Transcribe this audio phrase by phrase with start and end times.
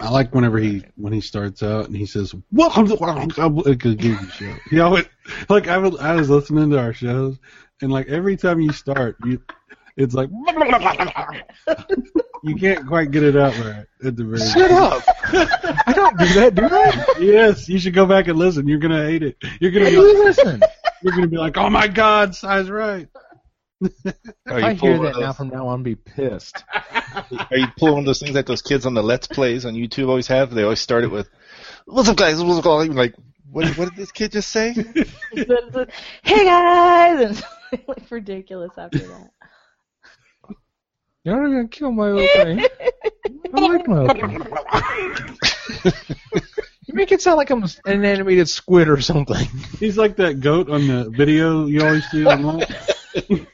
[0.00, 4.32] I like whenever he when he starts out and he says welcome to a Geeky
[4.32, 4.54] show.
[4.70, 5.08] You know, it,
[5.48, 7.38] like I was I was listening to our shows
[7.80, 9.42] and like every time you start, you
[9.96, 10.30] it's like
[12.44, 14.38] you can't quite get it out right at the very.
[14.38, 15.02] Shut up!
[15.86, 17.04] I don't do that, do I?
[17.18, 18.68] Yes, you should go back and listen.
[18.68, 19.36] You're gonna hate it.
[19.60, 20.62] You're gonna be like, listen.
[21.02, 23.08] you're gonna be like, oh my god, size right.
[23.82, 26.64] Are you I hear that of now from now on, be pissed.
[26.72, 29.74] Are you pulling one of those things that those kids on the Let's Plays on
[29.74, 30.50] YouTube always have?
[30.50, 31.28] They always start it with,
[31.86, 32.42] "What's up, guys?
[32.42, 33.14] What's going on?" Like,
[33.50, 34.72] what, what did this kid just say?
[35.32, 39.30] hey guys, and something like ridiculous after that.
[41.22, 42.66] You're not gonna kill my opening.
[43.54, 44.46] I like my opening.
[46.88, 49.46] You make it sound like I'm an animated squid or something.
[49.78, 52.64] He's like that goat on the video you always see online.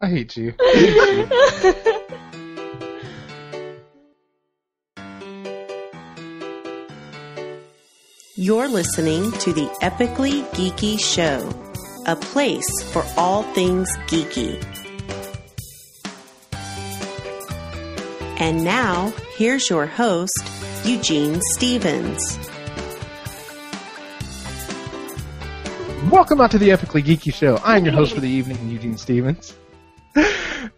[0.00, 0.54] I hate you.
[8.38, 11.48] You're listening to the Epically Geeky Show,
[12.06, 14.62] a place for all things geeky.
[18.38, 20.44] And now, here's your host,
[20.84, 22.38] Eugene Stevens.
[26.10, 27.58] Welcome out to the Epically Geeky Show.
[27.64, 29.54] I'm your host for the evening, Eugene Stevens.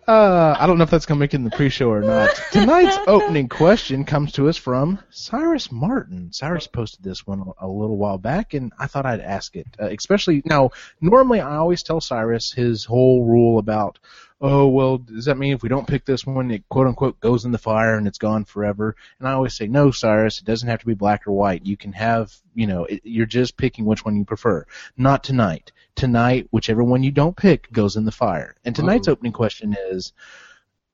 [0.06, 2.30] Uh, I don't know if that's going to make it in the pre-show or not.
[2.52, 6.32] Tonight's opening question comes to us from Cyrus Martin.
[6.32, 9.66] Cyrus posted this one a little while back, and I thought I'd ask it.
[9.80, 10.70] Uh, especially now,
[11.00, 13.98] normally I always tell Cyrus his whole rule about,
[14.40, 17.44] oh well, does that mean if we don't pick this one, it quote unquote goes
[17.44, 18.94] in the fire and it's gone forever?
[19.18, 21.66] And I always say, no, Cyrus, it doesn't have to be black or white.
[21.66, 24.64] You can have, you know, it, you're just picking which one you prefer.
[24.96, 25.72] Not tonight.
[25.96, 28.54] Tonight, whichever one you don't pick goes in the fire.
[28.64, 29.12] And tonight's Uh-oh.
[29.12, 30.12] opening question is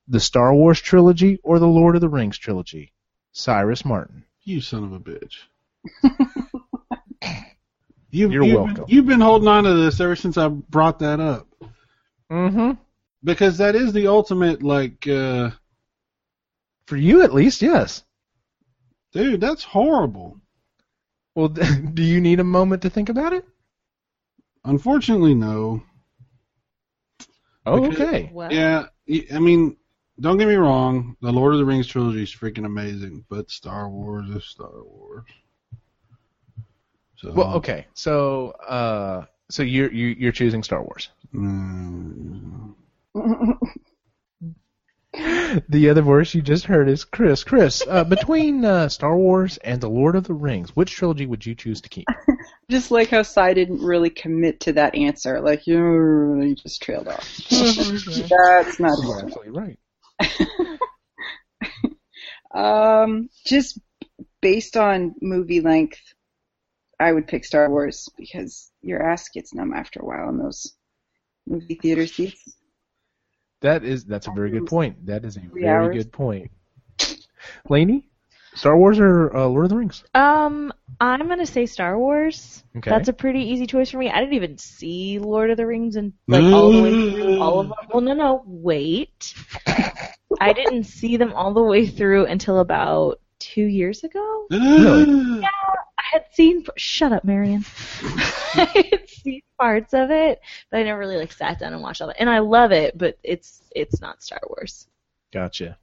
[0.08, 2.92] the Star Wars trilogy or the Lord of the Rings trilogy?
[3.32, 4.24] Cyrus Martin.
[4.44, 5.38] You son of a bitch.
[8.10, 8.74] You've, You're you've welcome.
[8.74, 11.48] Been, you've been holding on to this ever since I brought that up
[12.30, 12.72] Mm-hmm.
[13.24, 15.50] Because that is the ultimate like, uh,
[16.86, 18.04] For you, at least, yes.
[19.12, 20.40] dude, that's horrible.
[21.34, 21.48] Well,
[21.94, 23.44] do you need a moment to think about it?
[24.64, 25.82] Unfortunately, no.
[27.66, 28.30] Oh, Because- okay.
[28.32, 28.86] Well, Yeah,
[29.32, 29.76] I mean,
[30.20, 31.16] don't get me wrong.
[31.22, 35.24] The Lord of the Rings trilogy is freaking amazing, but Star Wars is Star Wars.
[37.16, 37.86] So, Well, okay.
[37.94, 41.08] So, uh, so you're you, you're choosing Star Wars.
[41.34, 42.74] mm,
[45.68, 47.44] The other voice you just heard is Chris.
[47.44, 51.46] Chris, uh, between uh, Star Wars and the Lord of the Rings, which trilogy would
[51.46, 52.08] you choose to keep?
[52.68, 55.40] Just like how Cy didn't really commit to that answer.
[55.40, 57.36] Like, you just trailed off.
[57.50, 59.78] That's not You're absolutely right.
[62.54, 63.80] Um, just
[64.40, 66.00] based on movie length,
[67.00, 70.72] I would pick Star Wars because your ass gets numb after a while in those
[71.46, 72.56] movie theater seats.
[73.64, 75.06] That is that's a very good point.
[75.06, 75.96] That is a Three very hours.
[75.96, 76.50] good point.
[77.70, 78.10] Laney,
[78.54, 80.04] Star Wars or uh, Lord of the Rings?
[80.14, 80.70] Um,
[81.00, 82.62] I'm gonna say Star Wars.
[82.76, 82.90] Okay.
[82.90, 84.10] That's a pretty easy choice for me.
[84.10, 87.60] I didn't even see Lord of the Rings and like all the way through all
[87.60, 87.76] of them.
[87.88, 89.32] Well, no, no, wait.
[90.40, 94.46] I didn't see them all the way through until about two years ago.
[94.50, 95.40] Really?
[95.40, 95.48] Yeah,
[95.98, 96.66] I had seen.
[96.76, 97.64] Shut up, Marion.
[98.02, 99.03] I had seen
[99.64, 102.20] parts of it, but I never really like sat down and watched all of it.
[102.20, 104.86] And I love it, but it's it's not Star Wars.
[105.32, 105.78] Gotcha.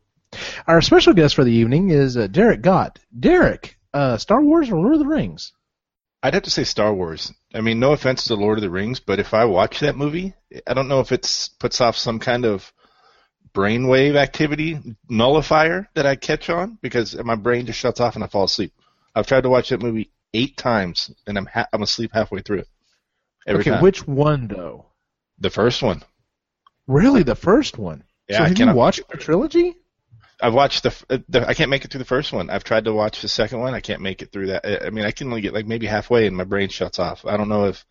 [0.68, 3.00] Our special guest for the evening is uh, Derek Gott.
[3.20, 5.54] Derek, uh, Star Wars or Lord of the Rings?
[6.22, 7.34] I'd have to say Star Wars.
[7.56, 10.36] I mean, no offense to Lord of the Rings, but if I watch that movie,
[10.68, 12.72] I don't know if it puts off some kind of
[13.56, 14.78] brainwave activity
[15.10, 18.74] nullifier that I catch on because my brain just shuts off and I fall asleep.
[19.16, 22.60] I've tried to watch that movie eight times and I'm ha- I'm asleep halfway through
[22.60, 22.68] it.
[23.48, 23.82] Every okay, time.
[23.82, 24.86] which one though?
[25.42, 26.04] the first one.
[26.88, 28.04] Really, the first one?
[28.30, 29.76] Yeah, so I have you watched the trilogy?
[30.42, 31.48] I've watched the, uh, the.
[31.48, 32.50] I can't make it through the first one.
[32.50, 33.74] I've tried to watch the second one.
[33.74, 34.86] I can't make it through that.
[34.86, 37.26] I- mean, I can only get like maybe halfway, and my brain shuts off.
[37.26, 37.86] I don't know if,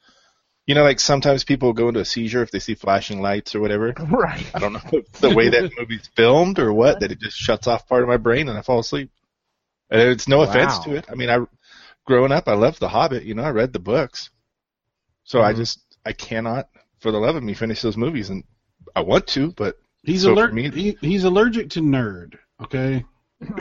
[0.67, 3.61] you know, like sometimes people go into a seizure if they see flashing lights or
[3.61, 3.93] whatever.
[4.11, 4.45] Right.
[4.55, 7.67] I don't know if the way that movie's filmed or what that it just shuts
[7.67, 9.11] off part of my brain and I fall asleep.
[9.91, 11.07] And it's no offense to it.
[11.11, 11.45] I mean, I
[12.07, 13.25] growing up, I loved The Hobbit.
[13.25, 14.31] You know, I read the books,
[15.25, 15.57] so I Mhm.
[15.57, 16.69] just I cannot
[16.99, 18.45] for the love of me finish those movies, and
[18.95, 20.55] I want to, but He's So allergic.
[20.55, 22.37] me- he, he's allergic to nerd.
[22.63, 23.05] Okay.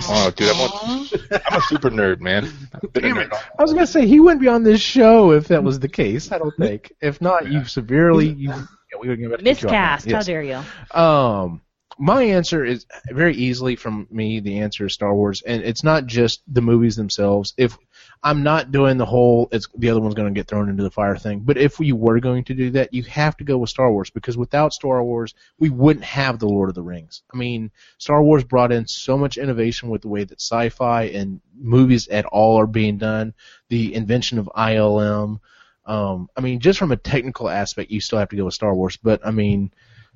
[0.10, 2.46] Oh, dude, I'm a, I'm a super nerd, man.
[2.74, 5.64] I've nerd all- I was gonna say he wouldn't be on this show if that
[5.64, 6.32] was the case.
[6.32, 6.94] I don't think.
[7.02, 8.30] If not, you severely.
[8.30, 8.66] You, yeah,
[9.02, 10.06] we would give it Miscast.
[10.06, 10.26] How Yes.
[10.28, 10.62] dare you?
[10.98, 11.62] Um,
[11.98, 14.40] my answer is very easily from me.
[14.40, 17.54] The answer is Star Wars, and it's not just the movies themselves.
[17.58, 17.78] If
[18.22, 20.92] I'm not doing the whole, it's the other one's going to get thrown into the
[20.92, 21.40] fire thing.
[21.40, 24.10] But if we were going to do that, you have to go with Star Wars
[24.10, 27.24] because without Star Wars, we wouldn't have the Lord of the Rings.
[27.34, 31.40] I mean, Star Wars brought in so much innovation with the way that sci-fi and
[31.58, 33.34] movies at all are being done.
[33.70, 35.40] The invention of ILM.
[35.86, 38.76] Um, I mean, just from a technical aspect, you still have to go with Star
[38.76, 38.98] Wars.
[38.98, 39.72] But I mean,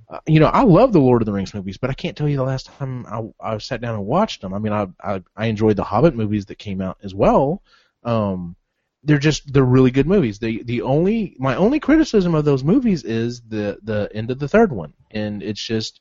[0.09, 2.27] uh, you know, I love the Lord of the Rings movies, but I can't tell
[2.27, 4.53] you the last time I, I sat down and watched them.
[4.53, 7.61] I mean, I, I I enjoyed the Hobbit movies that came out as well.
[8.03, 8.55] Um,
[9.03, 10.39] they're just they're really good movies.
[10.39, 14.47] The the only my only criticism of those movies is the the end of the
[14.47, 15.99] third one, and it's just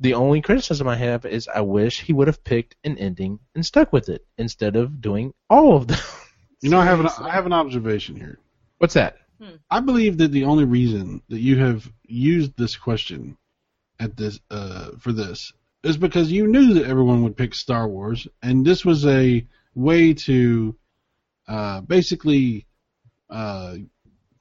[0.00, 3.66] the only criticism I have is I wish he would have picked an ending and
[3.66, 5.98] stuck with it instead of doing all of them.
[6.60, 8.40] You know, I have an I have an observation here.
[8.78, 9.18] What's that?
[9.70, 13.36] I believe that the only reason that you have used this question
[14.00, 15.52] at this uh, for this
[15.84, 19.46] is because you knew that everyone would pick Star Wars, and this was a
[19.76, 20.76] way to
[21.48, 22.66] uh, basically
[23.30, 23.76] uh,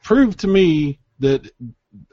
[0.04, 1.50] prove to me that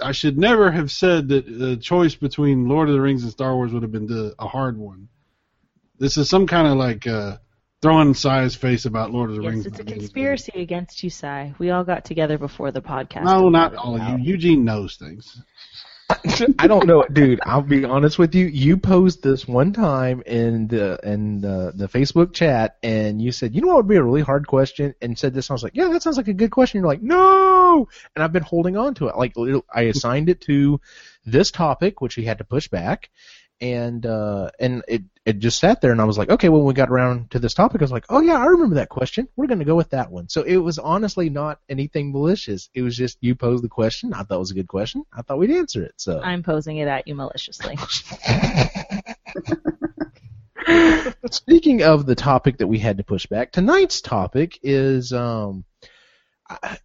[0.00, 3.54] I should never have said that the choice between Lord of the Rings and Star
[3.54, 5.08] Wars would have been the, a hard one.
[5.98, 7.36] This is some kind of like uh,
[7.82, 9.66] throwing Si's face about Lord of the Yes, Rings.
[9.66, 11.54] it's a conspiracy against you, Sai.
[11.58, 13.24] We all got together before the podcast.
[13.24, 14.32] No, not all of you.
[14.32, 15.42] Eugene knows things.
[16.58, 17.40] I don't know, dude.
[17.44, 18.46] I'll be honest with you.
[18.46, 23.54] You posed this one time in the in the, the Facebook chat, and you said,
[23.54, 25.48] "You know what would be a really hard question?" And said this.
[25.48, 28.22] And I was like, "Yeah, that sounds like a good question." You're like, "No," and
[28.24, 29.16] I've been holding on to it.
[29.16, 29.34] Like
[29.72, 30.80] I assigned it to
[31.26, 33.10] this topic, which he had to push back,
[33.64, 36.74] and uh, and it it just sat there, and I was like, "Okay." When we
[36.74, 39.26] got around to this topic, I was like, "Oh yeah, I remember that question.
[39.36, 42.68] We're going to go with that one." So it was honestly not anything malicious.
[42.74, 44.12] It was just you posed the question.
[44.12, 45.04] I thought it was a good question.
[45.16, 45.94] I thought we'd answer it.
[45.96, 47.78] So I'm posing it at you maliciously.
[51.30, 55.64] Speaking of the topic that we had to push back, tonight's topic is um,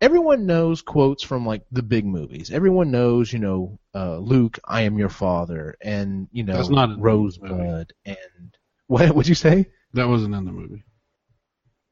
[0.01, 2.51] everyone knows quotes from like the big movies.
[2.51, 7.00] Everyone knows, you know, uh, Luke, I am your father, and you know, That's not
[7.00, 8.57] Rosebud, and
[8.88, 9.67] what would you say?
[9.94, 10.83] That wasn't in the movie.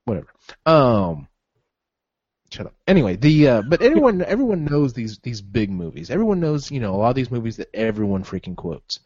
[0.05, 0.27] Whatever.
[0.65, 1.27] Um,
[2.51, 2.75] shut up.
[2.87, 6.09] Anyway, the uh, but everyone everyone knows these these big movies.
[6.09, 8.99] Everyone knows, you know, a lot of these movies that everyone freaking quotes.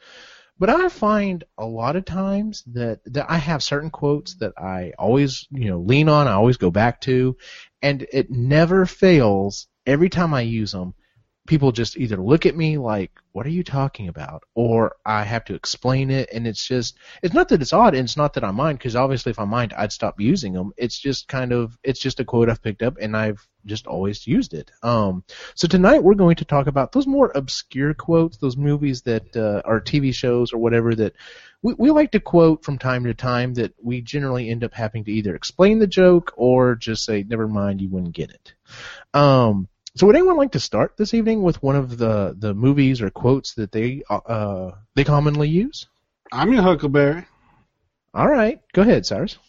[0.61, 4.93] But I find a lot of times that, that I have certain quotes that I
[4.99, 7.35] always, you know, lean on, I always go back to,
[7.81, 10.93] and it never fails every time I use them.
[11.47, 14.43] People just either look at me like, what are you talking about?
[14.53, 18.03] Or I have to explain it, and it's just, it's not that it's odd, and
[18.03, 20.73] it's not that I mind, because obviously if I mind, I'd stop using them.
[20.77, 24.25] It's just kind of, it's just a quote I've picked up, and I've just always
[24.27, 24.71] used it.
[24.83, 25.23] Um,
[25.55, 29.61] so tonight we're going to talk about those more obscure quotes, those movies that uh,
[29.65, 31.13] are TV shows or whatever that
[31.61, 35.03] we, we like to quote from time to time that we generally end up having
[35.05, 38.53] to either explain the joke or just say, never mind, you wouldn't get it.
[39.13, 43.01] Um, so would anyone like to start this evening with one of the, the movies
[43.01, 45.87] or quotes that they uh, they commonly use?
[46.31, 47.25] I'm your Huckleberry.
[48.13, 49.37] All right, go ahead, Cyrus.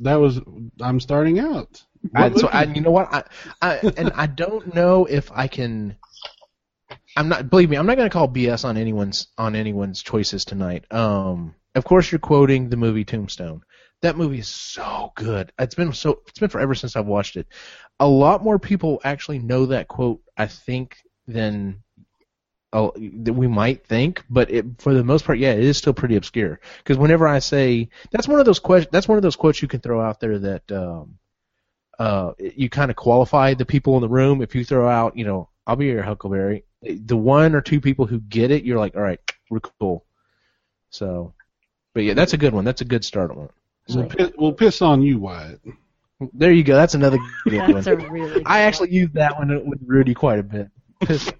[0.00, 0.40] That was.
[0.80, 1.82] I'm starting out.
[2.14, 2.48] I, so?
[2.48, 3.12] I, you know what?
[3.12, 3.24] I,
[3.60, 5.96] I and I don't know if I can.
[7.16, 7.50] I'm not.
[7.50, 10.90] Believe me, I'm not going to call BS on anyone's on anyone's choices tonight.
[10.90, 13.62] Um, of course, you're quoting the movie Tombstone.
[14.02, 15.52] That movie is so good.
[15.58, 16.22] It's been so.
[16.26, 17.46] It's been forever since I've watched it.
[17.98, 21.82] A lot more people actually know that quote, I think, than
[22.72, 24.24] uh, that we might think.
[24.30, 26.60] But it, for the most part, yeah, it is still pretty obscure.
[26.78, 29.68] Because whenever I say that's one of those questions, that's one of those quotes you
[29.68, 30.72] can throw out there that.
[30.72, 31.18] Um,
[32.00, 34.40] uh, you kind of qualify the people in the room.
[34.40, 38.06] If you throw out, you know, I'll be your Huckleberry, the one or two people
[38.06, 40.06] who get it, you're like, all right, we're cool.
[40.88, 41.34] So,
[41.92, 42.64] but yeah, that's a good one.
[42.64, 43.50] That's a good start one.
[43.86, 45.60] We'll piss, we'll piss on you, Wyatt.
[46.32, 46.74] There you go.
[46.74, 48.10] That's another good That's a one.
[48.10, 48.32] really.
[48.34, 50.70] Good I actually used that one with Rudy quite a bit.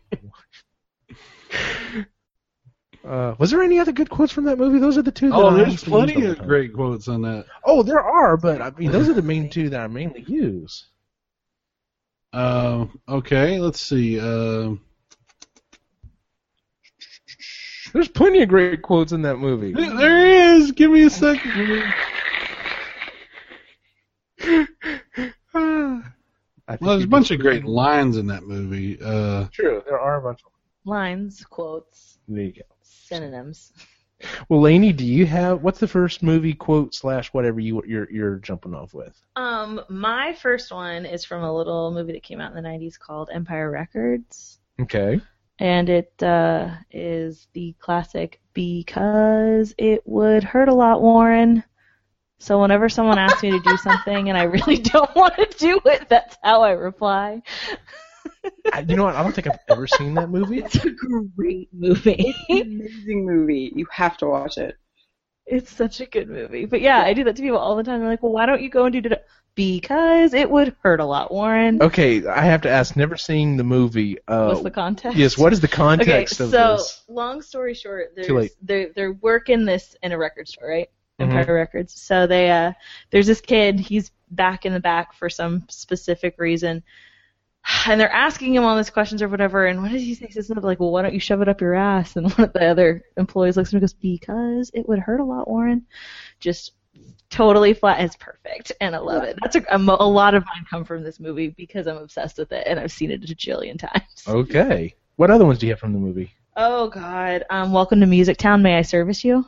[3.02, 4.78] Piss- Uh, was there any other good quotes from that movie?
[4.78, 5.30] Those are the two.
[5.30, 7.46] That I Oh, I there's plenty used the of great quotes on that.
[7.64, 10.86] Oh, there are, but I mean, those are the main two that I mainly use.
[12.32, 14.20] Uh, okay, let's see.
[14.20, 14.74] Uh,
[17.92, 19.72] There's plenty of great quotes in that movie.
[19.72, 20.70] there there is.
[20.72, 21.92] Give me a second.
[24.42, 24.66] I
[26.76, 28.96] think Well, there's a bunch of great lines in that movie.
[29.02, 30.52] Uh, True, there are a bunch of.
[30.84, 32.60] lines, quotes, There you go.
[33.10, 33.72] Synonyms.
[34.48, 38.36] Well, Lainey, do you have what's the first movie quote slash whatever you you're you're
[38.36, 39.18] jumping off with?
[39.36, 42.98] Um, my first one is from a little movie that came out in the '90s
[42.98, 45.20] called Empire Records, Okay.
[45.58, 51.64] and it uh, is the classic because it would hurt a lot, Warren.
[52.38, 55.80] So whenever someone asks me to do something and I really don't want to do
[55.86, 57.42] it, that's how I reply.
[58.72, 59.16] I, you know what?
[59.16, 60.58] I don't think I've ever seen that movie.
[60.58, 60.90] It's a
[61.36, 62.34] great movie.
[62.50, 63.72] Amazing movie.
[63.74, 64.76] You have to watch it.
[65.46, 66.64] It's such a good movie.
[66.64, 68.00] But yeah, I do that to people all the time.
[68.00, 69.26] They're like, well, why don't you go and do it?
[69.56, 71.82] Because it would hurt a lot, Warren.
[71.82, 72.94] Okay, I have to ask.
[72.96, 74.16] Never seeing the movie.
[74.28, 75.18] Uh, What's the context?
[75.18, 75.36] yes.
[75.36, 77.02] What is the Okay, context so of this?
[77.06, 78.52] So, long story short, there's late.
[78.62, 80.88] they're they're working this in a record store, right?
[81.20, 81.24] Mhm.
[81.34, 82.00] Empire Records.
[82.00, 82.72] So they uh
[83.10, 86.82] there's this kid, he's back in the back for some specific reason.
[87.86, 90.26] And they're asking him all these questions or whatever, and what does he say?
[90.26, 92.16] He says something like, Well, why don't you shove it up your ass?
[92.16, 95.20] And one of the other employees looks at him and goes, Because it would hurt
[95.20, 95.86] a lot, Warren.
[96.40, 96.72] Just
[97.30, 98.00] totally flat.
[98.00, 99.38] It's perfect, and I love it.
[99.40, 102.52] That's a, a, a lot of mine come from this movie because I'm obsessed with
[102.52, 104.24] it, and I've seen it a jillion times.
[104.26, 104.94] Okay.
[105.16, 106.32] What other ones do you have from the movie?
[106.56, 107.44] Oh God.
[107.50, 108.62] Um, welcome to Music Town.
[108.62, 109.46] May I service you?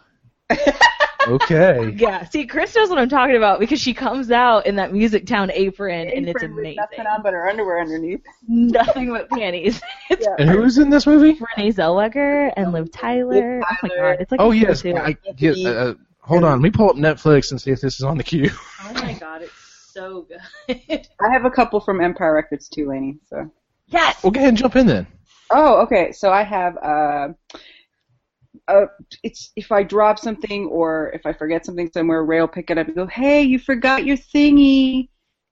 [1.27, 1.97] Okay.
[2.03, 2.25] Yeah.
[2.25, 5.51] See, Chris knows what I'm talking about because she comes out in that Music Town
[5.53, 6.77] apron, and it's with amazing.
[6.77, 8.23] Nothing on but her underwear underneath.
[8.49, 9.81] Nothing but panties.
[10.11, 11.39] it's And who's in this movie?
[11.57, 13.59] Renee Zellweger and Liv Tyler.
[13.59, 14.17] Liv Oh my God.
[14.21, 14.85] It's like Oh yes.
[14.85, 16.53] I, yeah, uh, hold on.
[16.53, 18.51] Let me pull up Netflix and see if this is on the queue.
[18.85, 19.43] Oh my God.
[19.43, 19.53] It's
[19.93, 21.09] so good.
[21.21, 23.19] I have a couple from Empire Records too, Lainey.
[23.29, 23.51] So.
[23.87, 24.23] yes.
[24.25, 25.07] Well, go ahead and jump in then.
[25.51, 26.13] Oh, okay.
[26.13, 27.29] So I have uh,
[28.73, 28.87] uh,
[29.23, 32.79] it's if I drop something or if I forget something somewhere, Ray will pick it
[32.79, 35.09] up and go, "Hey, you forgot your thingy,"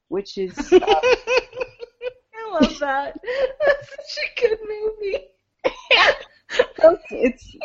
[0.09, 3.21] which is uh, I love that.
[3.67, 5.19] That's such a good movie.
[7.11, 7.57] it's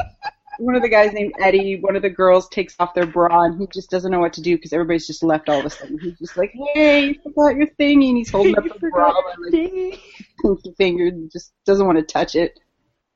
[0.60, 1.80] one of the guys named Eddie.
[1.80, 4.42] One of the girls takes off their bra and he just doesn't know what to
[4.42, 5.98] do because everybody's just left all of a sudden.
[6.00, 9.54] He's just like, "Hey, you forgot your thingy," and he's holding up the bra and
[9.54, 10.00] like
[10.42, 12.60] pinky finger and just doesn't want to touch it.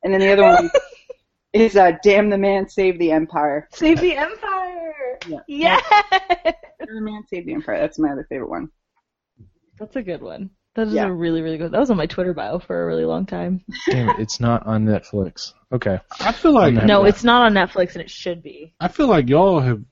[0.02, 0.70] And then the other one
[1.52, 5.18] is uh, "Damn the man, save the empire." Save the Empire.
[5.26, 5.38] Yeah.
[5.48, 5.82] Yes.
[6.10, 7.78] Damn the man, save the empire.
[7.80, 8.70] That's my other favorite one.
[9.78, 10.50] That's a good one.
[10.76, 11.06] That is Yeah.
[11.06, 11.72] a really, really good.
[11.72, 13.64] That was on my Twitter bio for a really long time.
[13.90, 15.52] Damn it, it's not on Netflix.
[15.72, 15.98] Okay.
[16.20, 18.74] I feel like No, it's not on Netflix, and it should be.
[18.78, 19.82] I feel like y'all have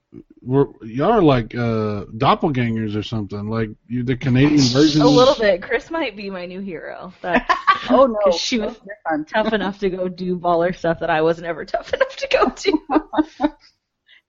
[0.40, 3.48] were y'all are like uh, doppelgangers or something.
[3.48, 5.02] Like you, the Canadian version.
[5.02, 5.62] A little bit.
[5.62, 7.12] Chris might be my new hero.
[7.22, 7.46] That
[7.90, 9.24] Oh no, 'Cause she was They're fun.
[9.32, 12.50] tough enough to go do baller stuff that I wasn't ever tough enough to go
[12.56, 13.50] do.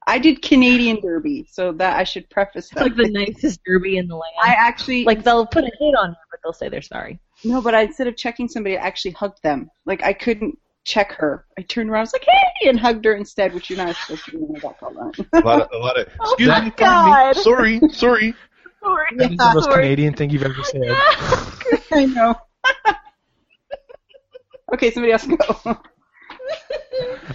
[0.07, 4.07] I did Canadian Derby, so that I should preface It's like the nicest derby in
[4.07, 4.33] the land.
[4.43, 7.19] I actually like they'll put a hit on you, but they'll say they're sorry.
[7.43, 9.69] no, but I, instead of checking somebody, I actually hugged them.
[9.85, 10.57] Like I couldn't
[10.89, 11.45] check her.
[11.57, 14.25] I turned around, I was like, "Hey!" and hugged her instead, which you're not supposed
[14.25, 15.11] to do when I got called on.
[15.33, 16.07] A lot of, a lot of.
[16.19, 17.35] Oh Excuse my me, God.
[17.35, 17.43] me.
[17.43, 18.33] Sorry, sorry.
[18.81, 19.05] Sorry.
[19.17, 19.83] That is the most Sorry.
[19.83, 20.81] Canadian thing you've ever said.
[21.91, 22.35] I know.
[24.73, 25.77] okay, somebody else go.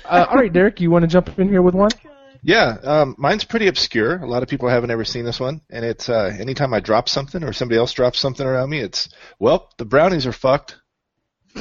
[0.04, 1.90] Uh, all right, Derek, you want to jump in here with one?
[2.42, 4.22] Yeah, um, mine's pretty obscure.
[4.22, 7.08] A lot of people haven't ever seen this one, and it's uh, anytime I drop
[7.08, 9.08] something or somebody else drops something around me, it's
[9.38, 10.76] well, the brownies are fucked,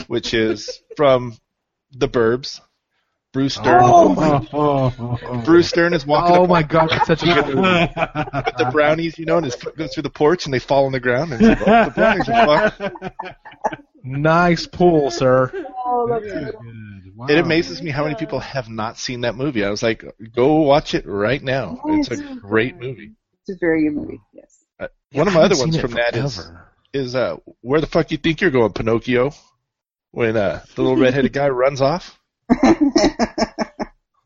[0.08, 1.38] which is from
[1.94, 2.60] The Burbs.
[3.34, 3.82] Bruce Dern.
[3.84, 5.42] Oh, oh, oh, oh.
[5.44, 7.62] Bruce Dern is walking Oh my God, that's such a good movie.
[7.62, 10.86] with the brownies, you know, and his foot goes through the porch and they fall
[10.86, 11.34] on the ground.
[11.34, 13.16] And like, well, the brownies are fucked.
[14.06, 15.50] Nice pull, sir.
[15.86, 16.52] oh.
[17.16, 17.28] Wow.
[17.28, 19.64] It amazes me how many people have not seen that movie.
[19.64, 20.04] I was like,
[20.36, 21.80] go watch it right now.
[21.86, 23.12] It's a great movie.
[23.42, 24.20] It's a very good movie.
[24.34, 24.66] Yes.
[24.80, 26.68] Uh, one of my other ones from that is forever.
[26.92, 29.32] is uh, where the fuck you think you're going, Pinocchio?
[30.14, 32.18] When uh, the little redheaded guy runs off.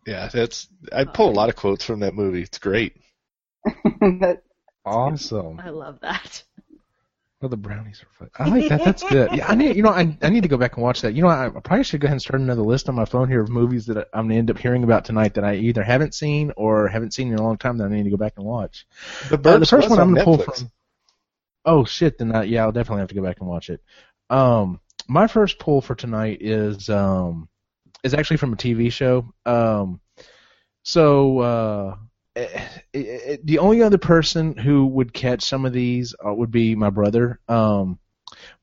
[0.05, 2.41] Yeah, that's I pull a lot of quotes from that movie.
[2.41, 2.95] It's great.
[3.99, 4.43] That-
[4.85, 5.59] awesome.
[5.59, 6.43] I love that.
[7.41, 8.29] Well, the brownies are fun.
[8.39, 8.85] I like that.
[8.85, 9.31] That's good.
[9.35, 9.75] Yeah, I need.
[9.75, 11.13] You know, I I need to go back and watch that.
[11.13, 13.27] You know, I, I probably should go ahead and start another list on my phone
[13.27, 15.83] here of movies that I- I'm gonna end up hearing about tonight that I either
[15.83, 18.33] haven't seen or haven't seen in a long time that I need to go back
[18.37, 18.87] and watch.
[19.29, 20.71] The, Uh, the first was one I'm gonna pull from.
[21.65, 22.17] Oh shit!
[22.17, 23.81] Then I, yeah, I'll definitely have to go back and watch it.
[24.29, 27.47] Um, my first pull for tonight is um,
[28.03, 29.33] is actually from a TV show.
[29.45, 29.99] Um,
[30.83, 31.95] so uh,
[32.35, 32.61] eh,
[32.93, 36.75] eh, eh, the only other person who would catch some of these uh, would be
[36.75, 37.39] my brother.
[37.47, 37.99] Um,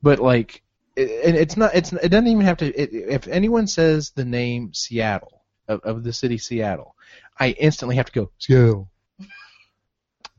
[0.02, 0.62] but like,
[0.96, 1.74] it, it's not.
[1.74, 2.66] It's it doesn't even have to.
[2.66, 6.94] It, if anyone says the name Seattle of, of the city Seattle,
[7.38, 8.90] I instantly have to go Seattle.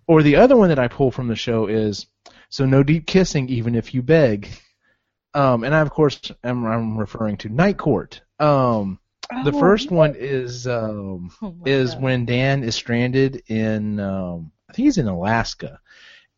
[0.08, 2.06] Or the other one that I pull from the show is
[2.50, 4.50] so no deep kissing even if you beg.
[5.36, 8.22] Um, and I of course am I'm referring to Night Court.
[8.40, 9.00] Um,
[9.44, 12.04] The Oh, first one is um, Oh is God.
[12.04, 15.80] when Dan is stranded in um, I think he's in Alaska,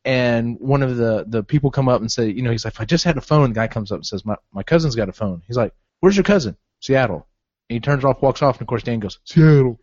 [0.06, 2.82] and one of the the people come up and say, you know, he's like, if
[2.82, 3.50] I just had a phone.
[3.52, 5.44] The guy comes up and says, my my cousin's got a phone.
[5.48, 6.58] He's like, where's your cousin?
[6.82, 7.28] Seattle.
[7.70, 9.80] And he turns off, walks off, and of course Dan goes, Seattle.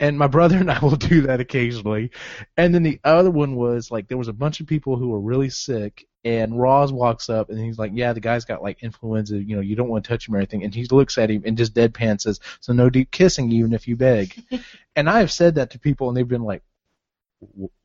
[0.00, 2.10] And my brother and I will do that occasionally.
[2.56, 5.20] And then the other one was like there was a bunch of people who were
[5.20, 9.36] really sick, and Roz walks up and he's like, "Yeah, the guy's got like influenza.
[9.42, 11.42] You know, you don't want to touch him or anything." And he looks at him
[11.44, 14.40] and just deadpan says, "So no deep kissing, even if you beg."
[14.96, 16.62] and I have said that to people, and they've been like,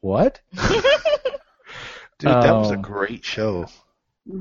[0.02, 0.42] "What?"
[2.20, 3.68] Dude, that was a Um, great show.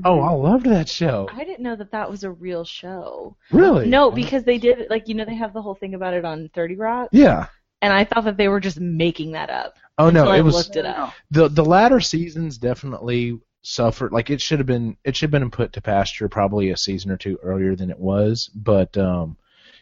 [0.03, 1.29] Oh, I loved that show.
[1.31, 3.37] I didn't know that that was a real show.
[3.51, 3.87] Really?
[3.87, 6.49] No, because they did like you know they have the whole thing about it on
[6.53, 7.47] Thirty Rock, Yeah.
[7.81, 9.75] and I thought that they were just making that up.
[9.97, 11.13] Oh no, until I it was looked it up.
[11.31, 13.39] the the latter seasons definitely
[13.69, 16.77] suffered like it should have been it should have been put to pasture probably a
[16.77, 19.35] season or two earlier than it was but um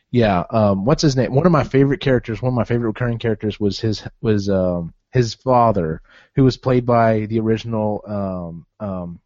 [0.10, 3.20] yeah um what's his name one of my favorite characters one of my favorite recurring
[3.20, 6.02] characters was his was um his father
[6.36, 9.20] who was played by the original um um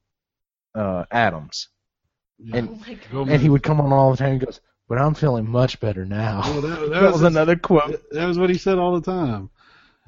[0.75, 1.69] uh Adams
[2.53, 3.11] And- Oh my God.
[3.11, 5.79] Go and he would come on all the time and goes but I'm feeling much
[5.79, 9.09] better now Oh, that, that was another quote That was what he said all the
[9.09, 9.49] time.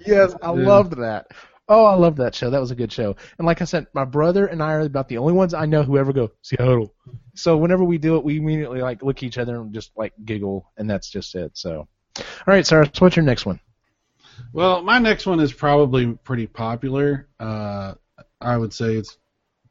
[0.06, 0.68] Yes, I Yeah.
[0.68, 1.28] loved that.
[1.72, 2.50] Oh, I love that show.
[2.50, 3.16] That was a good show.
[3.38, 5.84] And like I said, my brother and I are about the only ones I know
[5.84, 6.94] who ever go Seattle.
[7.34, 10.12] So whenever we do it, we immediately like look at each other and just like
[10.26, 11.52] giggle, and that's just it.
[11.54, 11.88] So,
[12.18, 13.62] all right, Sarah, so what's your next one?
[14.52, 17.30] Well, my next one is probably pretty popular.
[17.40, 17.94] Uh,
[18.42, 19.18] I would say it's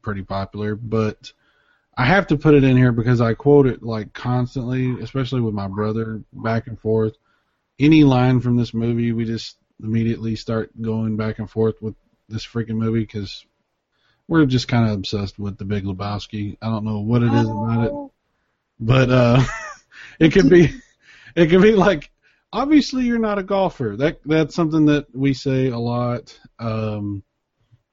[0.01, 1.31] pretty popular, but
[1.95, 5.53] I have to put it in here because I quote it like constantly, especially with
[5.53, 7.13] my brother back and forth.
[7.77, 11.95] Any line from this movie, we just immediately start going back and forth with
[12.29, 13.45] this freaking movie because
[14.27, 16.57] we're just kind of obsessed with the Big Lebowski.
[16.61, 18.11] I don't know what it is about it,
[18.79, 19.43] but uh,
[20.19, 20.73] it could be,
[21.35, 22.11] it could be like
[22.53, 23.95] obviously you're not a golfer.
[23.97, 26.37] That that's something that we say a lot.
[26.59, 27.23] Um,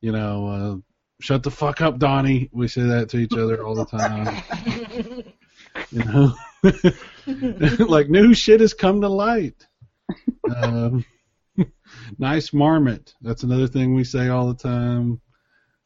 [0.00, 0.76] you know, uh,
[1.20, 2.48] shut the fuck up, Donnie.
[2.52, 4.42] We say that to each other all the time.
[5.90, 6.34] You know,
[7.86, 9.66] like new shit has come to light.
[10.54, 11.04] Um,
[12.18, 13.14] nice marmot.
[13.22, 15.20] That's another thing we say all the time.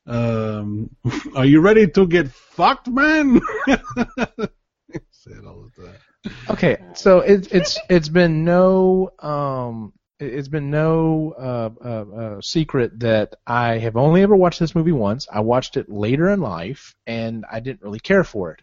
[0.07, 0.91] Um,
[1.37, 3.41] are you ready to get fucked, man?
[3.67, 6.35] say it all the time.
[6.51, 12.41] Okay, so it's it's it's been no um it- it's been no uh, uh, uh,
[12.41, 15.27] secret that I have only ever watched this movie once.
[15.33, 18.63] I watched it later in life, and I didn't really care for it.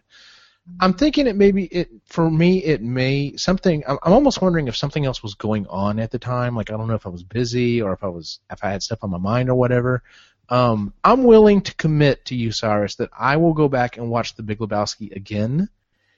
[0.80, 3.82] I'm thinking it maybe it for me it may something.
[3.86, 6.54] I'm, I'm almost wondering if something else was going on at the time.
[6.54, 8.82] Like I don't know if I was busy or if I was if I had
[8.82, 10.02] stuff on my mind or whatever.
[10.48, 14.34] Um, I'm willing to commit to you, Cyrus, that I will go back and watch
[14.34, 15.68] The Big Lebowski again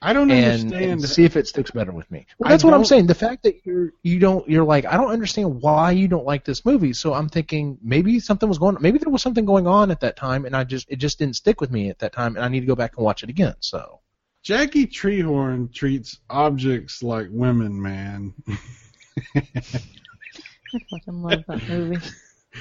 [0.03, 0.91] I don't and, understand.
[0.91, 2.25] and see if it sticks better with me.
[2.37, 3.07] Well, that's what I'm saying.
[3.07, 6.43] The fact that you're you don't you're like I don't understand why you don't like
[6.43, 6.91] this movie.
[6.91, 10.17] So I'm thinking maybe something was going maybe there was something going on at that
[10.17, 12.49] time and I just it just didn't stick with me at that time and I
[12.49, 13.55] need to go back and watch it again.
[13.61, 14.01] So
[14.43, 18.33] Jackie Treehorn treats objects like women, man.
[19.35, 19.41] I
[20.89, 22.05] fucking love that movie.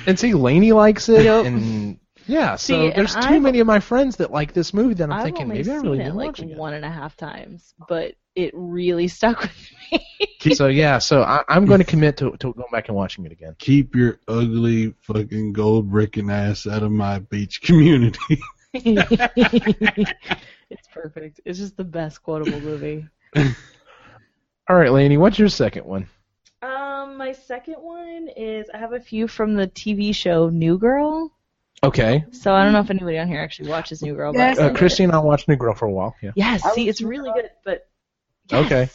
[0.07, 1.47] and see Laney likes it Yep.
[1.47, 2.55] and yeah.
[2.57, 5.05] So See, and there's too I've- maybe of my friends that like this movie that
[5.05, 6.57] I'm I've thinking maybe I seen really it didn't like watch it.
[6.57, 10.55] one and a half times, but it really stuck with me.
[10.55, 13.33] So yeah, so I, I'm going to commit to to going back and watching it
[13.33, 13.57] again.
[13.59, 18.41] Keep your ugly fucking gold bricking ass out of my beach community.
[20.73, 21.41] it's perfect.
[21.45, 23.07] It's just the best quotable movie.
[23.37, 26.09] All right, Laney, what's your second one?
[26.63, 31.33] Um, my second one is I have a few from the TV show New Girl.
[31.85, 34.71] Okay, So I don't know if anybody on here actually watches New Girl, Yes, but
[34.71, 36.15] uh, Christy and I watched New Girl for a while.
[36.23, 36.31] Yeah.
[36.37, 37.51] Yes, I see, it's really good.
[37.65, 37.89] But
[38.49, 38.67] yes.
[38.67, 38.89] Okay.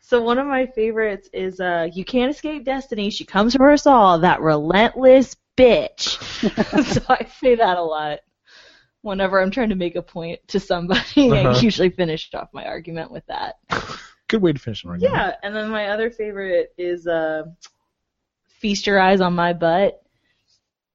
[0.00, 3.86] So one of my favorites is uh, "You Can't Escape Destiny." She comes for us
[3.86, 4.18] all.
[4.18, 6.18] That relentless bitch.
[6.84, 8.18] so I say that a lot
[9.02, 11.30] whenever I'm trying to make a point to somebody.
[11.32, 11.60] I Uh-huh.
[11.60, 13.56] usually finish off my argument with that.
[14.28, 15.14] Good way to finish an argument.
[15.14, 17.44] Yeah, and then my other favorite is uh,
[18.60, 20.00] "Feast Your Eyes on My Butt."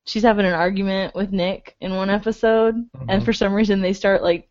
[0.06, 2.76] She's having an argument with Nick in one episode,
[3.10, 3.26] and Mhm.
[3.26, 4.50] for some reason they start like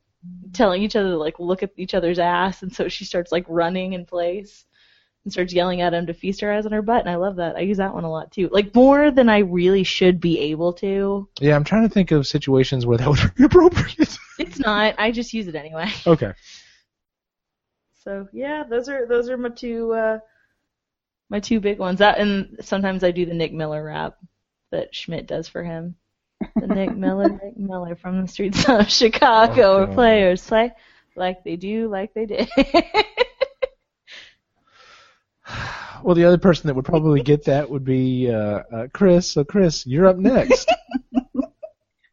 [0.52, 3.46] telling each other to like look at each other's ass, and so she starts like
[3.48, 4.66] running in place
[5.26, 7.34] and starts yelling at him to feast her eyes on her butt, and I love
[7.36, 7.56] that.
[7.56, 10.72] I use that one a lot too, like more than I really should be able
[10.74, 11.28] to.
[11.40, 14.16] Yeah, I'm trying to think of situations where that would be appropriate.
[14.38, 14.94] It's not.
[14.98, 15.90] I just use it anyway.
[16.06, 16.32] okay.
[18.04, 20.18] So yeah, those are those are my two uh,
[21.28, 21.98] my two big ones.
[21.98, 24.18] That and sometimes I do the Nick Miller rap
[24.70, 25.96] that Schmidt does for him.
[26.54, 30.70] The Nick Miller, Nick Miller from the streets of Chicago, Oh, where players play
[31.16, 32.48] like they do, like they did.
[36.02, 39.28] Well, the other person that would probably get that would be uh, uh, Chris.
[39.28, 40.70] So, Chris, you're up next.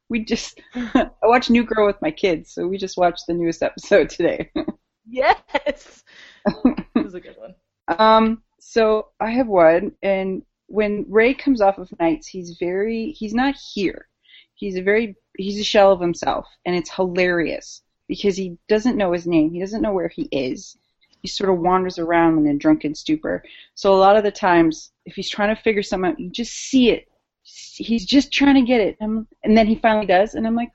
[0.10, 3.64] We just I watch New Girl with my kids, so we just watched the newest
[3.64, 4.52] episode today.
[5.06, 6.04] Yes.
[6.46, 7.56] it was a good one.
[8.00, 13.34] Um, so I have one, and when Ray comes off of nights, he's very he's
[13.34, 14.08] not here.
[14.56, 19.12] He's a very he's a shell of himself, and it's hilarious because he doesn't know
[19.12, 19.52] his name.
[19.52, 20.78] He doesn't know where he is.
[21.24, 23.44] He sort of wanders around in a drunken stupor.
[23.74, 26.54] So a lot of the times, if he's trying to figure something out, you just
[26.54, 27.08] see it.
[27.44, 30.72] He's just trying to get it, and and then he finally does, and I'm like,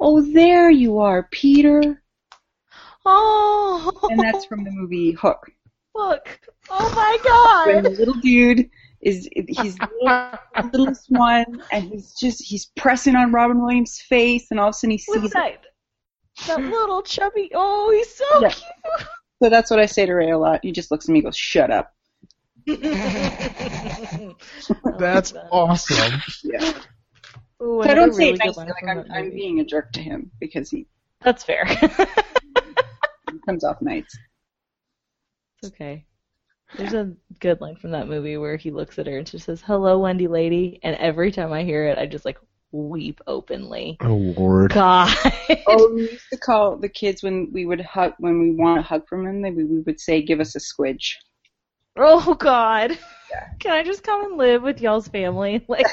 [0.00, 2.02] oh, there you are, Peter.
[3.04, 4.08] Oh.
[4.10, 5.50] And that's from the movie Hook.
[5.94, 6.40] Look.
[6.70, 7.74] Oh my God.
[7.74, 8.68] when the little dude
[9.00, 14.48] is he's the little- littlest one and he's just he's pressing on Robin Williams' face
[14.50, 15.64] and all of a sudden he sees that.
[16.46, 17.50] That little chubby.
[17.54, 18.54] Oh, he's so Yeah.
[19.42, 20.60] So that's what I say to Ray a lot.
[20.62, 21.94] He just looks at me and goes, Shut up.
[24.98, 26.20] That's awesome.
[26.42, 26.72] Yeah.
[27.62, 29.64] Ooh, So I don't say really it good nicely, like I'm, that I'm being a
[29.64, 30.86] jerk to him because he
[31.22, 31.64] That's fair.
[31.66, 34.16] He comes off nights.
[35.62, 36.04] It's okay.
[36.76, 39.62] There's a good line from that movie where he looks at her and she says,
[39.62, 42.38] "Hello, Wendy lady," and every time I hear it, I just like
[42.72, 43.96] weep openly.
[44.00, 44.72] Oh Lord.
[44.72, 45.14] God.
[45.66, 48.82] Oh, we used to call the kids when we would hug when we want a
[48.82, 51.12] hug from them, they, we we would say, Give us a squidge.
[51.96, 52.98] oh God.
[53.58, 55.64] Can I just come and live with y'all's family?
[55.68, 55.86] Like,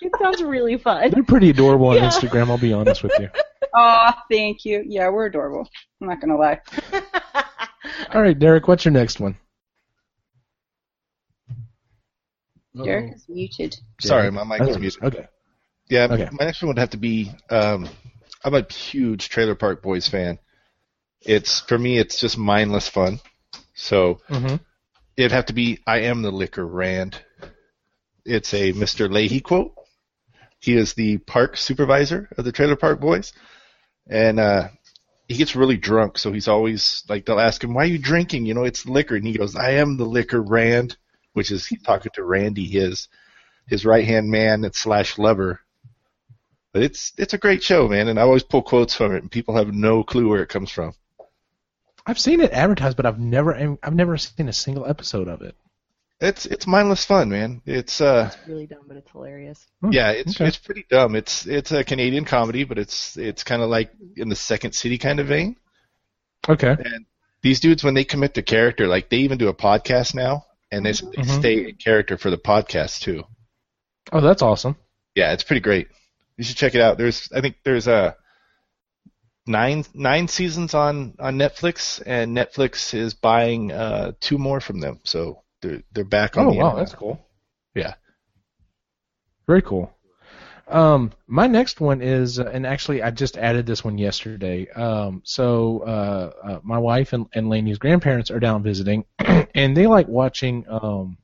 [0.00, 1.10] it sounds really fun.
[1.10, 2.08] They're pretty adorable on Yeah.
[2.08, 2.48] Instagram.
[2.48, 3.28] I'll be honest with you.
[3.76, 4.84] Oh, thank you.
[4.86, 5.68] Yeah, we're adorable.
[6.00, 6.60] I'm not gonna lie.
[8.14, 9.36] All right, Derek, what's your next one?
[12.84, 13.74] Derek is muted.
[14.00, 15.02] Sorry, my mic is muted.
[15.02, 15.26] Okay.
[15.88, 16.28] Yeah, Okay.
[16.32, 17.32] my next one would have to be.
[17.50, 17.88] Um,
[18.44, 20.38] I'm a huge Trailer Park Boys fan.
[21.22, 23.20] It's for me, it's just mindless fun.
[23.74, 24.56] So Mm-hmm.
[25.16, 27.20] it'd have to be "I am the liquor Rand."
[28.24, 29.08] It's a Mr.
[29.08, 29.74] Lahey quote.
[30.60, 33.32] He is the park supervisor of the Trailer Park Boys,
[34.08, 34.68] and uh,
[35.28, 36.16] he gets really drunk.
[36.18, 39.16] So he's always like, they'll ask him, "Why are you drinking?" You know, it's liquor,
[39.16, 40.96] and he goes, "I am the liquor Rand,"
[41.34, 43.08] which is he's talking to Randy, his
[43.68, 45.60] his right hand man and slash lover.
[46.74, 49.30] But it's it's a great show, man, and I always pull quotes from it, and
[49.30, 50.92] people have no clue where it comes from.
[52.04, 55.54] I've seen it advertised, but I've never I've never seen a single episode of it.
[56.20, 57.62] It's it's mindless fun, man.
[57.64, 59.64] It's uh It's really dumb, but it's hilarious.
[59.82, 60.48] Hmm, yeah, it's okay.
[60.48, 61.14] it's pretty dumb.
[61.14, 64.98] It's it's a Canadian comedy, but it's it's kind of like in the Second City
[64.98, 65.56] kind of vein.
[66.48, 66.70] Okay.
[66.76, 67.06] And
[67.42, 70.84] these dudes, when they commit to character, like they even do a podcast now, and
[70.84, 71.38] they, they Mhm.
[71.38, 73.22] stay in character for the podcast too.
[74.12, 74.74] Oh, that's awesome.
[75.14, 75.86] Yeah, it's pretty great.
[76.36, 76.98] You should check it out.
[76.98, 78.14] There's I think there's uh
[79.46, 85.00] nine nine seasons on on Netflix, and Netflix is buying uh two more from them,
[85.04, 86.76] so they're they're back on Oh the wow, internet.
[86.76, 87.20] that's cool.
[87.74, 87.94] Yeah.
[89.46, 89.90] Very cool.
[90.66, 94.66] Um, my next one is, uh, and actually I just added this one yesterday.
[94.70, 99.86] Um, so uh, uh, my wife and, and Lainey's grandparents are down visiting, and they
[99.86, 100.64] like watching.
[100.68, 101.18] Um,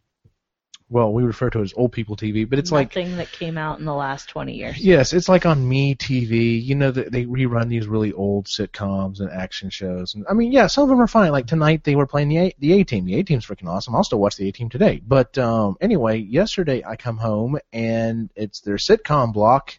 [0.91, 3.57] well, we refer to it as old people TV, but it's like Nothing that came
[3.57, 4.79] out in the last 20 years.
[4.79, 6.63] Yes, it's like on Me TV.
[6.63, 10.15] You know that they rerun these really old sitcoms and action shows.
[10.17, 11.31] And I mean, yeah, some of them are fine.
[11.31, 13.05] Like tonight they were playing the A, the A Team.
[13.05, 13.95] The A Team's freaking awesome.
[13.95, 15.01] I'll still watch the A Team today.
[15.07, 19.79] But um, anyway, yesterday I come home and it's their sitcom block,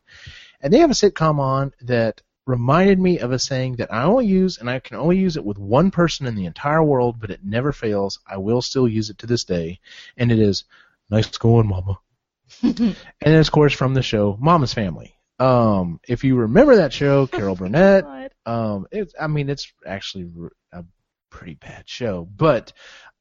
[0.61, 4.25] and they have a sitcom on that reminded me of a saying that I only
[4.27, 7.31] use, and I can only use it with one person in the entire world, but
[7.31, 8.19] it never fails.
[8.27, 9.79] I will still use it to this day,
[10.17, 10.63] and it is,
[11.11, 11.99] "Nice going, Mama."
[12.63, 15.13] and then, of course from the show Mama's Family.
[15.39, 18.03] Um, if you remember that show, Carol Burnett.
[18.03, 18.31] God.
[18.45, 20.31] Um, it's I mean it's actually
[20.71, 20.83] a
[21.29, 22.73] pretty bad show, but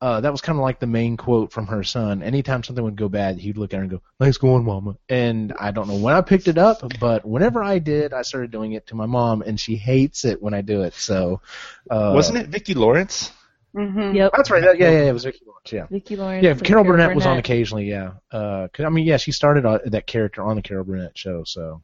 [0.03, 2.22] uh, that was kind of like the main quote from her son.
[2.22, 5.53] Anytime something would go bad, he'd look at her and go, "Nice going, Mama." And
[5.59, 8.72] I don't know when I picked it up, but whenever I did, I started doing
[8.72, 10.94] it to my mom, and she hates it when I do it.
[10.94, 11.42] So
[11.90, 13.31] uh, Wasn't it Vicki Lawrence?
[13.74, 14.14] Mm-hmm.
[14.16, 14.33] Yep.
[14.37, 14.62] That's right.
[14.62, 15.72] That, yeah, yeah, it was Vicki Lawrence.
[15.72, 15.87] Yeah.
[15.90, 16.42] Vicki Lawrence.
[16.44, 17.88] Yeah, and Carol Burnett was on occasionally.
[17.88, 21.16] Yeah, uh, 'cause, I mean, yeah, she started uh, that character on the Carol Burnett
[21.16, 21.44] show.
[21.44, 21.83] So,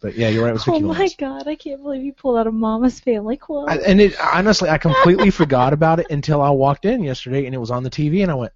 [0.00, 0.50] but yeah, you're right.
[0.50, 3.36] It was Oh Vicky my god, I can't believe you pulled out a Mama's Family
[3.36, 3.68] quote.
[3.68, 7.54] I, and it honestly, I completely forgot about it until I walked in yesterday and
[7.54, 8.52] it was on the TV, and I went,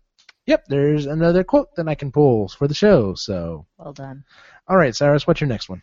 [0.46, 4.22] "Yep, there's another quote that I can pull for the show." So, well done.
[4.68, 5.82] all right, Cyrus, what's your next one?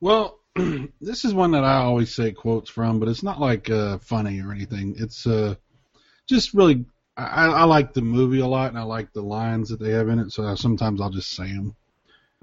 [0.00, 0.38] Well,
[1.00, 4.40] this is one that I always say quotes from, but it's not like uh, funny
[4.40, 4.94] or anything.
[4.98, 5.54] It's uh,
[6.26, 6.84] just really.
[7.18, 10.08] I, I like the movie a lot, and I like the lines that they have
[10.08, 10.32] in it.
[10.32, 11.74] So sometimes I'll just say them.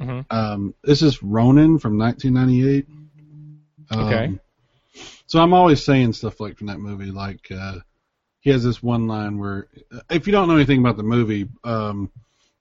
[0.01, 0.25] Mhm.
[0.31, 2.87] Um, this is Ronin from 1998.
[3.91, 4.39] Um, Okay.
[5.27, 7.79] So I'm always saying stuff like from that movie, like uh,
[8.41, 9.67] he has this one line where,
[10.09, 12.11] if you don't know anything about the movie, um,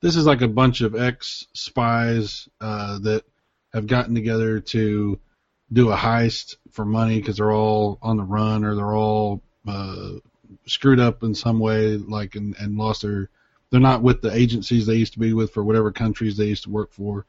[0.00, 3.24] this is like a bunch of ex spies uh, that
[3.72, 5.18] have gotten together to
[5.72, 10.12] do a heist for money because they're all on the run or they're all uh,
[10.66, 13.28] screwed up in some way, like and, and lost their.
[13.70, 16.64] They're not with the agencies they used to be with for whatever countries they used
[16.64, 17.24] to work for.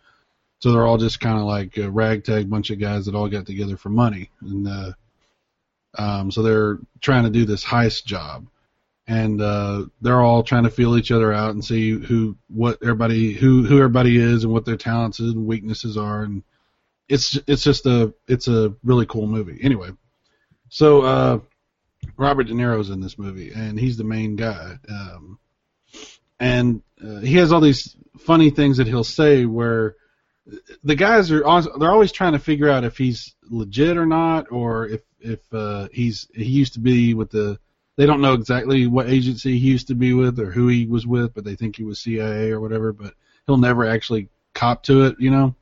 [0.59, 3.45] So they're all just kind of like a ragtag bunch of guys that all got
[3.45, 4.91] together for money, and uh,
[5.97, 8.47] um, so they're trying to do this heist job,
[9.07, 13.33] and uh, they're all trying to feel each other out and see who, what everybody,
[13.33, 16.43] who who everybody is, and what their talents and weaknesses are, and
[17.09, 19.59] it's it's just a it's a really cool movie.
[19.61, 19.91] Anyway,
[20.69, 21.39] so uh,
[22.17, 25.39] Robert De Niro's in this movie, and he's the main guy, um,
[26.39, 29.95] and uh, he has all these funny things that he'll say where
[30.83, 34.87] the guys are they're always trying to figure out if he's legit or not, or
[34.87, 37.59] if if uh, he's he used to be with the
[37.95, 41.05] they don't know exactly what agency he used to be with or who he was
[41.05, 42.91] with, but they think he was CIA or whatever.
[42.91, 43.13] But
[43.45, 45.55] he'll never actually cop to it, you know.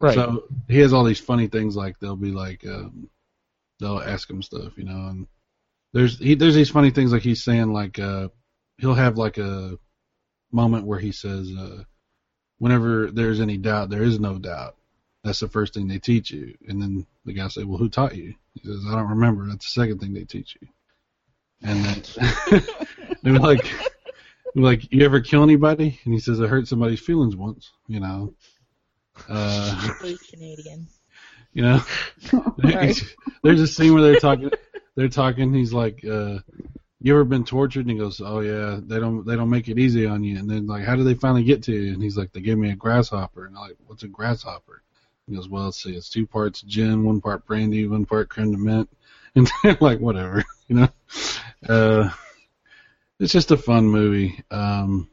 [0.00, 0.14] Right.
[0.14, 3.08] So he has all these funny things like they'll be like um,
[3.80, 5.26] they'll ask him stuff, you know, and
[5.92, 8.28] there's he there's these funny things like he's saying like uh,
[8.78, 9.78] he'll have like a
[10.52, 11.82] moment where he says uh,
[12.58, 14.76] whenever there's any doubt there is no doubt.
[15.24, 18.14] That's the first thing they teach you, and then the guy say, "Well, who taught
[18.14, 19.46] you?" He says, "I don't remember.
[19.48, 20.68] That's the second thing they teach you."
[21.62, 22.62] And then
[23.22, 23.66] they were like,
[24.54, 28.34] like, "You ever kill anybody?" And he says, "I hurt somebody's feelings once." You know.
[29.28, 30.86] Uh, He's Canadian.
[31.52, 31.82] you know,
[33.42, 34.50] there's a scene where they're talking.
[34.94, 35.52] They're talking.
[35.52, 36.38] He's like, uh,
[37.00, 39.78] "You ever been tortured?" And he goes, "Oh yeah, they don't they don't make it
[39.78, 42.16] easy on you." And then like, "How did they finally get to you?" And he's
[42.16, 44.82] like, "They gave me a grasshopper." And I'm like, "What's a grasshopper?"
[45.26, 48.52] He goes, "Well, let's see, it's two parts gin, one part brandy, one part creme
[48.52, 48.88] de menthe."
[49.34, 50.88] And they're like, "Whatever," you know.
[51.68, 52.10] Uh,
[53.20, 54.42] it's just a fun movie.
[54.50, 55.10] Um,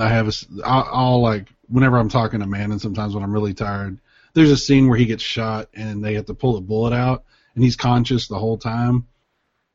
[0.00, 3.32] I have a, s- I'll, I'll like whenever I'm talking to Mannon, sometimes when I'm
[3.32, 3.98] really tired,
[4.34, 7.24] there's a scene where he gets shot and they have to pull a bullet out
[7.54, 9.06] and he's conscious the whole time.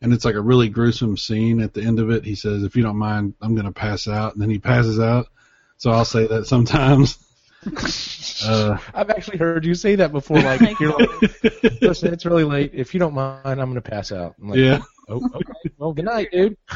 [0.02, 2.24] And it's like a really gruesome scene at the end of it.
[2.24, 4.34] He says, if you don't mind, I'm going to pass out.
[4.34, 5.28] And then he passes out.
[5.78, 7.18] So I'll say that sometimes.
[8.46, 10.40] uh, I've actually heard you say that before.
[10.40, 11.10] Like you're like,
[11.82, 12.72] listen, it's really late.
[12.74, 14.36] If you don't mind, I'm gonna pass out.
[14.42, 14.80] I'm like, yeah.
[15.10, 15.54] Oh, okay.
[15.78, 16.58] Well, good night, dude.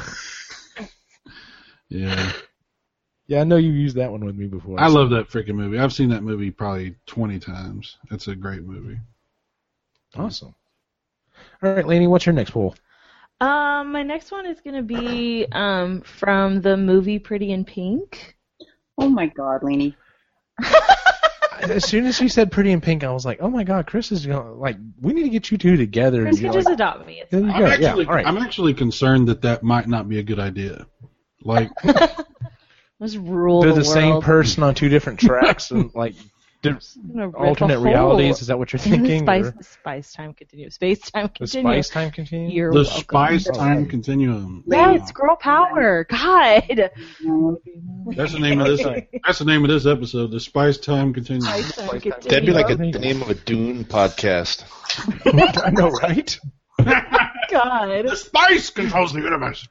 [1.90, 2.32] Yeah.
[3.34, 4.80] Yeah, I know you used that one with me before.
[4.80, 5.80] I love that freaking movie.
[5.80, 7.98] I've seen that movie probably 20 times.
[8.12, 9.00] It's a great movie.
[10.16, 10.54] Awesome.
[11.64, 12.76] All right, Laney, what's your next poll?
[13.42, 18.38] Um, my next one is gonna be um from the movie Pretty in Pink.
[19.00, 19.98] Oh my God, Lainey.
[21.60, 24.12] As soon as she said "Pretty in Pink," I was like, "Oh my God, Chris
[24.12, 26.54] is going to, like we need to get you two together." Chris and can you're
[26.54, 27.22] just like, adopt me.
[27.22, 27.60] It's There you fine.
[27.60, 27.66] go.
[27.66, 28.28] I'm actually, yeah, all right.
[28.28, 30.86] I'm actually concerned that that might not be a good idea.
[31.42, 31.72] Like,
[33.04, 34.24] Let's rule They're the, the same world.
[34.24, 36.16] person on two different tracks and like
[36.62, 36.80] di- I'm
[37.12, 38.40] gonna rip a alternate realities.
[38.40, 39.20] Is that what you're in the thinking?
[39.26, 40.72] spice, the spice time continuum.
[40.72, 42.50] Space time the spice time continuum?
[42.50, 43.02] You're the welcome.
[43.02, 43.90] Spice Oh, Time right.
[43.90, 44.64] Continuum.
[44.68, 46.06] Yes, girl power.
[46.06, 46.64] God.
[46.70, 48.82] That's the name of this.
[49.26, 50.32] That's the name of this episode.
[50.32, 51.42] The Spice Time Continuum.
[51.42, 54.64] Spice time That'd That'd be like a, the name of a Dune podcast.
[55.62, 56.40] I know, right?
[57.50, 58.08] God.
[58.08, 59.68] The spice controls the universe.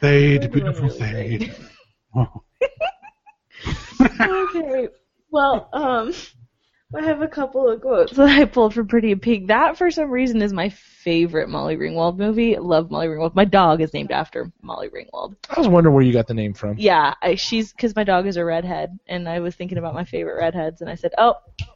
[0.00, 1.54] Fade, beautiful fade.
[2.16, 2.42] Oh.
[4.20, 4.88] okay.
[5.30, 6.12] Well, um,
[6.96, 9.48] I have a couple of quotes that I pulled from Pretty in Pink.
[9.48, 12.56] That, for some reason, is my favorite Molly Ringwald movie.
[12.56, 13.34] I love Molly Ringwald.
[13.34, 15.36] My dog is named after Molly Ringwald.
[15.50, 16.76] I was wondering where you got the name from.
[16.78, 20.04] Yeah, I, she's because my dog is a redhead, and I was thinking about my
[20.04, 21.34] favorite redheads, and I said, "Oh,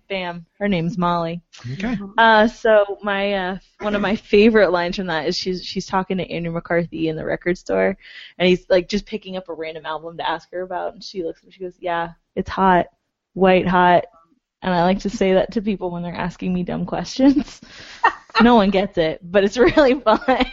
[0.09, 1.99] bam, her name's Molly." Okay.
[2.17, 6.19] Uh, so my uh, one of my favorite lines from that is she's she's talking
[6.19, 7.97] to Andrew McCarthy in the record store,
[8.39, 11.25] and he's like just picking up a random album to ask her about, and she
[11.25, 12.87] looks at him, she goes, "Yeah, it's hot,
[13.35, 14.05] white hot,"
[14.63, 17.61] and I like to say that to people when they're asking me dumb questions.
[18.43, 20.19] no one gets it, but it's really fun.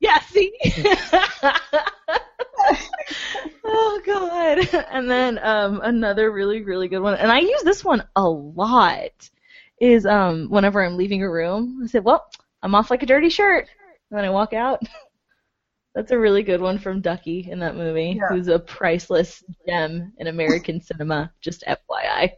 [0.00, 0.52] yeah, see.
[3.64, 4.84] oh god.
[4.90, 9.30] And then um another really really good one, and I use this one a lot.
[9.80, 12.26] Is um whenever I'm leaving a room, I say, "Well,
[12.62, 13.68] I'm off like a dirty shirt,"
[14.10, 14.82] and then I walk out.
[15.94, 18.28] That's a really good one from Ducky in that movie, Yeah.
[18.28, 21.32] who's a priceless gem in American cinema.
[21.40, 22.30] Just FYI,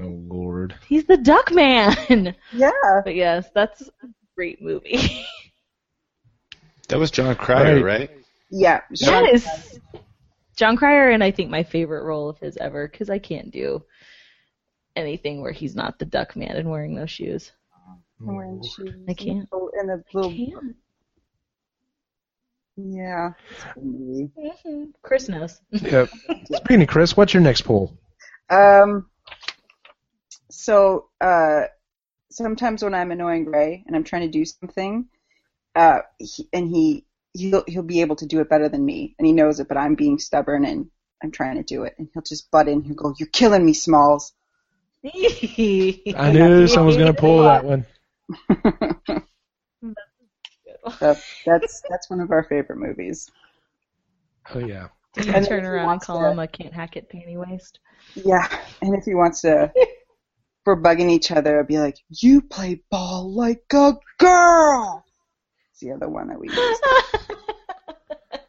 [0.00, 0.74] Oh Lord.
[0.88, 2.34] he's the Duck Man.
[2.52, 2.70] Yeah.
[3.04, 5.24] but yes, that's a great movie.
[6.88, 8.00] That was Jon Cryer, Right.
[8.00, 8.10] right?
[8.50, 8.80] Yeah.
[8.90, 9.78] Yes.
[10.56, 13.84] Jon Cryer, and I think my favorite role of his ever, because I can't do
[14.96, 17.52] anything where he's not the duck man and wearing those shoes.
[18.18, 19.48] When she I can't.
[19.80, 20.74] in the little Can't.
[22.76, 23.32] Yeah.
[23.76, 24.30] movie.
[24.38, 24.92] Mhm.
[25.02, 25.60] Chris knows.
[25.70, 26.10] Yep.
[26.52, 27.96] Speaking of Chris, what's your next poll?
[28.48, 29.08] Um.
[30.50, 31.62] So uh,
[32.30, 35.08] sometimes when I'm annoying Ray and I'm trying to do something,
[35.74, 39.26] uh, he, and he he'll he'll be able to do it better than me, and
[39.26, 40.90] he knows it, but I'm being stubborn and
[41.22, 42.82] I'm trying to do it, and he'll just butt in.
[42.82, 44.32] He'll go, "You're killing me, Smalls."
[45.04, 47.86] I knew someone was going to pull that one.
[50.98, 51.16] So
[51.46, 53.30] that's that's one of our favorite movies.
[54.54, 54.88] Oh yeah.
[55.14, 57.80] Do you And turn around and call to- him a can't hack it panty waist?
[58.14, 58.46] Yeah,
[58.82, 59.88] and if he wants to, if
[60.64, 65.04] we're bugging each other, I'll be like, "You play ball like a girl."
[65.72, 66.80] It's the other one that we use.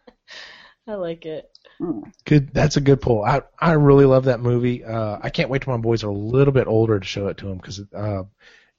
[0.88, 1.50] I like it.
[1.80, 2.12] Mm.
[2.26, 2.54] Good.
[2.54, 3.24] That's a good pull.
[3.24, 4.84] I I really love that movie.
[4.84, 7.38] Uh, I can't wait till my boys are a little bit older to show it
[7.38, 8.24] to them because, uh,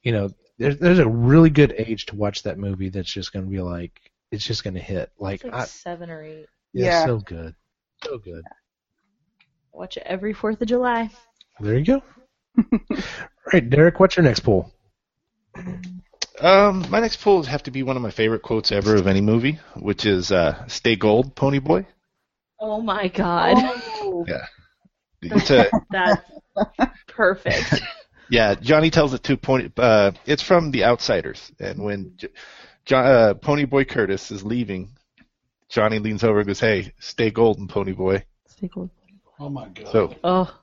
[0.02, 2.88] you know, there's there's a really good age to watch that movie.
[2.88, 3.92] That's just going to be like
[4.30, 5.10] it's just going to hit.
[5.18, 6.46] Like, It's like I, seven or eight.
[6.72, 7.06] yeah, Yeah.
[7.06, 7.54] so good,
[8.04, 8.42] so good.
[9.72, 11.10] Watch it every Fourth of July.
[11.60, 12.02] There you go.
[12.72, 12.98] All
[13.52, 14.72] right, Derek, what's your next pull?
[16.40, 19.06] Um, my next pull would have to be one of my favorite quotes ever of
[19.06, 21.86] any movie, which is uh, "Stay gold, Pony Boy."
[22.58, 23.54] Oh my god.
[23.58, 24.24] Oh.
[25.20, 26.20] It's a That's
[27.08, 27.80] perfect.
[28.32, 28.54] yeah.
[28.54, 29.68] Johnny tells it to Pony.
[29.76, 32.28] Uh, it's from The Outsiders, and when J-
[32.84, 34.90] John, uh, Pony Boy Curtis is leaving,
[35.68, 38.90] Johnny leans over and goes, "Hey, stay golden, Pony Boy." Stay golden.
[39.38, 39.88] Oh my god.
[39.92, 40.54] So Oh,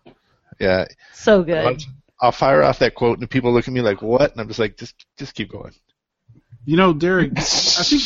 [0.60, 1.84] yeah, so good.
[2.22, 4.60] I'll fire off that quote, and people look at me like, "What?" And I'm just
[4.60, 5.74] like, "Just, just keep going."
[6.66, 8.02] You know, Derek, I think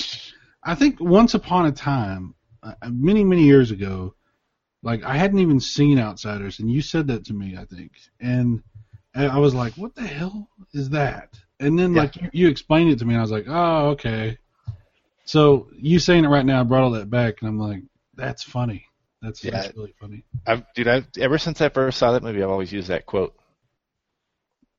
[0.63, 4.15] I think once upon a time, uh, many many years ago,
[4.81, 8.61] like I hadn't even seen Outsiders, and you said that to me, I think, and
[9.15, 12.01] I I was like, "What the hell is that?" And then Yeah.
[12.01, 14.37] like you, you explained it to me, and I was like, "Oh, okay."
[15.25, 17.83] So you saying it right now brought all that back, and I'm like,
[18.15, 18.85] "That's funny.
[19.21, 19.51] That's, Yeah.
[19.51, 20.25] that's really funny.
[20.45, 23.33] I've, dude, I've, ever since I first saw that movie, I've always used that quote.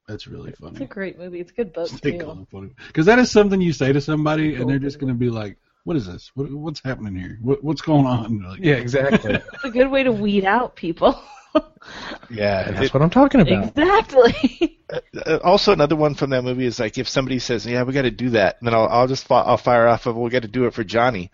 [0.07, 0.73] That's really funny.
[0.73, 1.41] It's a great movie.
[1.41, 2.45] It's a good book too.
[2.89, 5.57] Because that is something you say to somebody, and they're just going to be like,
[5.85, 6.31] "What is this?
[6.35, 7.39] What, what's happening here?
[7.41, 9.35] What, what's going on?" Like, Yeah, exactly.
[9.55, 11.23] It's a good way to weed out people.
[12.31, 12.71] Yeah.
[12.71, 13.69] That's what I'm talking about.
[13.69, 14.81] exactly.
[14.91, 18.03] Uh, also, another one from that movie is like if somebody says, "Yeah, we got
[18.03, 20.43] to do that," and then I'll, I'll just fi- I'll fire off of, "We got
[20.43, 21.31] to do it for Johnny,"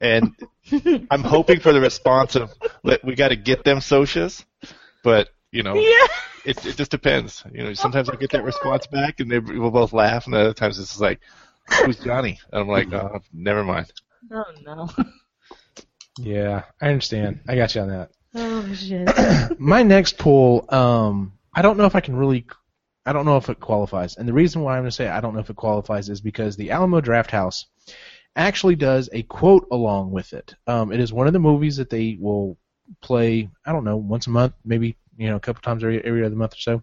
[0.00, 0.34] and
[1.10, 2.52] I'm hoping for the response of,
[3.02, 4.44] "We got to get them socias,"
[5.02, 6.06] but you know, yeah.
[6.44, 7.44] it it just depends.
[7.52, 10.54] You know, sometimes I get that response back, and they will both laugh, and other
[10.54, 11.20] times it's just like,
[11.84, 13.92] "Who's Johnny?" And I'm like, "Oh, never mind."
[14.32, 14.88] Oh no.
[16.18, 17.40] Yeah, I understand.
[17.48, 18.10] I got you on that.
[18.34, 19.08] Oh shit.
[19.60, 22.46] My next poll, um, I don't know if I can really,
[23.06, 24.16] I don't know if it qualifies.
[24.16, 26.20] And the reason why I'm going to say I don't know if it qualifies is
[26.20, 27.66] because the Alamo Draft House
[28.34, 30.54] actually does a quote along with it.
[30.66, 32.58] Um, it is one of the movies that they will
[33.00, 36.24] play, I don't know, once a month, maybe, you know, a couple times every, every
[36.24, 36.82] other month or so.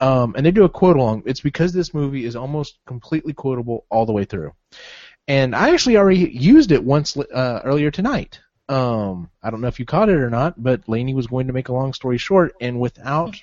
[0.00, 1.24] Um, and they do a quote along.
[1.26, 4.52] It's because this movie is almost completely quotable all the way through.
[5.26, 8.38] And I actually already used it once uh, earlier tonight.
[8.68, 11.52] Um, I don't know if you caught it or not, but Lainey was going to
[11.52, 13.36] make a long story short, and without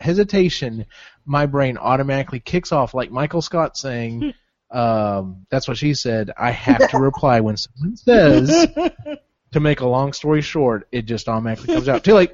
[0.00, 0.86] hesitation,
[1.24, 4.34] my brain automatically kicks off like Michael Scott saying,
[4.70, 8.68] um, "That's what she said." I have to reply when someone says
[9.52, 10.88] to make a long story short.
[10.90, 12.02] It just automatically comes out.
[12.02, 12.32] Too late,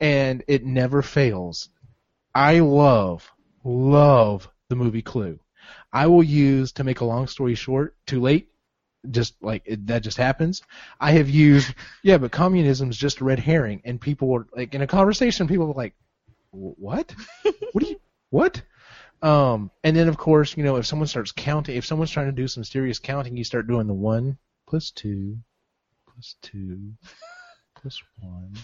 [0.00, 1.70] and it never fails.
[2.34, 3.28] I love,
[3.64, 5.40] love the movie Clue.
[5.92, 7.96] I will use to make a long story short.
[8.06, 8.50] Too late
[9.10, 10.62] just like it, that just happens.
[11.00, 14.74] I have used yeah, but communism is just a red herring, and people were like
[14.74, 15.94] in a conversation, people were like,
[16.50, 17.14] "What?
[17.72, 18.62] what do you what?"
[19.22, 22.32] Um, and then of course, you know, if someone starts counting, if someone's trying to
[22.32, 25.38] do some serious counting, you start doing the one plus two
[26.06, 26.92] plus two
[27.74, 28.54] plus one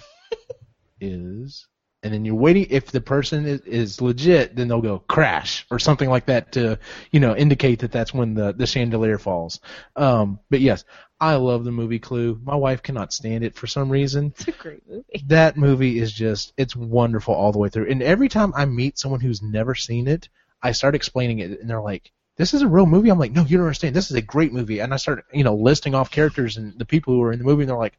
[1.01, 1.67] is.
[2.03, 2.67] And then you're waiting.
[2.71, 6.79] If the person is, is legit, then they'll go crash or something like that to,
[7.11, 9.61] you know, indicate that that's when the, the chandelier falls.
[9.97, 10.85] Um, but yes,
[11.19, 12.39] I love the movie Clue.
[12.45, 14.35] My wife cannot stand it for some reason.
[14.37, 15.25] It's a great movie.
[15.27, 17.91] That movie is just, it's wonderful all the way through.
[17.91, 20.29] And every time I meet someone who's never seen it,
[20.63, 23.09] I start explaining it and they're like, this is a real movie?
[23.09, 23.97] I'm like, no, you don't understand.
[23.97, 24.81] This is a great movie.
[24.81, 27.47] And I start, you know, listing off characters and the people who are in the
[27.47, 27.99] movie and they're like,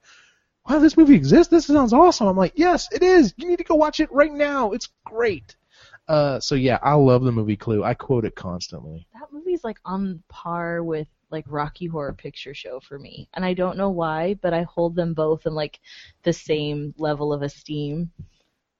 [0.67, 1.49] wow, this movie exists?
[1.51, 2.27] This sounds awesome.
[2.27, 3.33] I'm like, yes, it is.
[3.37, 4.71] You need to go watch it right now.
[4.71, 5.55] It's great.
[6.07, 7.83] Uh, so yeah, I love the movie Clue.
[7.83, 9.07] I quote it constantly.
[9.13, 13.53] That movie's like on par with like Rocky Horror Picture Show for me, and I
[13.53, 15.79] don't know why, but I hold them both in like
[16.23, 18.11] the same level of esteem.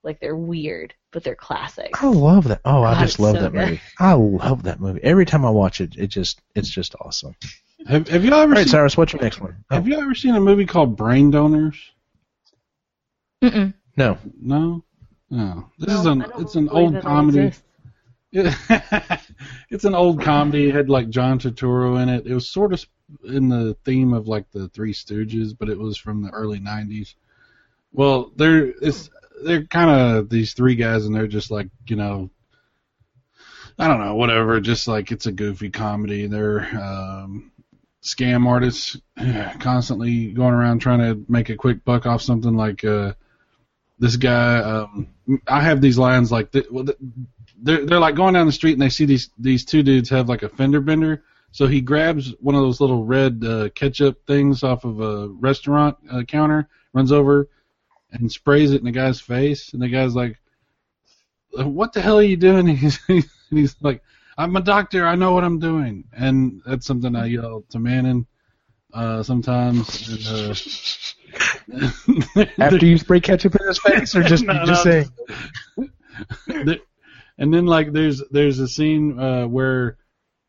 [0.04, 2.02] Like they're weird, but they're classic.
[2.02, 2.62] I love that.
[2.64, 3.62] Oh, I just love so that good.
[3.62, 3.82] movie.
[4.00, 5.02] I love that movie.
[5.04, 7.36] Every time I watch it, it just it's just awesome.
[7.86, 9.64] Have, have you ever All right, seen, Cyrus, what's your next one?
[9.70, 11.78] Oh, have you ever seen a movie called Brain Donors?
[13.44, 13.74] Mm-mm.
[13.98, 14.18] no.
[14.42, 14.84] No.
[15.30, 15.72] No.
[15.78, 17.54] This No, is an it's an old comedy.
[18.32, 20.70] it's an old comedy.
[20.70, 22.26] It had like John Turturro in it.
[22.28, 22.86] It was sort of
[23.24, 27.16] in the theme of like the Three Stooges, but it was from the early '90s.
[27.92, 29.10] Well, they're it's
[29.44, 32.30] they're kind of these three guys, and they're just like you know,
[33.80, 34.60] I don't know, whatever.
[34.60, 36.28] Just like it's a goofy comedy.
[36.28, 37.52] They're um,
[38.08, 38.97] scam artists,
[39.60, 42.84] constantly going around trying to make a quick buck off something like.
[42.84, 43.14] Uh,
[43.99, 45.08] this guy, um,
[45.47, 46.68] I have these lines like, th-
[47.60, 50.30] they're they're like going down the street and they see these these two dudes have
[50.30, 51.24] like a fender bender.
[51.51, 55.97] So he grabs one of those little red uh, ketchup things off of a restaurant
[56.12, 57.49] uh, counter, runs over,
[58.12, 59.74] and sprays it in the guy's face.
[59.74, 60.38] And the guy's like,
[61.53, 62.99] "What the hell are you doing?" And he's,
[63.49, 64.03] he's like,
[64.38, 65.06] "I'm a doctor.
[65.06, 68.28] I know what I'm doing." And that's something I yell to Manning
[68.94, 70.10] uh, sometimes.
[70.10, 70.56] And, uh,
[72.58, 75.04] After you spray ketchup in his face, or just No, just no.
[76.48, 76.80] saying?
[77.38, 79.98] And then like there's there's a scene uh, where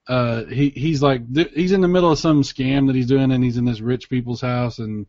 [0.08, 1.22] uh, he he's like
[1.54, 4.08] he's in the middle of some scam that he's doing and he's in this rich
[4.08, 5.06] people's house and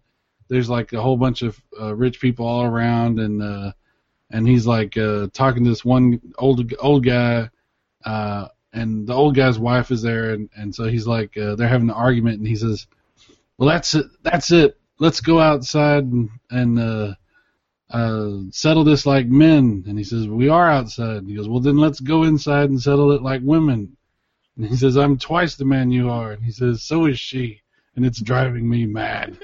[0.50, 3.72] there's like a whole bunch of uh, rich people all around and uh,
[4.30, 7.50] and he's like uh, talking to this one old old guy
[8.04, 11.68] uh, and the old guy's wife is there and and so he's like uh, they're
[11.68, 12.88] having an argument and he says
[13.58, 17.14] well that's it that's it let's go outside and and uh,
[17.92, 19.84] uh, settle this like men.
[19.88, 21.18] And he says, we are outside.
[21.18, 23.96] And he goes, well, then let's go inside and settle it like women.
[24.58, 26.32] And he says, I'm twice the man you are.
[26.32, 27.62] And he says, so is she.
[27.96, 29.38] And it's driving me mad.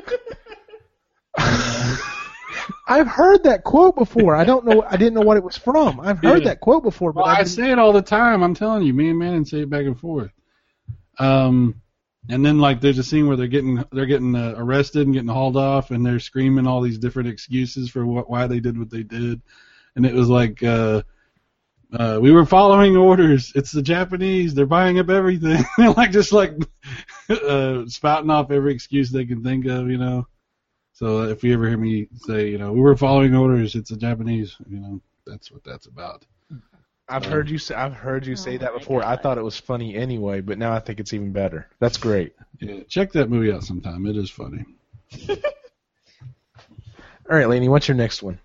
[2.87, 4.35] I've heard that quote before.
[4.35, 4.83] I don't know.
[4.83, 5.99] I didn't know what it was from.
[5.99, 6.49] I've heard Yeah.
[6.49, 8.43] that quote before, but Well, I I say it all the time.
[8.43, 10.31] I'm telling you, me and Manning say it back and forth.
[11.19, 11.81] Um,
[12.29, 15.29] and then like there's a scene where they're getting they're getting uh, arrested and getting
[15.29, 18.89] hauled off, and they're screaming all these different excuses for what why they did what
[18.89, 19.41] they did,
[19.95, 20.61] and it was like.
[20.63, 21.01] uh
[21.93, 23.53] uh, we were following orders.
[23.55, 24.53] It's the Japanese.
[24.53, 25.63] They're buying up everything.
[25.77, 26.51] They're like just like
[27.29, 30.27] uh, spouting off every excuse they can think of, you know.
[30.95, 33.97] So if you ever hear me say, you know, we were following orders, it's the
[33.97, 34.55] Japanese.
[34.69, 36.25] You know, that's what that's about.
[37.09, 39.03] I've heard you say I've heard you say Oh that my before.
[39.03, 41.67] I thought it was funny anyway, but now I think it's even better.
[41.79, 42.33] That's great.
[42.61, 44.05] Yeah, check that movie out sometime.
[44.05, 44.63] It is funny.
[47.29, 48.39] All right, Lainey, what's your next one?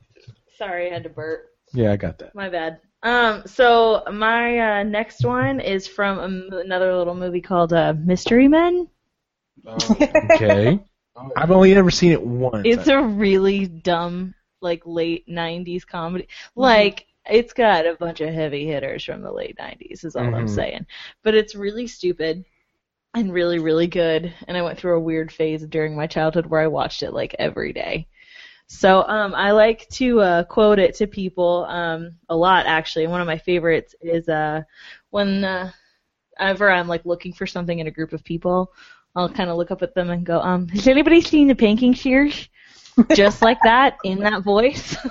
[0.59, 1.51] Sorry, I had to burp.
[1.72, 2.34] Yeah, I got that.
[2.34, 2.80] My bad.
[3.05, 7.94] Um, so my uh, next one is from a m another little movie called uh,
[7.96, 8.88] Mystery Men.
[9.66, 10.80] Okay.
[11.36, 12.64] I've only ever seen it once.
[12.64, 16.28] It's a really dumb, like late '90s comedy.
[16.56, 20.04] Like it's got a bunch of heavy hitters from the late '90s.
[20.04, 20.48] Is all I'm Mhm.
[20.48, 20.86] saying.
[21.22, 22.44] But it's really stupid
[23.14, 24.32] and really, really good.
[24.48, 27.34] And I went through a weird phase during my childhood where I watched it like
[27.38, 28.06] every day.
[28.68, 33.06] So um, I like to uh, quote it to people um, a lot, actually.
[33.06, 34.62] One of my favorites is uh,
[35.11, 35.70] when uh,
[36.38, 38.72] ever I'm like looking for something in a group of people,
[39.16, 41.94] I'll kind of look up at them and go, um, "Has anybody seen the Pinking
[41.94, 42.48] Shears?"
[43.14, 44.96] Just like that, in that voice.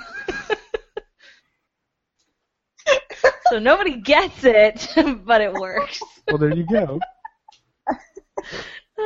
[3.50, 4.88] so nobody gets it,
[5.26, 6.00] but it works.
[6.28, 7.00] well, there you go.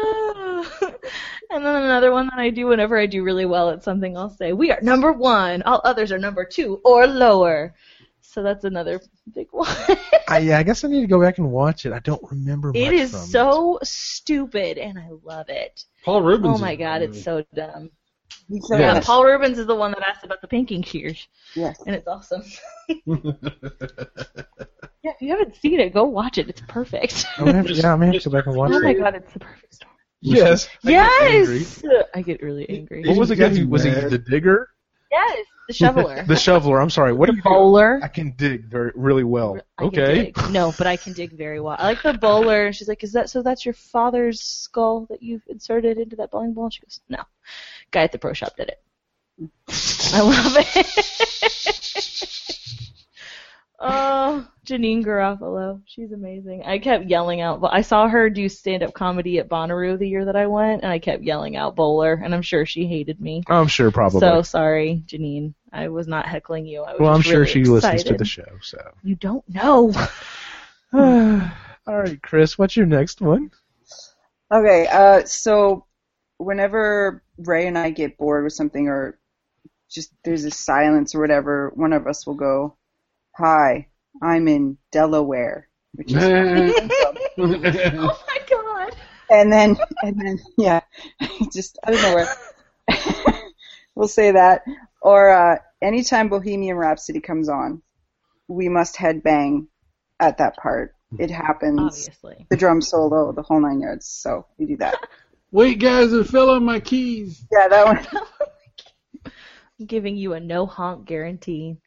[1.51, 4.29] and then another one that I do whenever I do really well at something, I'll
[4.29, 5.61] say, "We are number one.
[5.63, 7.73] All others are number two or lower."
[8.33, 8.99] So that's another
[9.35, 9.67] big one.
[10.27, 11.93] I, yeah, I guess I need to go back and watch it.
[11.93, 15.85] I don't remember much it is from so stupid, and I love it.
[16.03, 16.57] Paul Reubens.
[16.57, 17.91] Oh my god, that it's so dumb.
[18.49, 18.87] He's so Yeah.
[18.87, 19.05] Yeah, nice.
[19.05, 21.79] Paul Reubens is the one that asked about the pinking shears, Yes.
[21.85, 22.41] and it's awesome.
[25.05, 26.47] Yeah, if you haven't seen it, go watch it.
[26.47, 27.25] It's perfect.
[27.37, 28.93] I'm gonna have to, yeah, I'm gonna have to go back and watch oh my
[28.93, 29.91] god, it's the perfect story.
[30.21, 30.69] Yes.
[30.85, 31.49] I get.
[31.49, 31.83] Yes,
[32.15, 33.03] I get really angry.
[33.05, 34.69] What was the guy who was he the digger?
[35.13, 36.81] Yes, the shoveler, The shoveler.
[36.81, 37.13] I'm sorry.
[37.13, 37.49] What do the you do?
[37.49, 37.99] bowler.
[38.03, 39.59] I can dig very really well.
[39.77, 40.33] I Okay.
[40.49, 41.75] No, but I can dig very well.
[41.79, 42.73] I like the bowler.
[42.73, 43.41] She's like, "Is that so?
[43.43, 47.21] That's your father's skull that you've inserted into that bowling ball?" She goes, "No,
[47.91, 48.81] guy at the pro shop did it."
[50.13, 51.79] I love it.
[53.83, 56.63] oh, Janeane Garofalo, she's amazing.
[56.65, 57.61] I kept yelling out.
[57.61, 60.91] but I saw her do stand-up comedy at Bonnaroo the year that I went, and
[60.91, 63.43] I kept yelling out "bowler," and I'm sure she hated me.
[63.47, 64.21] I'm sure probably.
[64.21, 65.53] So sorry, Janine.
[65.71, 66.81] I was not heckling you.
[66.81, 68.57] I was well, I'm sure really she listens to the show.
[68.61, 68.79] So.
[69.03, 69.91] You don't know.
[70.93, 72.57] All right, Chris.
[72.57, 73.51] What's your next one?
[74.51, 75.85] Okay, uh, so
[76.37, 79.19] whenever Ray and I get bored with something or
[79.89, 82.77] just there's a silence or whatever, one of us will go,
[83.37, 83.87] "Hi,
[84.21, 88.95] I'm in Delaware," which is oh my god.
[89.29, 90.81] and then and then yeah,
[91.53, 93.41] just I don't know where.
[93.95, 94.63] we'll say that.
[95.01, 97.81] Or uh, anytime Bohemian Rhapsody comes on,
[98.47, 99.67] we must headbang
[100.19, 100.95] at that part.
[101.19, 101.79] It happens.
[101.79, 102.47] Obviously.
[102.49, 104.07] The drum solo, the whole nine yards.
[104.07, 104.95] So we do that.
[105.51, 107.45] Wait, guys, it fell on my keys.
[107.51, 109.31] Yeah, that one.
[109.79, 111.77] I'm giving you a no honk guarantee.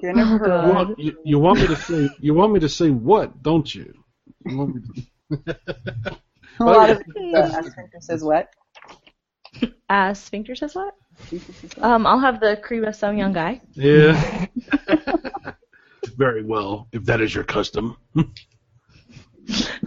[0.00, 2.90] You're Oh, You want, you, you want me to say you want me to say
[2.90, 3.92] what, don't you?
[4.46, 4.82] you want me
[5.34, 5.56] to,
[6.60, 7.34] a lot of it.
[7.34, 8.48] Uh, Sphincter says what?
[9.88, 10.94] Uh, Sphincter says what?
[11.80, 13.60] Um, I'll have the Cream of Sum Yung Guy.
[13.74, 14.46] yeah.
[16.16, 17.96] Very well, if that is your custom.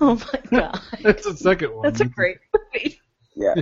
[0.02, 0.80] Oh my god.
[1.02, 1.84] That's the second one.
[1.84, 3.00] That's a great movie.
[3.36, 3.56] Yeah.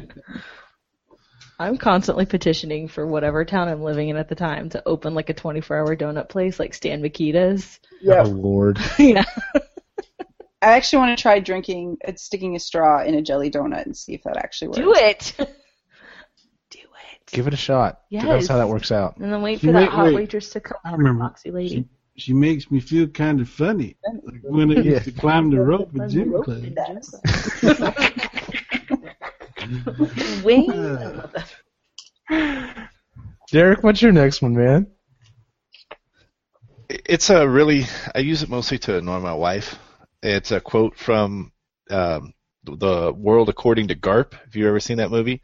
[1.60, 5.30] I'm constantly petitioning for whatever town I'm living in at the time to open like
[5.30, 7.80] a 24 hour donut place like Stan Mikita's.
[7.84, 8.22] Oh Yeah.
[8.24, 8.80] Lord.
[9.00, 9.24] yeah.
[10.62, 13.96] I actually want to try drinking, uh, sticking a straw in a jelly donut and
[13.96, 14.80] see if that actually works.
[14.80, 15.34] Do it.
[16.70, 17.32] Do it.
[17.32, 18.02] Give it a shot.
[18.10, 18.26] Yes.
[18.26, 19.18] That's how that works out.
[19.18, 20.16] And then wait She for that hot wait.
[20.16, 21.26] waitress to come I over, remember.
[21.26, 21.70] Foxy lady.
[21.70, 21.86] She,
[22.16, 25.90] she makes me feel kind of funny, like when I used to climb the rope
[25.96, 27.16] in gym class.
[30.44, 30.72] Wing.
[30.72, 31.28] Uh,
[33.52, 34.88] Derek, what's your next one, man?
[36.90, 37.86] It's a really.
[38.14, 39.78] I use it mostly to annoy my wife.
[40.22, 41.52] It's a quote from
[41.90, 42.34] um,
[42.64, 44.34] the World According to Garp.
[44.34, 45.42] Have you ever seen that movie?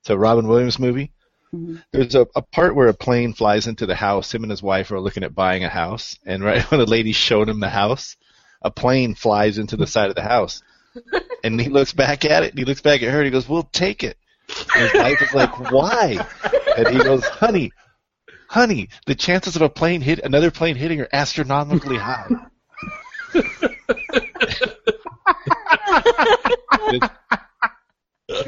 [0.00, 1.12] It's a Robin Williams movie.
[1.54, 1.82] Mhm.
[1.92, 4.34] There's a, a part where a plane flies into the house.
[4.34, 7.16] Him and his wife are looking at buying a house, and right when the lady's
[7.16, 8.16] showing him the house,
[8.62, 10.62] a plane flies into the side of the house,
[11.44, 12.50] and he looks back at it.
[12.50, 14.16] And he looks back at her, and he goes, "We'll take it."
[14.74, 16.26] And his wife is like, "Why?"
[16.76, 17.70] And he goes, "Honey,
[18.48, 22.28] honey, the chances of a plane hit another plane hitting are astronomically high."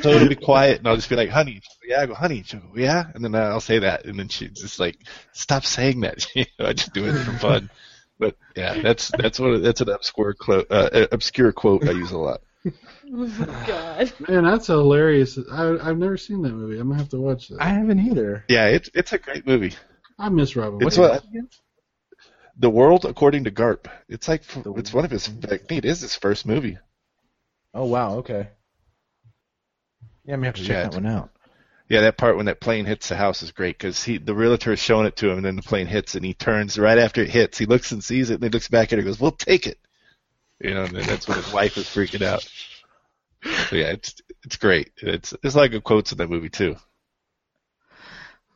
[0.03, 2.73] Totally be quiet, and I'll just be like, "Honey, yeah." I go, "Honey," she'll go,
[2.77, 4.99] "Yeah," and then I'll say that, and then she's just like,
[5.33, 7.71] "Stop saying that." you know, I just do it for fun.
[8.19, 10.67] But yeah, that's that's what that's an obscure quote.
[10.71, 12.41] Uh, obscure quote I use a lot.
[12.67, 12.73] Oh
[13.11, 14.12] my god.
[14.29, 15.39] man, that's hilarious.
[15.53, 16.79] I, I've never seen that movie.
[16.79, 17.61] I'm gonna have to watch that.
[17.61, 18.45] I haven't either.
[18.49, 19.75] Yeah, it's it's a great movie.
[20.19, 20.81] I miss Robin.
[20.83, 21.23] It's Williams.
[21.33, 21.45] what
[22.59, 23.87] the world according to Garp.
[24.09, 25.29] It's like The it's one of his.
[25.45, 26.79] I think it is his first movie.
[27.75, 28.49] Oh wow, okay.
[30.25, 31.31] Yeah, I'm gonna have to check Yeah, that one out.
[31.89, 34.73] Yeah, that part when that plane hits the house is great because he the realtor
[34.73, 37.23] is showing it to him, and then the plane hits, and he turns right after
[37.23, 37.59] it hits.
[37.59, 39.67] He looks and sees it, and he looks back at her, and goes, "We'll take
[39.69, 39.79] it."
[40.61, 42.49] You know, and that's when his wife is freaking out.
[43.69, 44.93] So yeah, it's it's great.
[44.99, 46.77] It's it's like good quotes in that movie too.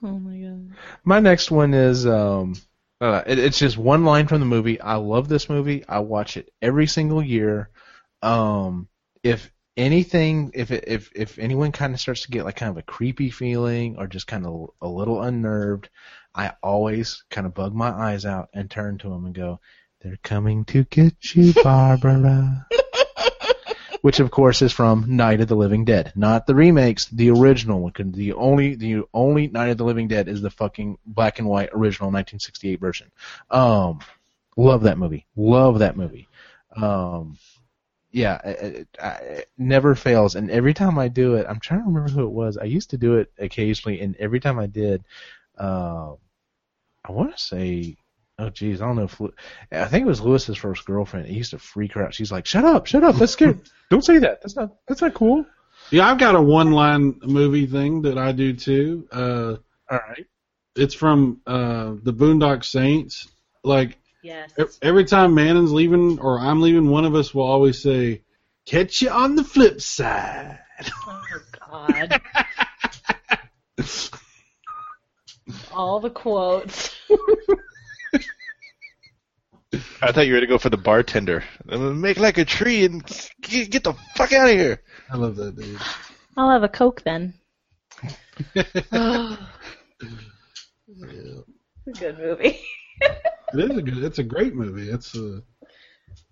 [0.03, 0.70] Oh my god.
[1.05, 2.55] My next one is um,
[3.01, 4.80] uh, it, it's just one line from the movie.
[4.80, 5.84] I love this movie.
[5.86, 7.70] I watch it every single year.
[8.22, 8.88] Um,
[9.22, 12.78] if anything, if it, if if anyone kind of starts to get like kind of
[12.78, 15.90] a creepy feeling or just kind of a little unnerved,
[16.34, 19.61] I always kind of bug my eyes out and turn to them and go,
[20.01, 22.66] "They're coming to get you, Barbara."
[24.03, 27.90] Which of course is from Night of the Living Dead, not the remakes, the original
[27.94, 31.68] The only the only Night of the Living Dead is the fucking black and white
[31.74, 33.11] original 1968 version.
[33.51, 34.01] Um,
[34.57, 35.26] love that movie.
[35.36, 36.28] Love that movie.
[36.74, 37.36] Um,
[38.12, 40.34] yeah, it, it, it never fails.
[40.34, 42.57] And every time I do it, I'm trying to remember who it was.
[42.57, 45.05] I used to do it occasionally, and every time I did,
[45.59, 46.14] uh,
[47.05, 47.96] I want to say,
[48.41, 49.20] oh geez, I don't know if
[49.70, 51.26] I think it was Lewis's first girlfriend.
[51.26, 52.14] He used to freak her out.
[52.14, 53.59] She's like, "Shut up, shut up, that's scary.
[53.91, 54.41] don't say that.
[54.43, 55.45] That's not that's not cool."
[55.91, 59.09] Yeah, I've got a one-line movie thing that I do too.
[59.11, 59.57] Uh,
[59.91, 60.26] All right.
[60.76, 63.28] it's from uh, the Boondock Saints.
[63.64, 64.53] Like Yes.
[64.82, 68.22] every time Mannon's leaving or I'm leaving, one of us will always say,
[68.66, 70.59] "Catch you on the flip side."
[71.07, 71.22] Oh
[71.70, 72.20] god.
[75.72, 76.95] All the quotes.
[80.03, 81.44] I thought you were gonna go for the bartender.
[81.66, 83.05] Make like a tree and
[83.42, 84.82] get, get the fuck out of here.
[85.11, 85.78] I love that dude.
[86.36, 87.34] I'll have a Coke then.
[88.55, 89.36] Yeah.
[91.86, 92.59] It's a good movie.
[93.53, 94.05] It is a good.
[94.05, 94.88] It's a great movie.
[94.90, 95.40] It's uh,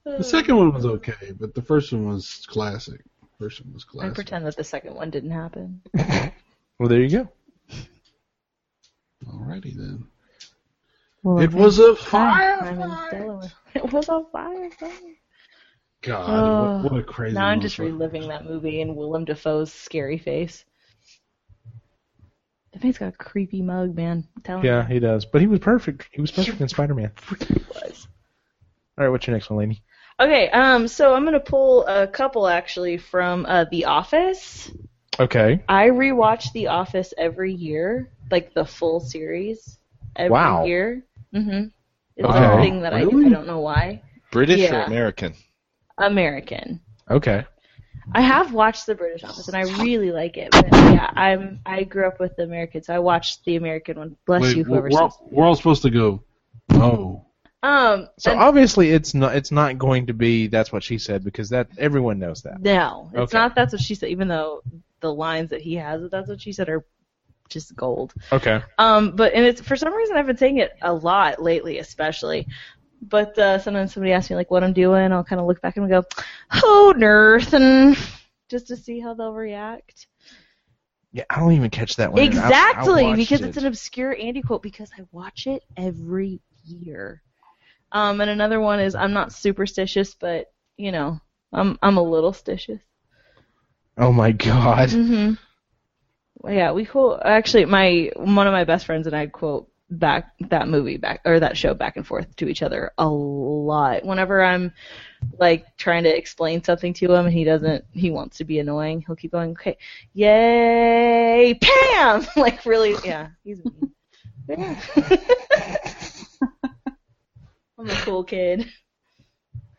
[0.05, 3.01] the second one was okay, but the first one was classic.
[3.41, 4.05] First one was classic.
[4.05, 4.15] I classic.
[4.15, 5.83] pretend that the second one didn't happen.
[6.79, 7.29] Well, there you go.
[9.27, 10.07] Alrighty then.
[11.23, 13.51] Well, It was a Hi, fire.
[13.75, 14.71] It was a fire.
[16.03, 17.35] God, Oh, what, what a crazy.
[17.35, 20.65] Now I'm just reliving that movie and Willem Dafoe's scary face.
[22.73, 24.25] That man's got a creepy mug, man.
[24.63, 24.95] Yeah, you.
[24.95, 25.25] he does.
[25.25, 26.09] But he was perfect.
[26.13, 27.11] He was perfect in Spider-Man.
[27.49, 28.07] He was.
[28.97, 29.83] All right, what's your next one, Lainey?
[30.21, 34.71] Okay, um, so I'm gonna pull a couple actually from uh, The Office.
[35.21, 35.61] Okay.
[35.69, 39.79] I rewatch The Office every year, like the full series
[40.17, 40.67] every Wow.
[40.67, 41.05] year.
[41.35, 41.67] Mm-hmm.
[42.17, 42.45] It's Okay.
[42.45, 43.11] a thing that I do.
[43.11, 43.27] Really?
[43.27, 44.03] I don't know why.
[44.33, 45.35] British or American?
[45.99, 46.81] American.
[47.11, 47.45] Okay.
[48.13, 51.85] I have watched the British Office and I really like it, but yeah, I'm I
[51.85, 54.17] grew up with the American, so I watched the American one.
[54.27, 55.01] Bless Wait, you, whoever we're, says.
[55.01, 56.23] all, we're all supposed to go.
[56.71, 57.27] Oh,
[57.63, 61.23] Um, So and- obviously it's not it's not going to be that's what she said
[61.23, 62.61] because that everyone knows that.
[62.63, 63.39] no, it's Okay.
[63.39, 63.55] not.
[63.55, 64.09] That's what she said.
[64.09, 64.63] Even though
[65.01, 66.85] the lines that he has, that's what she said are
[67.49, 68.15] just gold.
[68.33, 68.63] Okay.
[68.79, 72.47] Um, but and it's for some reason I've been saying it a lot lately, especially.
[73.03, 75.77] But uh, sometimes somebody asks me like what I'm doing, I'll kind of look back
[75.77, 76.05] and go,
[76.65, 77.97] "Oh, Nathan,"
[78.49, 80.07] just to see how they'll react.
[81.13, 82.21] Yeah, I don't even catch that one.
[82.21, 83.49] I- I Exactly, because it.
[83.49, 84.63] it's an obscure Andy quote.
[84.63, 87.23] Because I watch it every year.
[87.93, 91.21] Um, and another one is I'm not superstitious, but you know,
[91.53, 92.81] I'm I'm a little stitious.
[93.97, 94.91] Oh my god.
[94.91, 95.37] hmm Well,
[96.47, 100.69] yeah, we quote actually my one of my best friends and I quote back that
[100.69, 104.05] movie back or that show back and forth to each other a lot.
[104.05, 104.73] Whenever I'm
[105.39, 109.03] like trying to explain something to him and he doesn't he wants to be annoying,
[109.07, 109.77] he'll keep going, Okay,
[110.13, 113.93] yay, Pam like really yeah, he's mean.
[114.49, 114.81] Yeah.
[117.79, 118.67] I'm a cool kid.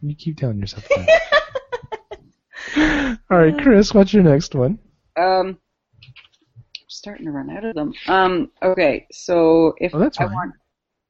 [0.02, 1.22] You keep telling yourself that.
[3.30, 4.80] All right, Chris, what's your next one?
[5.18, 5.58] Um, I'm
[7.00, 7.94] starting to run out of them.
[8.08, 10.54] Um, okay, so if Oh, I want,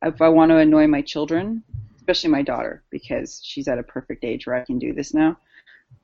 [0.04, 1.64] if I want to annoy my children,
[1.98, 5.38] especially my daughter, because she's at a perfect age where I can do this now.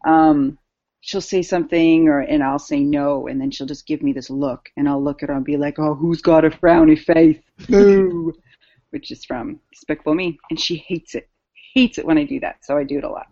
[0.06, 0.58] Um,
[1.02, 4.30] she'll say something, or and I'll say no, and then she'll just give me this
[4.30, 7.38] look, and I'll look at her and be like, "Oh, who's got a frowny face?"
[7.70, 8.34] Boo,
[8.90, 11.30] which is from Despicable Me, and she hates it.
[11.74, 13.28] Hates it when I do that, so I do it a lot.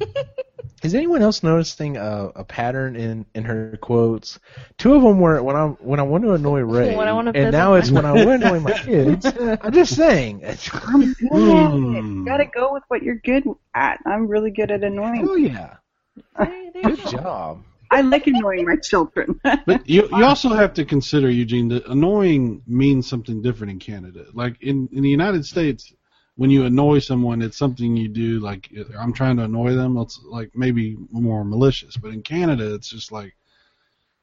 [0.82, 4.38] Is anyone else noticing a, a pattern in, in her quotes?
[4.76, 7.32] Two of them were when I when I want to annoy Ray, When I wanna
[7.34, 9.26] and now it's when I want to annoy my kids.
[9.26, 10.44] I'm just saying.
[10.44, 11.80] I'm good at it.
[11.80, 12.18] Hmm.
[12.20, 13.98] You gotta go with what you're good at.
[14.06, 15.26] I'm really good at annoying.
[15.28, 15.76] Oh yeah,
[16.38, 17.10] There- there good go.
[17.10, 17.64] job.
[17.90, 19.40] I like annoying my children.
[19.66, 24.26] But you you also have to consider, Eugene, that annoying means something different in Canada.
[24.32, 25.92] Like in in the United States,
[26.38, 28.38] when you annoy someone, it's something you do.
[28.40, 29.98] Like I'm trying to annoy them.
[29.98, 31.96] It's like maybe more malicious.
[31.96, 33.34] But in Canada, it's just like,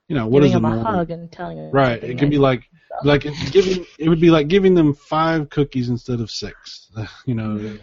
[0.07, 0.71] you know, what Giving is him a annoying?
[0.71, 1.81] hug and telling him Right.
[1.81, 2.37] something It can be nice.
[2.37, 2.69] like
[3.03, 3.85] like giving.
[3.99, 6.89] It would be like giving them five cookies instead of six.
[7.25, 7.77] You know.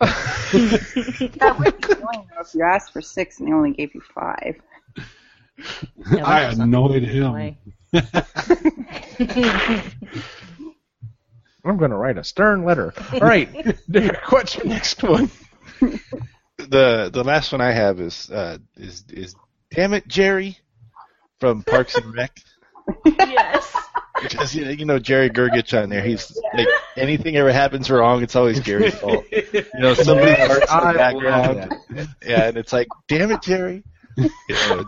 [0.00, 4.60] that would be annoying if you asked for six and they only gave you five.
[6.10, 7.56] Yeah, I that's annoyed him.
[11.66, 11.74] annoying.
[11.74, 12.92] I'm going to write a stern letter.
[13.12, 13.48] All right,
[13.90, 15.30] Derek, what's your next one?
[16.58, 19.34] The the last one I have is uh, is is
[19.70, 20.58] damn it Jerry
[21.38, 22.36] from Parks and Rec.
[23.04, 23.76] yes.
[24.22, 26.02] Because you know, you know Jerry Gergich on there.
[26.02, 29.24] He's like anything ever happens wrong, it's always Jerry's fault.
[29.30, 31.78] You know, somebody Yes, farts in the background.
[31.94, 33.84] love Yeah, and it's like, damn it, Jerry.
[34.16, 34.86] You know,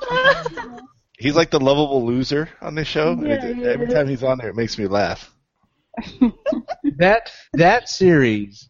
[1.18, 3.12] he's like the lovable loser on this show.
[3.20, 5.30] Yeah, it- every time he's on there, it makes me laugh.
[6.98, 8.68] that that series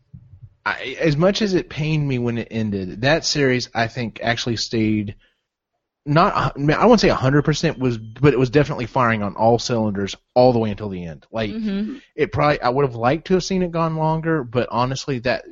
[0.65, 4.57] I, as much as it pained me when it ended that series i think actually
[4.57, 5.15] stayed
[6.09, 10.53] not I won't say 100% was but it was definitely firing on all cylinders all
[10.53, 11.27] the way until the end.
[11.31, 14.69] Like hmm it probably I would have liked to have seen it gone longer but
[14.71, 15.45] honestly that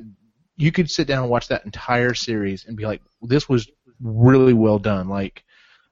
[0.57, 3.69] you could sit down and watch that entire series and be like this was
[4.01, 5.09] really well done.
[5.09, 5.45] Like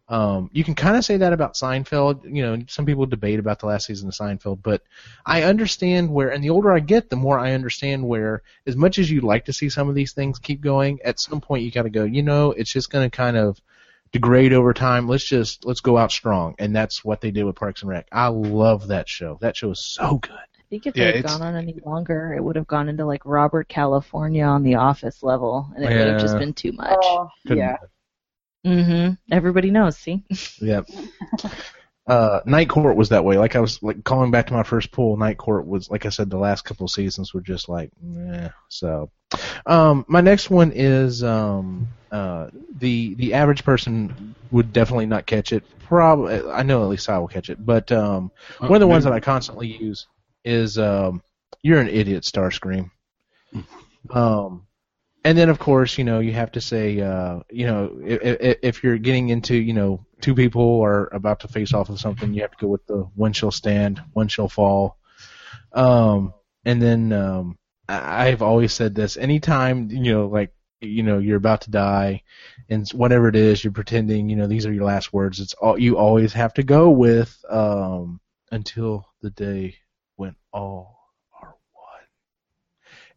[0.09, 2.25] um, you can kind of say that about Seinfeld.
[2.25, 4.83] You know, some people debate about the last season of Seinfeld, but
[5.25, 8.99] I understand where, and the older I get, the more I understand where, as much
[8.99, 11.71] as you'd like to see some of these things keep going, at some point you
[11.71, 13.61] got to go, you know, it's just going to kind of
[14.13, 15.09] degrade over time.
[15.09, 16.55] Let's just, let's go out strong.
[16.59, 18.07] And that's what they did with Parks and Rec.
[18.13, 19.39] I love that show.
[19.41, 20.33] That show is so good.
[20.33, 23.07] I think if Yeah, it had gone on any longer, it would have gone into
[23.07, 26.99] like Robert California on the Office level, and it would have just been too much.
[27.01, 27.77] Oh, yeah.
[28.65, 29.97] Hmm Everybody knows.
[29.97, 30.25] See.
[30.61, 30.89] Yep.
[32.07, 33.39] Uh, Night Court was that way.
[33.39, 35.17] Like I was like calling back to my first pool.
[35.17, 37.91] Night Court was like I said, the last couple seasons were just like,
[38.31, 38.49] eh.
[38.69, 39.11] So,
[39.65, 45.53] um, my next one is um, uh, the the average person would definitely not catch
[45.53, 45.65] it.
[45.81, 47.65] Probably, I know at least I will catch it.
[47.65, 50.07] But um, one of the ones that I constantly use
[50.45, 51.23] is um,
[51.63, 52.91] "You're an idiot, Starscream."
[54.11, 54.67] Um,
[55.25, 58.85] and then of course, you know, you have to say, uh, you know, if, if,
[58.85, 62.43] you're getting into, you know, two people are about to face off with something, you
[62.43, 64.99] have to go with the one shall stand, one shall fall.
[65.73, 67.59] Um, and then um,
[67.89, 72.23] I've always said this: anytime you know, like you know, you're about to die,
[72.69, 75.41] and whatever it is, you're pretending, you know, these are your last words.
[75.41, 78.21] It's all you always have to go with um,
[78.51, 79.77] until the day
[80.17, 80.94] when all.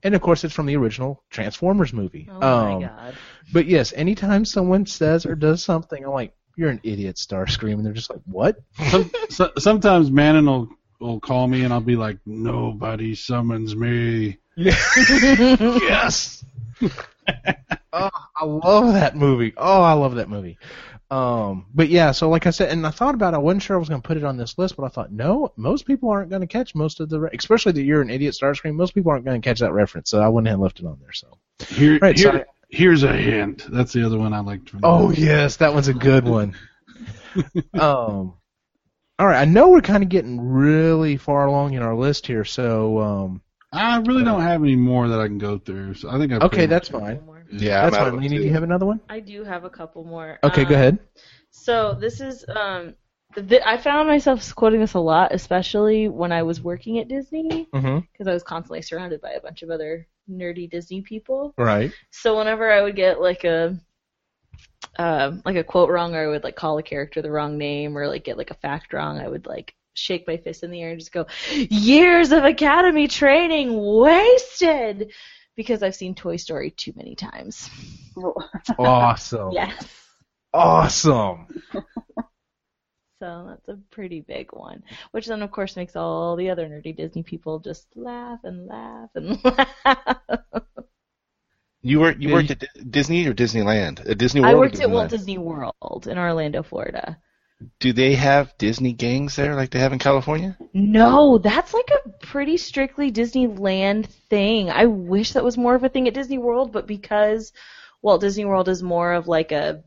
[0.04, 2.30] And of course, it's from the original Transformers movie.
[2.32, 3.16] Oh my Um, god.
[3.52, 7.86] but yes, anytime someone says or does something, I'm like, "You're an idiot, Starscream," and
[7.86, 8.58] they're just like, "What?"
[8.89, 10.70] Some, so, sometimes Manon will
[11.00, 14.38] will call me and I'll be like, nobody summons me.
[14.56, 16.43] yes.
[17.93, 19.54] oh, I love that movie.
[19.58, 20.58] Oh, I love that movie.
[21.10, 23.78] Um, but yeah, so like I said, and I thought about, it, I wasn't sure
[23.78, 26.10] I was going to put it on this list, but I thought, no, most people
[26.10, 28.76] aren't going to catch most of the, re- especially that you're an idiot Starscream.
[28.76, 30.86] Most people aren't going to catch that reference, so I went ahead and left it
[30.86, 31.14] on there.
[31.14, 31.38] So.
[31.70, 33.64] Here, Right, here- so I- here's a hint.
[33.72, 34.70] That's the other one I liked.
[34.72, 36.55] From Oh yes, that one's a good one.
[37.74, 38.34] um,
[39.20, 42.43] all right, I know we're kind of getting really far along in our list here,
[42.45, 43.41] so um,
[43.72, 45.95] I really don't have any more that I can go through.
[45.95, 47.22] So I think I okay, that's fine.
[47.52, 48.22] Yeah, That's I'm fine.
[48.22, 49.00] Lainey, do you have another one?
[49.10, 50.39] I do have a couple more.
[50.43, 51.00] Okay, Um, go ahead.
[51.52, 52.95] So this is um,
[53.36, 57.68] th- I found myself quoting this a lot, especially when I was working at Disney,
[57.74, 58.00] Mm-hmm.
[58.12, 61.54] because I was constantly surrounded by a bunch of other nerdy Disney people.
[61.58, 61.91] Right.
[62.12, 63.78] So whenever I would get like a
[65.00, 67.98] um, like a quote wrong, or I would like call a character the wrong name,
[67.98, 70.82] or like get like a fact wrong, I would like shake my fist in the
[70.82, 75.12] air and just go, "Years of academy training wasted,"
[75.58, 77.70] because I've seen Toy Story too many times.
[78.80, 79.51] Awesome.
[79.51, 79.86] Yes.
[80.53, 81.47] Awesome.
[83.20, 84.84] So that's a pretty big one.
[85.10, 89.10] Which then, of course, makes all the other nerdy Disney people just laugh and laugh
[89.16, 89.43] and
[89.86, 90.20] laugh.
[91.82, 94.08] You worked you worked at Disney or Disneyland?
[94.08, 94.53] At Disney World.
[94.53, 97.18] or worked at Walt Disney World in Orlando, Florida.
[97.80, 100.58] Do they have Disney gangs there like they have in California?
[100.74, 104.70] No, that's like a pretty strictly Disneyland thing.
[104.70, 107.53] I wish that was more of a thing at Disney World, but because
[108.01, 109.84] Walt Disney World is more of like a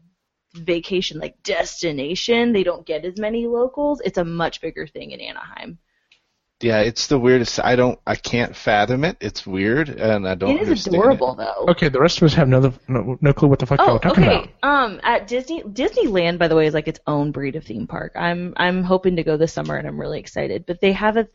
[0.54, 4.00] vacation like destination, they don't get as many locals.
[4.04, 5.78] It's a much bigger thing in Anaheim.
[6.62, 7.58] Yeah, it's the weirdest.
[7.62, 7.98] I don't.
[8.06, 9.16] I can't fathom it.
[9.20, 10.50] It's weird, and I don't.
[10.50, 11.66] It is understand adorable though.
[11.68, 13.96] Okay, the rest of us have no no, no clue what the fuck y'all Oh,
[13.96, 14.52] are talking okay.
[14.62, 18.12] Um, at Disney Disneyland, by the way, is like its own breed of theme park.
[18.14, 20.66] I'm I'm hoping to go this summer, and I'm really excited.
[20.66, 21.28] But they have a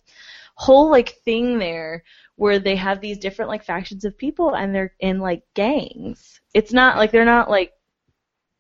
[0.54, 2.04] whole like thing there
[2.36, 6.40] where they have these different like factions of people, and they're in like gangs.
[6.54, 7.72] It's not like they're not like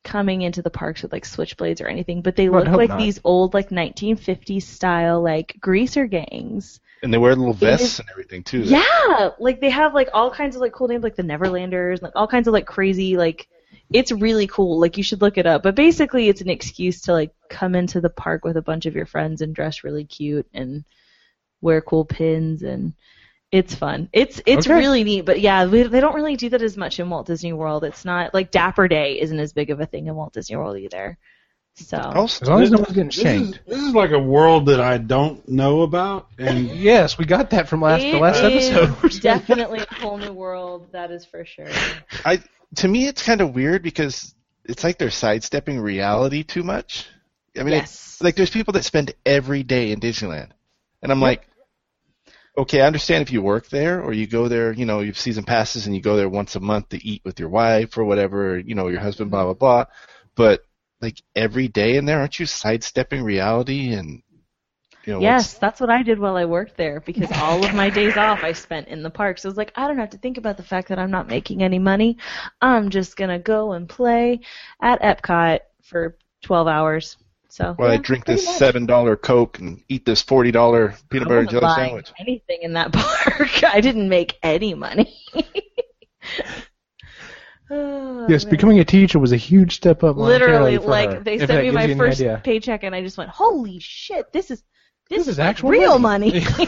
[0.06, 2.99] coming into the parks with like switchblades or anything, but they Well, look like not.
[2.99, 6.80] these old like 1950s style like greaser gangs.
[7.03, 8.62] And they wear little vests is- and everything too.
[8.62, 12.14] Yeah, like they have like all kinds of like cool names, like the Neverlanders, like
[12.16, 13.49] all kinds of like crazy like.
[13.93, 14.80] It's really cool.
[14.80, 15.62] Like you should look it up.
[15.62, 18.95] But basically, it's an excuse to like come into the park with a bunch of
[18.95, 20.84] your friends and dress really cute and
[21.62, 22.93] wear cool pins and
[23.56, 24.10] it's fun.
[24.12, 24.76] It's it's Okay.
[24.76, 25.22] really neat.
[25.26, 27.84] But yeah, we, they don't really do that as much in Walt Disney World.
[27.84, 30.78] It's not like Dapper Day isn't as big of a thing in Walt Disney World
[30.78, 31.18] either.
[31.76, 34.68] So Also, As long as no one's getting This is, this is like a world
[34.68, 38.70] that I don't know about, and Yes, we got that from last the last is
[38.72, 39.22] episode.
[39.22, 40.88] definitely a whole new world.
[40.91, 41.68] That is for sure.
[42.26, 42.41] I
[42.76, 44.34] to me it's kind of weird because
[44.66, 47.08] it's like they're sidestepping reality too much.
[47.58, 47.84] I mean, yes.
[47.93, 50.49] it's, like there's people that spend every day in Disneyland,
[51.01, 51.47] and I'm like,
[52.58, 55.20] okay, I understand if you work there or you go there, you know, you have
[55.20, 58.06] season passes and you go there once a month to eat with your wife or
[58.06, 59.86] whatever, you know, your husband, blah blah blah.
[60.36, 60.62] But
[61.01, 64.22] like every day in there, aren't you sidestepping reality and
[65.06, 65.20] you know?
[65.20, 68.43] Yes, that's what I did while I worked there because all of my days off
[68.43, 69.38] I spent in the park.
[69.38, 71.28] So I was like, I don't have to think about the fact that I'm not
[71.28, 72.18] making any money.
[72.62, 74.41] I'm just gonna go and play
[74.82, 77.18] at Epcot for 12 hours.
[77.56, 78.56] So While I drink this much.
[78.58, 82.12] seven dollar Coke and eat this forty dollar peanut I butter and jelly buying sandwich.
[82.20, 83.64] anything in that park.
[83.64, 85.16] I didn't make any money.
[87.72, 88.51] Oh, yes, man.
[88.51, 90.18] becoming a teacher was a huge step up.
[90.18, 93.32] literally for like her, they if sent me my first paycheck and I just went,
[93.32, 94.62] holy shit, this is
[95.10, 96.68] this, This is like actual real money." money.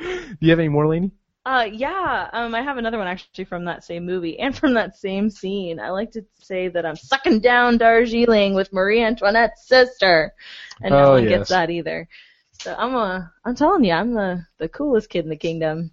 [0.00, 1.12] Do you have any more, Lainey?
[1.48, 4.98] Uh, yeah, um, I have another one actually from that same movie and from that
[4.98, 5.80] same scene.
[5.80, 10.34] I like to say that I'm sucking down Darjeeling with Marie Antoinette's sister,
[10.82, 11.48] and no Oh, one yes.
[11.48, 12.06] gets that either.
[12.52, 15.92] So I'm a, I'm telling you, I'm the the coolest kid in the kingdom.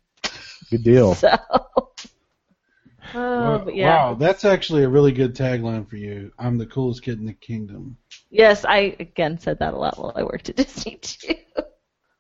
[0.71, 1.15] Good deal.
[1.21, 1.29] So,
[3.13, 6.33] oh, wow, yeah, wow, that's actually a really good tagline for you.
[6.37, 7.97] I'm the coolest kid in the kingdom.
[8.29, 11.35] yes, I again said that a lot while I worked at Disney too.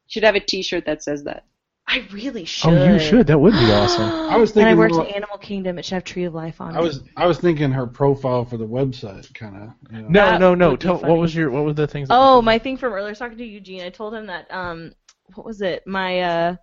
[0.07, 1.45] Should have a T-shirt that says that.
[1.87, 2.73] I really should.
[2.73, 3.27] Oh, you should.
[3.27, 4.03] That would be awesome.
[4.11, 4.69] I was thinking.
[4.69, 5.77] and I worked more- in Animal Kingdom.
[5.77, 6.83] It should have Tree of Life on I it.
[6.83, 9.69] was I was thinking her profile for the website, kind of.
[9.91, 10.09] You know.
[10.09, 10.75] No, That no, no.
[10.75, 12.07] Tell what was your what were the things?
[12.11, 13.81] Oh, my thing from earlier I was talking to Eugene.
[13.81, 14.93] I told him that um
[15.35, 15.85] what was it?
[15.85, 16.55] My uh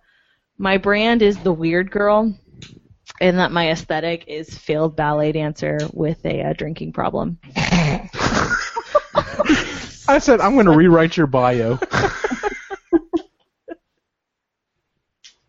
[0.57, 2.37] my brand is the weird girl
[3.21, 7.39] and that my aesthetic is failed ballet dancer with a uh, drinking problem.
[10.05, 11.79] I said I'm going to rewrite your bio.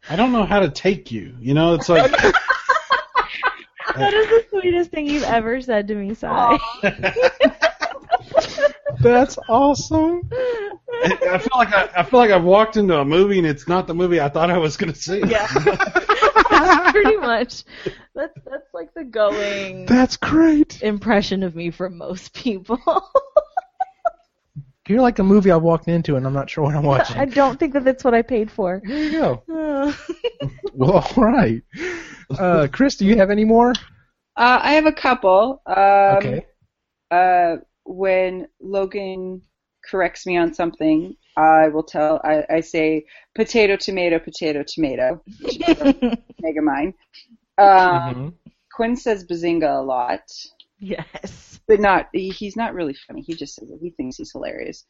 [0.08, 1.34] I don't know how to take you.
[1.40, 2.10] You know, it's like
[3.96, 6.58] That is the sweetest thing you've ever said to me, Sai.
[9.00, 10.28] That's awesome.
[10.32, 13.86] I feel like I, I feel like I've walked into a movie and it's not
[13.86, 15.18] the movie I thought I was going to see.
[15.20, 15.46] yeah.
[16.50, 17.64] that's pretty much
[18.14, 20.80] that's that's like the going That's great.
[20.82, 22.78] impression of me from most people.
[24.88, 27.16] You're like a movie I walked into and I'm not sure what I'm watching.
[27.16, 28.82] I don't think that that's what I paid for.
[28.84, 29.42] There you go.
[29.54, 29.92] Uh,
[30.72, 31.62] Well, all right.
[32.38, 33.70] Uh, Chris, do you have any more?
[34.36, 35.62] Uh, I have a couple.
[35.66, 35.76] Um,
[36.16, 36.46] okay.
[37.10, 39.42] uh, when Logan
[39.88, 42.20] corrects me on something, I will tell.
[42.24, 43.04] I, I say
[43.34, 45.22] potato, tomato, potato, tomato.
[46.40, 46.94] Mega mine.
[47.58, 48.34] Um, Mhm.
[48.74, 50.22] Quinn says bazinga a lot,
[50.78, 51.53] yes.
[51.66, 53.22] But not he's not really funny.
[53.22, 53.78] He just says it.
[53.80, 54.84] He thinks he's hilarious.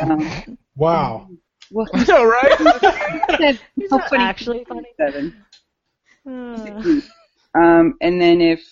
[0.00, 1.28] Um, Wow.
[1.70, 2.58] well, I know, right?
[3.28, 4.88] he said He's not funny actually funny.
[4.96, 5.44] seven.
[6.26, 7.00] Uh,
[7.58, 8.64] Um, and then if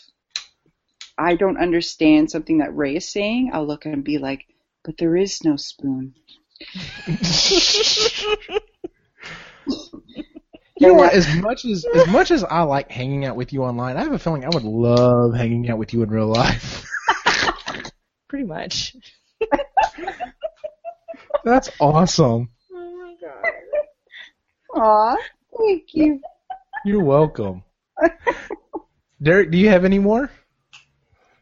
[1.19, 4.47] I don't understand something that Ray is saying, I'll look and be like,
[4.85, 6.15] "But there is no spoon."
[10.81, 11.13] You know what?
[11.13, 14.13] As much as as much as I like hanging out with you online, I have
[14.13, 16.87] a feeling I would love hanging out with you in real life.
[18.29, 18.95] Pretty much.
[21.45, 22.51] That's awesome.
[22.73, 24.83] Oh my god.
[24.83, 25.17] Aw,
[25.59, 26.21] thank you.
[26.85, 27.63] You're welcome.
[29.21, 30.31] Derek, do you have any more?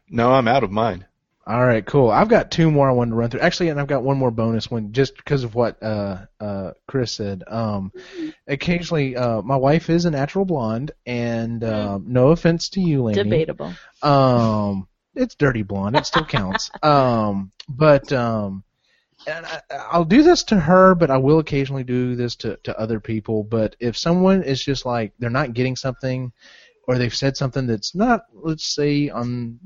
[0.09, 1.05] No, I'm out of mine.
[1.45, 2.11] All right, cool.
[2.11, 3.39] I've got two more I wanted to run through.
[3.39, 7.13] Actually, and I've got one more bonus one just because of what uh, uh, Chris
[7.13, 7.43] said.
[7.47, 7.93] Um,
[8.47, 13.23] occasionally, uh, my wife is a natural blonde, and um, no offense to you, Laney.
[13.23, 13.73] Debatable.
[14.01, 15.95] Um, it's dirty blonde.
[15.95, 16.71] It still counts.
[16.83, 18.63] um, but um,
[19.25, 19.61] and I,
[19.91, 23.43] I'll do this to her, but I will occasionally do this to to other people.
[23.43, 26.31] But if someone is just like they're not getting something,
[26.87, 29.59] or they've said something that's not, let's say, on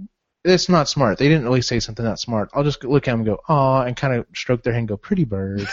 [0.43, 1.17] it's not smart.
[1.17, 2.49] They didn't really say something that's smart.
[2.53, 4.89] I'll just look at them and go, "Aw," and kind of stroke their hand, and
[4.89, 5.67] go, "Pretty bird,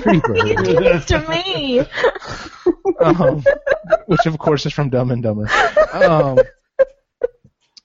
[0.00, 1.80] pretty bird." to me.
[3.00, 3.44] um,
[4.06, 5.48] which of course is from Dumb and Dumber.
[5.92, 6.38] Um,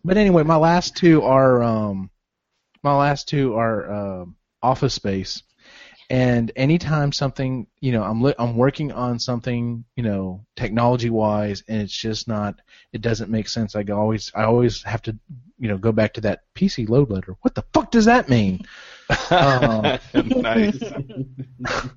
[0.05, 2.09] but anyway, my last two are um,
[2.83, 5.43] my last two are um Office Space,
[6.09, 11.63] and anytime something you know I'm li- I'm working on something you know technology wise,
[11.67, 12.55] and it's just not
[12.93, 13.75] it doesn't make sense.
[13.75, 15.17] I go always I always have to
[15.57, 17.35] you know go back to that PC load letter.
[17.41, 18.65] What the fuck does that mean?
[19.31, 20.79] Um, nice.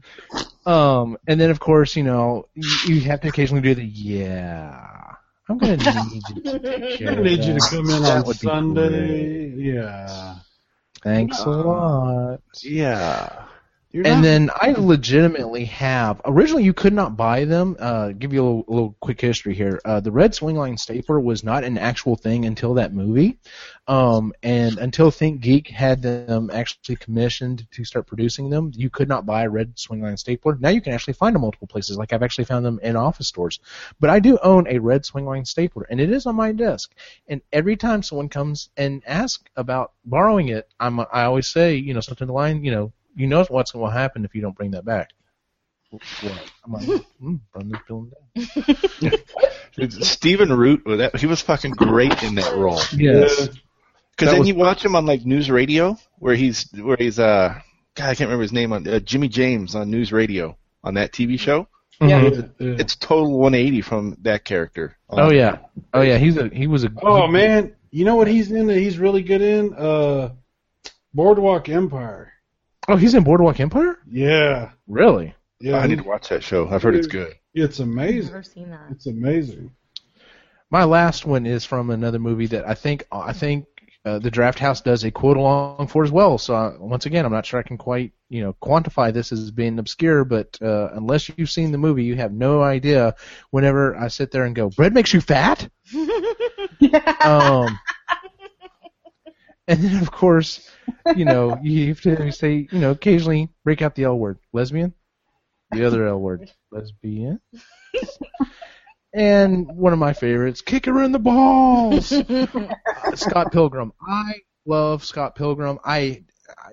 [0.69, 5.15] Um, and then of course, you know, you, you have to occasionally do the yeah.
[5.49, 8.25] I'm gonna need you to take care I of need you to come in on
[8.25, 9.49] Sunday.
[9.57, 10.37] Yeah.
[11.03, 12.41] Thanks a lot.
[12.63, 13.47] Yeah.
[13.91, 16.21] You're And not- then I legitimately have.
[16.27, 17.75] Originally, you could not buy them.
[17.79, 19.81] Uh, give you a little, a little quick history here.
[19.83, 23.39] Uh, the red swingline stapler was not an actual thing until that movie,
[23.87, 29.09] um, and until Think Geek had them actually commissioned to start producing them, you could
[29.09, 30.59] not buy a red swingline stapler.
[30.61, 31.97] Now you can actually find them multiple places.
[31.97, 33.59] Like I've actually found them in office stores.
[34.01, 36.95] But I do own a red swingline stapler, and it is on my desk.
[37.27, 41.95] And every time someone comes and asks about borrowing it, I'm I always say, you
[41.95, 44.41] know, something to the line, you know, you know what's going to happen if you
[44.43, 45.11] don't bring that back.
[45.91, 46.53] What?
[46.65, 46.87] I'm like,
[47.23, 48.13] mm, burn this building
[49.81, 49.91] down.
[50.03, 52.81] Stephen Root, that, he was fucking great in that role.
[52.95, 53.49] Yes.
[54.11, 57.55] Because then was- you watch him on like news radio, where he's where he's uh,
[57.95, 61.13] God, I can't remember his name on uh, Jimmy James on news radio on that
[61.13, 61.69] TV show.
[62.01, 62.51] Mhm.
[62.59, 62.77] Yeah.
[62.79, 64.97] It's total 180 from that character.
[65.09, 65.59] Oh yeah.
[65.95, 66.19] Oh yeah.
[66.19, 66.91] He's a he was a.
[67.03, 68.67] Oh man, you know what he's in?
[68.67, 69.73] That he's really good in.
[69.75, 70.31] Uh,
[71.15, 72.33] Boardwalk Empire.
[72.89, 73.99] Oh, he's in Boardwalk Empire.
[74.11, 74.71] Yeah.
[74.87, 75.35] Really?
[75.61, 75.79] Yeah.
[75.79, 76.69] I need to watch that show.
[76.69, 77.35] I've heard it's good.
[77.53, 78.33] It's I've amazing.
[78.33, 78.87] never seen that.
[78.91, 79.73] It's amazing.
[80.71, 83.67] My last one is from another movie that I think I think
[84.05, 86.39] uh, the Draft House does a quote along for as well.
[86.39, 89.51] So uh, once again, I'm not sure I can quite you know quantify this as
[89.51, 93.15] being obscure, but uh, unless you've seen the movie, you have no idea.
[93.51, 95.69] Whenever I sit there and go, bread makes you fat.
[97.25, 97.79] um,
[99.69, 100.69] and then of course,
[101.15, 104.95] you know, you have to say, you know, occasionally break out the L word, lesbian,
[105.71, 107.41] the other L word, lesbian.
[109.13, 112.09] and one of my favorites, Kick Her in the Balls.
[113.15, 113.93] Scott Pilgrim.
[114.01, 114.33] I
[114.65, 115.79] love Scott Pilgrim.
[115.85, 116.25] I,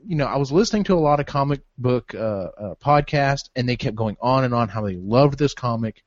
[0.05, 3.01] you know, I was listening to a lot of comic book uh, uh,
[3.55, 6.01] and they kept going on and on how they loved this comic.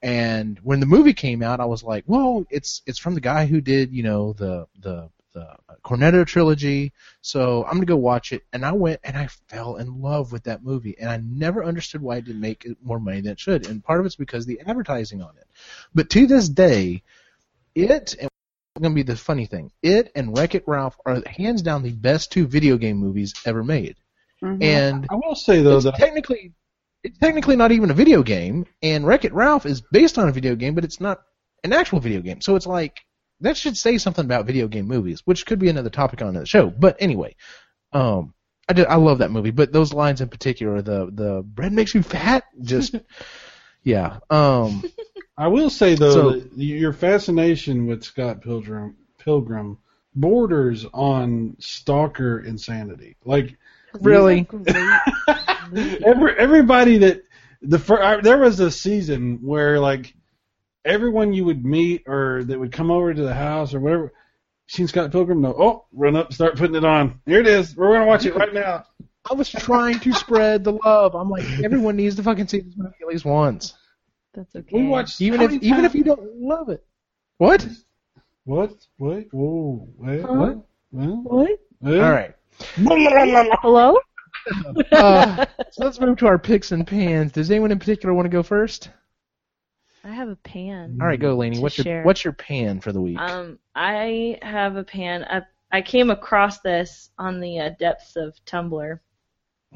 [0.00, 3.46] And when the movie came out, I was like, well, it's it's from the guy
[3.46, 6.92] who did, you know, the the the Cornetto trilogy.
[7.20, 8.42] So I'm gonna go watch it.
[8.52, 10.96] And I went and I fell in love with that movie.
[10.98, 13.66] And I never understood why it didn't make more money than it should.
[13.68, 15.46] And part of it's because the advertising on it.
[15.94, 17.02] But to this day,
[17.74, 18.28] it and
[18.80, 19.70] going to be the funny thing.
[19.82, 23.64] It and Wreck It Ralph are hands down the best two video game movies ever
[23.64, 23.96] made.
[24.42, 24.62] Mhm.
[24.62, 26.52] And I will say though it's that technically
[27.02, 30.32] it's technically not even a video game, and Wreck It Ralph is based on a
[30.32, 31.22] video game, but it's not
[31.64, 32.40] an actual video game.
[32.40, 33.00] So it's like
[33.40, 36.46] that should say something about video game movies, which could be another topic on the
[36.46, 36.70] show.
[36.70, 37.36] But anyway,
[37.92, 38.34] um,
[38.68, 41.94] I did, I love that movie, but those lines in particular, the the bread makes
[41.94, 42.94] you fat, just
[43.82, 44.18] yeah.
[44.30, 44.82] Um,
[45.36, 49.78] I will say though So- your fascination with Scott Pilgrim Pilgrim
[50.14, 53.16] borders on stalker insanity.
[53.24, 53.56] Like
[54.00, 54.46] really,
[56.04, 57.22] every everybody that
[57.62, 60.14] the fir- uh, there was a season where like
[60.88, 64.12] everyone you would meet or that would come over to the house or whatever
[64.66, 67.92] seen Scott Pilgrim no oh run up start putting it on here it is we're
[67.92, 68.84] gonna watch it right now
[69.30, 71.14] I was trying to spread the love.
[71.14, 73.74] I'm like, everyone needs to fucking see this movie at least once,
[74.32, 74.68] That's okay.
[74.72, 76.82] we watched even if many even if you don't love it.
[77.36, 77.68] What?
[78.44, 80.32] what what whoa wait, Huh?
[80.32, 80.58] what
[80.92, 81.50] well, What?
[81.84, 82.00] eh?
[82.00, 82.34] All right.
[83.60, 83.98] Hello?
[84.92, 87.32] Uh, so let's move to our picks and pans.
[87.32, 88.88] Does anyone in particular want to go first?
[90.04, 90.98] I have a pan.
[91.00, 91.58] All right, go, Lainey.
[91.58, 92.02] What's your share.
[92.04, 93.18] what's your pan for the week?
[93.18, 95.24] Um, I have a pan.
[95.24, 99.00] I, I came across this on the uh, depths of Tumblr,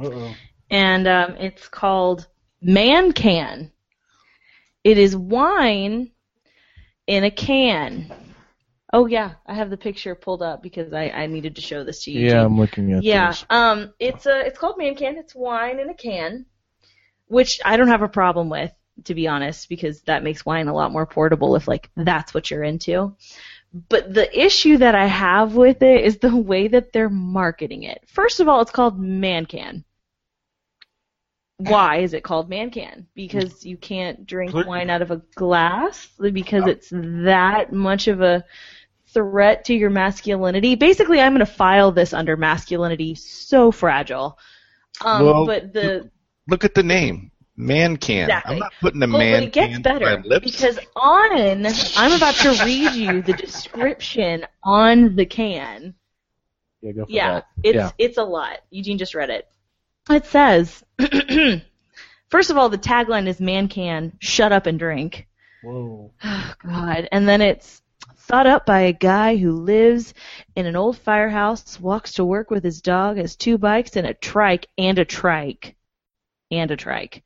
[0.00, 0.34] uh-oh
[0.70, 2.26] and um, it's called
[2.62, 3.72] Man Can.
[4.84, 6.10] It is wine
[7.06, 8.12] in a can.
[8.92, 12.04] Oh yeah, I have the picture pulled up because I, I needed to show this
[12.04, 12.26] to you.
[12.26, 12.40] yeah, Gene.
[12.40, 13.44] I'm looking at Yeah, this.
[13.50, 15.16] um, it's a it's called man can.
[15.16, 16.46] It's wine in a can,
[17.26, 18.72] which I don't have a problem with,
[19.04, 22.50] to be honest, because that makes wine a lot more portable if like that's what
[22.50, 23.14] you're into.
[23.88, 28.02] But the issue that I have with it is the way that they're marketing it.
[28.06, 29.84] First of all, it's called man can.
[31.56, 33.06] Why is it called man can?
[33.14, 38.44] Because you can't drink wine out of a glass because it's that much of a
[39.12, 40.74] threat to your masculinity.
[40.74, 44.38] Basically, I'm going to file this under masculinity so fragile.
[45.04, 46.10] Um, Well, but the
[46.48, 47.30] Look at the name.
[47.56, 48.24] Man can.
[48.30, 48.54] Exactly.
[48.54, 50.50] I'm not putting a well, man but it gets better to my lips.
[50.50, 55.94] because on I'm about to read you the description on the can.
[56.80, 57.46] Yeah, go for Yeah, that.
[57.62, 57.90] it's Yeah.
[57.98, 58.58] it's a lot.
[58.70, 59.48] Eugene just read it.
[60.10, 60.82] It says,
[62.28, 65.26] first of all, the tagline is "Man can shut up and drink."
[65.62, 67.08] whoa Oh, God.
[67.12, 67.82] And then it's
[68.16, 70.14] thought up by a guy who lives
[70.56, 74.14] in an old firehouse, walks to work with his dog, has two bikes and a
[74.14, 75.76] trike and a trike.
[76.52, 77.24] And a trike.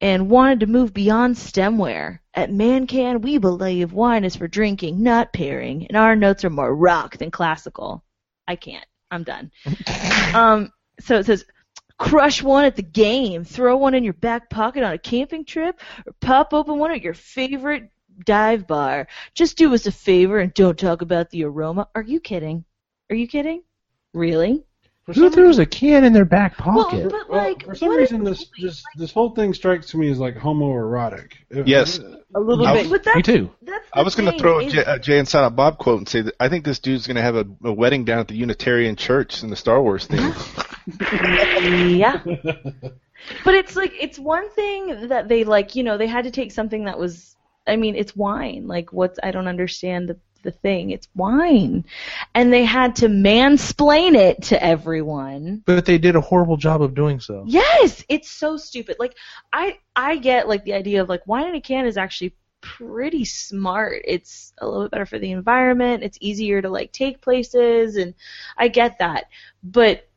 [0.00, 2.18] And wanted to move beyond stemware.
[2.34, 6.74] At Mancan, we believe wine is for drinking, not pairing, and our notes are more
[6.74, 8.02] rock than classical.
[8.48, 8.86] I can't.
[9.10, 9.52] I'm done.
[10.34, 11.44] um, so it says,
[11.98, 15.78] crush one at the game, throw one in your back pocket on a camping trip,
[16.06, 17.90] or pop open one at your favorite
[18.24, 19.06] dive bar.
[19.34, 21.88] Just do us a favor and don't talk about the aroma.
[21.94, 22.64] Are you kidding?
[23.10, 23.62] Are you kidding?
[24.14, 24.64] Really?
[25.04, 26.76] For Who some throws a can in their back pocket?
[26.76, 27.10] Well, pocket?
[27.10, 30.10] but Well, like, for some reason, if- this this this whole thing strikes to me
[30.10, 31.32] as like homoerotic.
[31.66, 31.98] Yes.
[32.34, 32.82] a little I bit.
[32.84, 33.50] was- But that's, Me too.
[33.62, 35.98] That's I was going to throw a is- Jay, a Jay and Silent Bob quote
[35.98, 38.28] and say that I think this dude's going to have a, a wedding down at
[38.28, 40.32] the Unitarian Church in the Star Wars theme.
[41.98, 42.22] yeah.
[43.44, 46.50] But it's like it's one thing that they like, you know, they had to take
[46.50, 47.36] something that was
[47.66, 48.66] I mean, it's wine.
[48.66, 50.90] Like what's I don't understand the the thing.
[50.90, 51.84] It's wine.
[52.34, 55.62] And they had to mansplain it to everyone.
[55.64, 57.44] But they did a horrible job of doing so.
[57.46, 58.96] Yes, it's so stupid.
[58.98, 59.16] Like
[59.52, 63.24] I I get like the idea of like wine in a can is actually pretty
[63.24, 64.02] smart.
[64.06, 66.02] It's a little bit better for the environment.
[66.02, 68.14] It's easier to like take places and
[68.56, 69.24] I get that.
[69.62, 70.08] But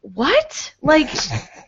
[0.00, 0.72] what?
[0.80, 1.10] Like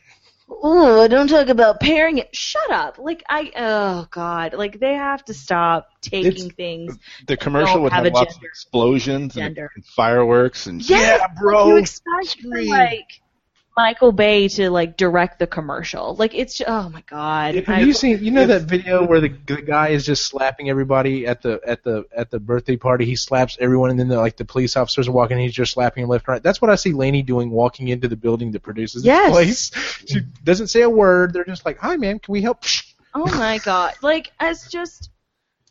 [0.50, 2.34] Oh, don't talk about pairing it.
[2.34, 2.98] Shut up.
[2.98, 4.52] Like I oh god.
[4.54, 6.98] Like they have to stop taking It's- things.
[7.26, 11.68] The commercial would have have lots of explosions and, and fireworks and Yes, yeah, bro.
[11.68, 13.20] you expect like
[13.76, 16.14] Michael Bay to like direct the commercial.
[16.16, 17.54] Like it's just, oh my god.
[17.54, 18.22] Have I- you seen?
[18.22, 21.82] You know that video where the, the guy is just slapping everybody at the at
[21.84, 23.04] the at the birthday party.
[23.06, 25.72] He slaps everyone, and then the, like the police officers are walking, and he's just
[25.72, 26.42] slapping left and right.
[26.42, 29.26] That's what I see Lainey doing, walking into the building that produces Yes.
[29.26, 30.04] this place.
[30.08, 31.32] She doesn't say a word.
[31.32, 32.64] They're just like, "Hi, man, can we help?"
[33.14, 33.94] Oh my god.
[34.02, 35.10] Like as just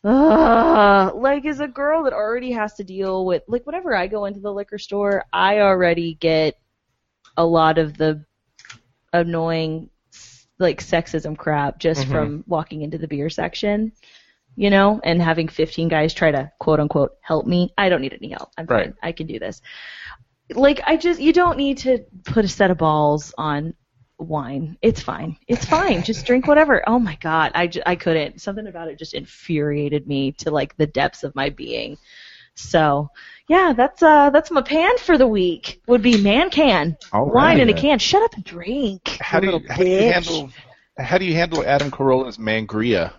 [0.04, 4.26] uh, like as a girl that already has to deal with like whenever I go
[4.26, 6.58] into the liquor store, I already get
[7.38, 8.24] a lot of the
[9.14, 9.90] annoying
[10.60, 12.12] like sexism crap just Mhm.
[12.12, 13.92] from walking into the beer section.
[14.56, 17.72] You know, and having 15 guys try to quote unquote help me.
[17.78, 18.50] I don't need any help.
[18.58, 18.86] I'm Right.
[18.88, 18.94] fine.
[19.02, 19.62] I can do this.
[20.54, 23.74] Like I just you don't need to put a set of balls on
[24.18, 24.78] wine.
[24.82, 25.38] It's fine.
[25.48, 26.04] It's fine.
[26.04, 26.84] Just drink whatever.
[26.90, 28.42] Oh my god, I, I couldn't.
[28.42, 31.98] Something about it just infuriated me to like the depths of my being.
[32.60, 33.10] So,
[33.48, 35.82] yeah, that's uh that's my pan for the week.
[35.88, 36.98] Would be man can.
[37.12, 38.00] All Wine in a can.
[38.00, 39.08] Shut up and drink.
[39.22, 40.50] How do you, little how do you handle
[40.98, 43.14] how do you handle Adam Carolla's Mangria?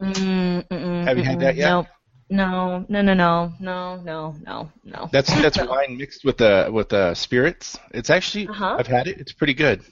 [0.00, 1.68] Mm, mm-mm, Have you had that yet?
[1.70, 1.86] Nope.
[2.28, 5.08] No, no, no, no, no, no, no, no.
[5.12, 7.78] That's that's wine mixed with uh with uh spirits.
[7.92, 8.76] It's actually Uh-huh.
[8.78, 9.18] I've had it.
[9.18, 9.82] It's pretty good.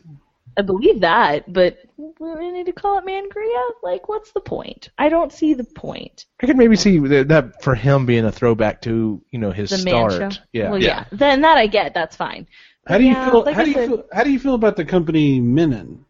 [0.57, 3.63] I believe that, but we need to call it mangria.
[3.83, 4.91] Like, what's the point?
[4.99, 6.27] I don't see the point.
[6.43, 9.71] I could maybe see that, that for him being a throwback to you know his
[9.71, 10.13] The start.
[10.35, 10.41] show.
[10.53, 10.71] Yeah.
[10.71, 11.07] Well, Yeah.
[11.11, 11.17] yeah.
[11.19, 11.93] Then that I get.
[11.95, 12.47] That's fine.
[12.87, 13.45] How do you Yeah, feel?
[13.45, 14.05] like how I do you said- feel?
[14.13, 16.05] How do you feel about the company Mennen?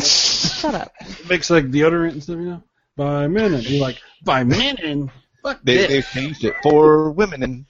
[0.00, 0.92] Shut up.
[1.00, 2.62] It makes like deodorant and stuff, you know.
[2.96, 5.10] By Mennen, you're like by Mennen.
[5.42, 5.88] Fuck They this.
[5.88, 7.64] they've changed it for women and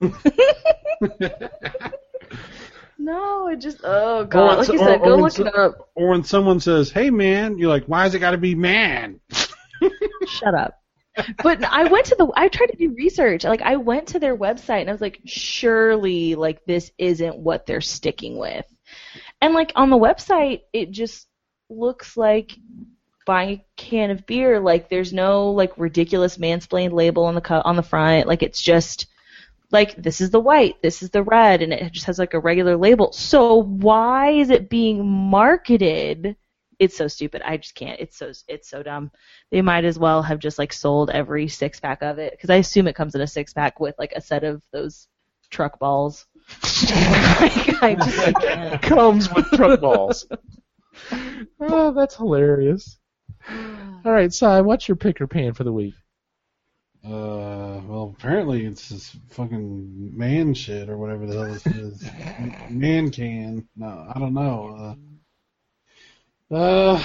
[2.98, 4.48] No, it just oh god.
[4.48, 5.90] when Like so- you said, or go when look so- it up.
[5.94, 9.20] Or when someone says, "Hey man," you're like, "Why has it got to be man?"
[10.26, 10.74] Shut up.
[11.42, 12.30] But I went to the.
[12.36, 13.44] I tried to do research.
[13.44, 17.64] Like I went to their website and I was like, surely like this isn't what
[17.66, 18.66] they're sticking with.
[19.40, 21.26] And like on the website, it just
[21.70, 22.52] looks like
[23.26, 24.60] buying a can of beer.
[24.60, 28.26] Like there's no like ridiculous mansplained label on the co- on the front.
[28.28, 29.06] Like it's just
[29.72, 32.40] like this is the white, this is the red, and it just has like a
[32.40, 33.12] regular label.
[33.12, 36.36] So why is it being marketed?
[36.78, 37.42] It's so stupid.
[37.44, 37.98] I just can't.
[38.00, 39.10] It's so it's so dumb.
[39.50, 42.56] They might as well have just like sold every six pack of it because I
[42.56, 45.08] assume it comes in a six pack with like a set of those
[45.50, 46.26] truck balls.
[46.62, 48.82] like, I just can't.
[48.82, 50.26] Comes with truck balls.
[51.60, 52.98] oh, that's hilarious.
[53.48, 55.94] All right, Si, what's your pick or pan for the week?
[57.06, 62.04] Uh, well, apparently it's this fucking man shit or whatever the hell this is.
[62.70, 63.68] man can.
[63.76, 64.96] No, I don't know.
[66.50, 67.04] Uh, uh,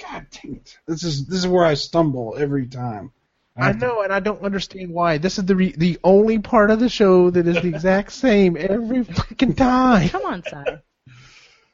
[0.00, 0.78] God dang it!
[0.86, 3.10] This is this is where I stumble every time.
[3.56, 5.18] I have to- know, and I don't understand why.
[5.18, 8.56] This is the re- the only part of the show that is the exact same
[8.56, 10.08] every fucking time.
[10.10, 10.62] Come on, Si.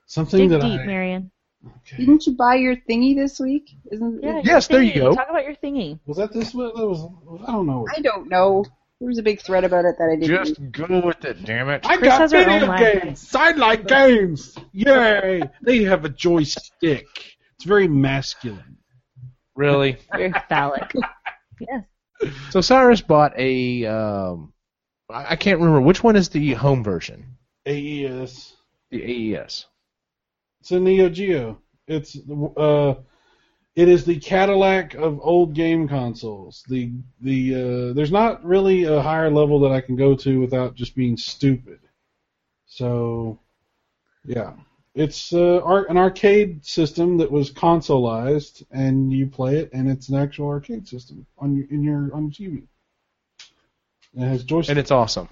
[0.06, 0.86] something Dig that deep, I.
[0.86, 1.30] Marion.
[1.66, 1.96] Okay.
[1.98, 3.70] Didn't you buy your thingy this week?
[3.90, 4.44] Isn't Yeah, it?
[4.46, 5.14] Yes, your there you go.
[5.14, 5.98] Talk about your thingy.
[6.06, 6.72] Was that this one?
[6.74, 7.06] That was.
[7.46, 7.86] I don't know.
[7.94, 8.64] I don't know.
[9.00, 10.44] There was a big thread about it that I didn't.
[10.46, 11.84] Just go with it, damn it.
[11.86, 13.00] I Chris got has her video own line.
[13.00, 14.56] games, sidelight games.
[14.72, 15.42] Yay!
[15.62, 17.06] They have a joystick.
[17.56, 18.78] It's very masculine.
[19.56, 19.96] Really?
[20.12, 20.92] Very phallic.
[21.60, 21.84] yes.
[22.50, 23.84] So Cyrus bought a.
[23.86, 24.52] Um,
[25.10, 27.36] I I can't remember which one is the home version.
[27.66, 28.54] AES.
[28.90, 29.66] The AES.
[30.64, 31.58] It's a Neo Geo.
[31.86, 32.16] It's
[32.56, 32.94] uh,
[33.76, 36.64] it is the Cadillac of old game consoles.
[36.70, 36.90] The
[37.20, 40.96] the uh, there's not really a higher level that I can go to without just
[40.96, 41.80] being stupid.
[42.64, 43.38] So,
[44.24, 44.54] yeah,
[44.94, 50.08] it's uh, ar- an arcade system that was consoleized, and you play it, and it's
[50.08, 52.62] an actual arcade system on your in your on your TV.
[54.16, 55.28] It has joystick, And it's awesome.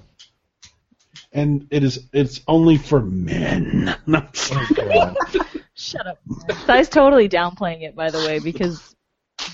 [1.32, 3.94] And it is it's only for men.
[4.06, 4.26] No.
[5.74, 6.18] Shut up.
[6.66, 8.94] Si's totally downplaying it, by the way, because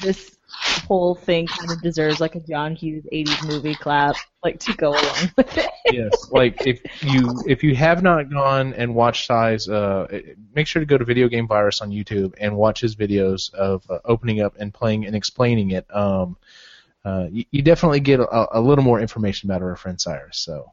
[0.02, 4.74] this whole thing kind of deserves like a John Hughes '80s movie clap, like to
[4.74, 5.70] go along with it.
[5.86, 6.30] yes.
[6.30, 10.06] Like if you if you have not gone and watched Size, uh,
[10.54, 13.88] make sure to go to Video Game Virus on YouTube and watch his videos of
[13.90, 15.86] uh, opening up and playing and explaining it.
[15.94, 16.36] Um,
[17.04, 20.38] uh, you, you definitely get a, a little more information about our friend Cyrus.
[20.38, 20.72] So,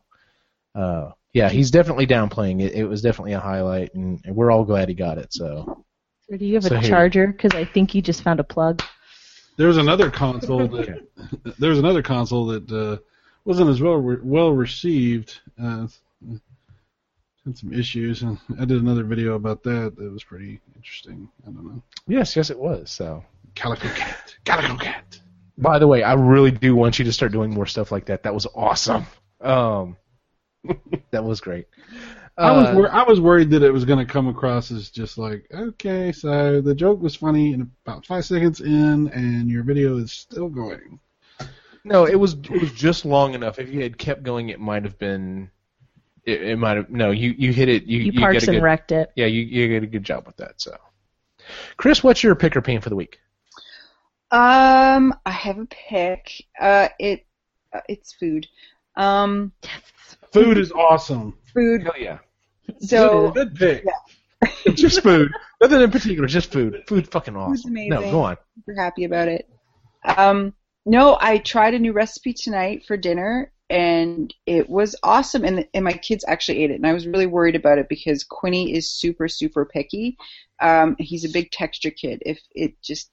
[0.76, 2.74] uh, yeah, he's definitely downplaying it.
[2.74, 5.34] It was definitely a highlight, and, and we're all glad he got it.
[5.34, 5.84] So,
[6.30, 7.28] Or do you have So a here- charger?
[7.28, 8.82] Because I think you just found a plug.
[9.58, 11.08] There was another console that
[11.60, 12.98] there was another console that uh,
[13.46, 15.40] wasn't as well re- well received.
[15.62, 15.88] Uh,
[17.46, 19.96] had some issues, and I did another video about that.
[19.98, 21.30] That was pretty interesting.
[21.48, 21.82] I don't know.
[22.08, 22.90] yes, yes, it was.
[22.90, 23.24] So,
[23.54, 25.20] Calico Cat, Calico Cat.
[25.58, 28.24] by the way, I really do want you to start doing more stuff like that.
[28.24, 29.06] That was awesome.
[29.42, 29.96] Um,
[31.12, 31.68] that was great.
[32.38, 34.90] I was Uh, wor- I was worried that it was going to come across as
[34.90, 39.64] just like okay, so the joke was funny, and about five seconds in, and your
[39.64, 41.00] video is still going.
[41.84, 43.60] No, it was it was just long enough.
[43.60, 45.50] If you had kept going, it might have been.
[46.26, 47.12] It, it might have no.
[47.12, 47.84] You you hit it.
[47.84, 49.12] You You, you parks get a and good, wrecked it.
[49.16, 50.60] Yeah, you you did a good job with that.
[50.60, 50.76] So,
[51.78, 53.20] Chris, what's your pick or pain for the week?
[54.32, 56.46] Um, I have a pick.
[56.60, 57.26] Uh, it
[57.72, 58.48] uh, it's food.
[58.98, 59.52] Um,
[60.32, 61.38] Food is awesome.
[61.54, 61.84] food.
[61.84, 62.18] Hell yeah.
[62.80, 63.86] So Good pick.
[64.74, 65.32] just food.
[65.62, 66.84] Nothing in particular, just food.
[66.88, 67.54] Food fucking awesome.
[67.56, 67.90] Food's amazing.
[67.90, 68.38] No, go on.
[68.56, 69.50] super happy about it.
[70.04, 70.54] Um,
[70.86, 75.44] no, I tried a new recipe tonight for dinner, and it was awesome.
[75.46, 78.24] And and my kids actually ate it, and I was really worried about it because
[78.24, 80.18] Quinny is super super picky.
[80.60, 82.22] Um, he's a big texture kid.
[82.26, 83.10] If it just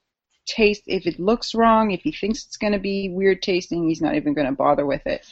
[0.46, 4.02] tastes, if it looks wrong, if he thinks it's going to be weird tasting, he's
[4.02, 5.24] not even going to bother with it.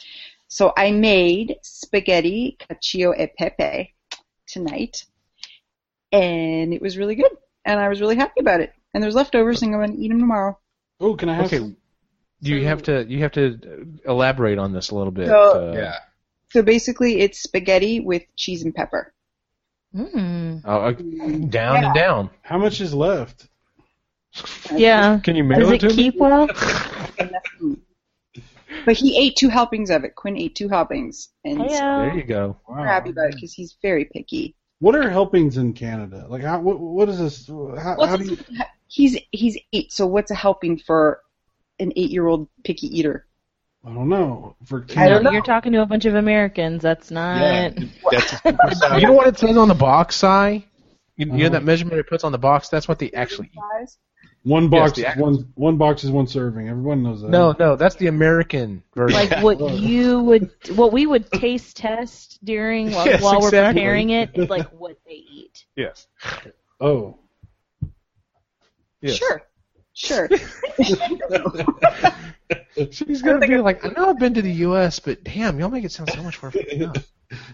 [0.51, 3.95] So I made spaghetti cacio e pepe
[4.45, 5.05] tonight,
[6.11, 7.31] and it was really good,
[7.63, 8.73] and I was really happy about it.
[8.93, 10.59] And there's leftovers, and I'm going to eat them tomorrow.
[10.99, 11.45] Oh, can I have?
[11.45, 11.59] Okay.
[11.59, 11.77] some-
[12.41, 15.27] You have to you have to uh, elaborate on this a little bit.
[15.27, 15.95] So- uh,
[16.51, 19.13] So basically, it's spaghetti with cheese and pepper.
[19.95, 20.63] Mm.
[20.65, 20.91] oh, uh,
[21.47, 22.29] down and down.
[22.41, 23.47] How much is left?
[24.75, 25.19] Yeah.
[25.23, 25.95] Can you mail Does it it to me?
[25.95, 26.49] keep well?
[28.85, 30.15] But he ate two helpings of it.
[30.15, 32.57] Quinn ate two helpings, and so There you go.
[32.67, 32.77] Wow.
[32.79, 34.55] we're happy about it because he's very picky.
[34.79, 36.25] What are helpings in Canada?
[36.27, 36.59] Like, how?
[36.59, 37.47] What, what is this?
[37.47, 38.37] How, how do you?
[38.87, 41.21] He's he's eight, so what's a helping for
[41.79, 43.25] an eight-year-old picky eater?
[43.85, 44.55] I don't know.
[44.65, 45.31] For I don't Canada, know.
[45.31, 46.81] You're talking to a bunch of Americans.
[46.81, 47.39] That's not.
[47.41, 47.69] Yeah,
[48.11, 49.01] that's a super sound.
[49.01, 50.27] You know what it says on the box, Si?
[50.27, 50.63] You,
[51.17, 51.49] you know Uh-huh.
[51.49, 52.69] that measurement it puts on the box?
[52.69, 53.59] That's what they actually eat.
[53.79, 53.97] Guys?
[54.43, 55.51] One box the is one.
[55.55, 56.67] One box is one serving.
[56.67, 57.29] Everyone knows that.
[57.29, 59.15] No, no, that's the American version.
[59.15, 64.09] Like what you would, what we would taste test during while, Yes, while we're preparing
[64.09, 65.65] it is like what they eat.
[65.75, 66.07] yes.
[66.79, 67.19] Oh.
[69.01, 69.15] yes.
[69.17, 69.43] Sure,
[69.93, 70.29] sure.
[72.91, 75.83] She's gonna be like, I know I've been to the U.S., but damn, y'all make
[75.83, 76.97] it sound so much more fucking up.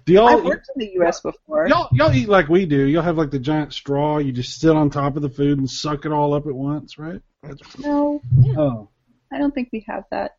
[0.06, 0.28] Do y'all?
[0.28, 1.22] I've worked in the U.S.
[1.22, 1.68] before.
[1.68, 2.86] Y'all, y'all eat like we do.
[2.88, 4.18] Y'all have like the giant straw.
[4.18, 6.98] You just sit on top of the food and suck it all up at once,
[6.98, 7.22] right?
[7.44, 8.22] That's, No,
[8.58, 8.90] oh,
[9.32, 10.38] I don't think we have that.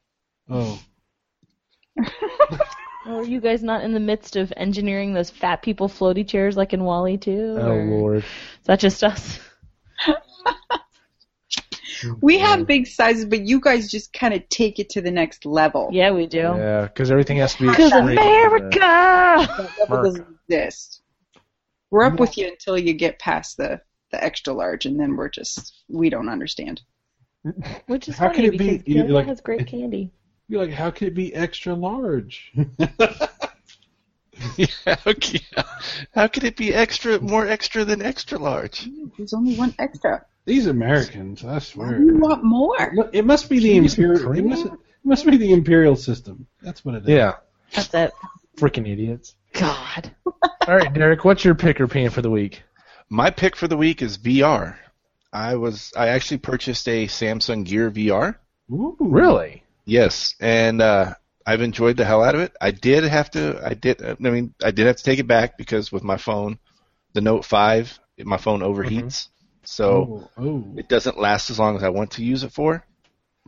[0.48, 0.80] oh.
[3.06, 6.58] Or are you guys not in the midst of engineering those fat people floaty chairs
[6.58, 7.56] like in WALL-E too?
[7.58, 8.18] Oh or Lord.
[8.18, 9.40] Is that just us?
[12.20, 15.44] We have big sizes, but you guys just kind of take it to the next
[15.46, 15.88] level.
[15.92, 16.38] Yeah, we do.
[16.38, 17.68] Yeah, because everything has to be.
[17.70, 17.92] Because.
[17.92, 18.78] America.
[18.78, 21.02] That level doesn't exist.
[21.90, 23.80] We're up with you until you get past the
[24.10, 26.82] the extra large, and then we're just we don't understand.
[27.86, 30.12] Which is How funny can it be- because you- Canada like- has great candy.
[30.50, 32.52] You're like, how can it be extra large?
[34.56, 35.40] Yeah, okay.
[36.14, 38.88] How could it be extra, more extra than extra large?
[39.16, 40.24] There's only one extra.
[40.48, 42.00] These Americans, I swear.
[42.00, 42.74] You want more?
[43.12, 44.32] It must be the Can you some imperial.
[44.32, 44.72] It must, it
[45.04, 46.46] must be the imperial system.
[46.62, 47.08] That's what it is.
[47.10, 47.34] Yeah,
[47.74, 48.12] That's it.
[48.56, 49.34] freaking idiots.
[49.52, 50.10] God.
[50.26, 52.62] All right, Derrick, what's your pick or pan for the week?
[53.10, 54.76] My pick for the week is VR.
[55.34, 58.36] I was I actually purchased a Samsung Gear VR.
[58.72, 58.96] Ooh.
[58.98, 59.64] Really?
[59.84, 61.12] Yes, and uh,
[61.44, 62.56] I've enjoyed the hell out of it.
[62.58, 63.60] I did have to.
[63.62, 64.02] I did.
[64.02, 66.58] I mean, I did have to take it back because with my phone,
[67.12, 69.28] the Note Five, my phone overheats,
[69.70, 70.44] so Oh.
[70.44, 70.64] oh.
[70.76, 72.84] it doesn't last as long as I want to use it for.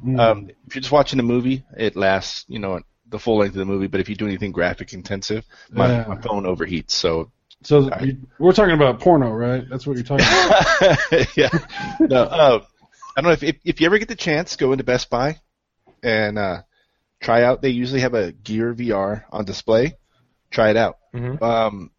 [0.04, 0.18] Mm.
[0.20, 3.58] Um, if you're just watching a movie, it lasts, you know, the full length of
[3.58, 3.86] the movie.
[3.86, 6.04] But if you do anything graphic intensive, my, Yeah.
[6.08, 6.90] my phone overheats.
[6.92, 7.30] So
[7.62, 9.64] so I- we're talking about porno, right?
[9.68, 11.26] That's what you're talking about.
[11.36, 11.50] yeah.
[12.00, 12.60] No, uh,
[13.16, 15.38] I don't know if, if if you ever get the chance, go into Best Buy
[16.02, 16.62] and uh,
[17.20, 17.60] try out.
[17.62, 19.96] They usually have a Gear VR on display.
[20.50, 20.96] Try it out.
[21.14, 21.40] Mhm.
[21.42, 21.90] Um,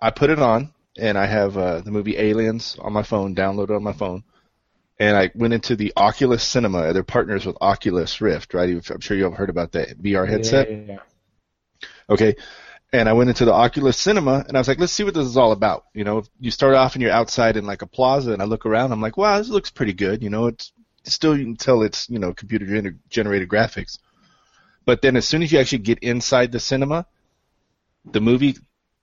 [0.00, 3.76] I put it on, and I have uh, the movie Aliens on my phone, downloaded
[3.76, 4.24] on my phone.
[4.98, 6.92] And I went into the Oculus Cinema.
[6.92, 8.68] They're partners with Oculus Rift, right?
[8.90, 10.70] I'm sure you have heard about that VR headset.
[10.70, 10.98] Yeah, yeah, yeah.
[12.08, 12.36] Okay.
[12.92, 15.26] And I went into the Oculus Cinema and I was like, let's see what this
[15.26, 15.86] is all about.
[15.94, 18.66] You know, you start off and you're outside in like a plaza and I look
[18.66, 20.22] around, I'm like, wow, this looks pretty good.
[20.22, 20.72] You know, it's
[21.04, 23.98] still, you can tell it's, you know, computer gener- generated graphics.
[24.84, 27.06] But then as soon as you actually get inside the cinema,
[28.04, 28.56] the movie,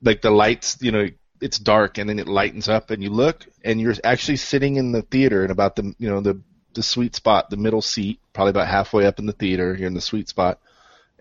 [0.04, 1.08] like the lights, you know,
[1.42, 4.92] it's dark and then it lightens up and you look and you're actually sitting in
[4.92, 6.42] the theater and about the, you know, the,
[6.74, 9.94] the sweet spot, the middle seat, probably about halfway up in the theater, you're in
[9.94, 10.60] the sweet spot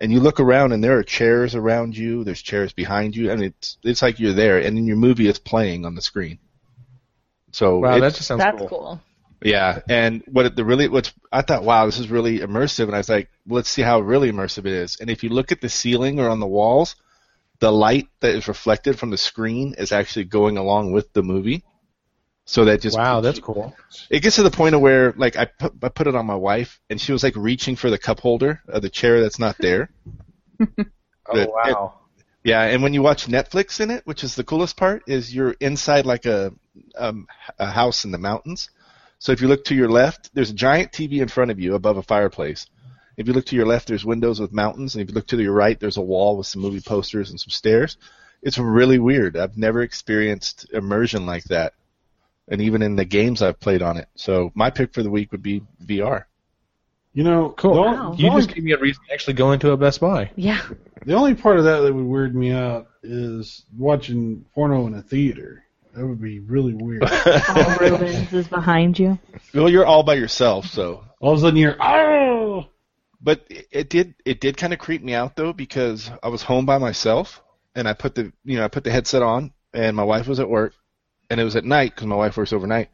[0.01, 3.43] and you look around and there are chairs around you there's chairs behind you and
[3.43, 6.39] it's it's like you're there and then your movie is playing on the screen
[7.53, 8.69] so Wow, that just sounds That's cool.
[8.69, 9.01] cool.
[9.43, 12.95] yeah and what it, the really what's i thought wow this is really immersive and
[12.95, 15.53] i was like well, let's see how really immersive it is and if you look
[15.53, 16.97] at the ceiling or on the walls
[17.61, 21.65] the light that is reflected from the screen is actually going along with the movie
[22.45, 23.77] so that just Wow, that's cool.
[24.11, 26.35] it gets to the point of where like I put I put it on my
[26.35, 29.57] wife and she was like reaching for the cup holder of the chair that's not
[29.61, 29.91] there.
[31.31, 31.49] Oh Good.
[31.49, 31.95] wow.
[32.45, 35.55] Yeah, and when you watch Netflix in it, which is the coolest part, is you're
[35.61, 36.53] inside like a
[36.97, 37.27] um,
[37.59, 38.71] a house in the mountains,
[39.19, 41.75] So if you look to your left, there's a giant TV in front of you
[41.75, 42.67] above a fireplace.
[43.19, 45.43] If you look to your left, there's windows with mountains, and if you look to
[45.43, 47.97] your right, there's a wall with some movie posters and some stairs.
[48.43, 49.37] It's really weird.
[49.37, 51.75] I've never experienced immersion like that,
[52.47, 54.09] and even in the games I've played on it.
[54.15, 56.27] So my pick for the week would be VR.
[57.13, 57.75] You know, Cool.
[57.75, 58.15] The, Wow.
[58.17, 60.31] You just gave me a reason to actually go into a Best Buy.
[60.37, 60.63] Yeah.
[61.05, 65.03] the only part of that that would weird me out is watching porno in a
[65.03, 65.65] theater.
[65.93, 67.03] That would be really weird.
[67.07, 69.19] Paul Reubens is behind you.
[69.53, 72.67] well, you're all by yourself, so All of a sudden you're oh.
[73.21, 76.43] But it- it did it did kind of creep me out though because I was
[76.43, 77.43] home by myself
[77.75, 80.41] and I put the you know I put the headset on and my wife was
[80.41, 80.75] at work
[81.31, 82.91] and it was at night because my wife works overnight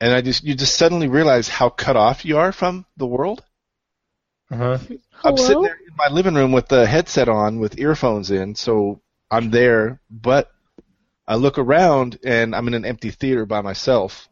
[0.00, 3.42] and I just you just suddenly realize how cut off you are from the world.
[4.50, 4.78] Uh-huh.
[5.24, 9.00] I'm sitting there in my living room with the headset on with earphones in, so
[9.30, 10.50] I'm there, but
[11.26, 14.28] I look around and I'm in an empty theater by myself,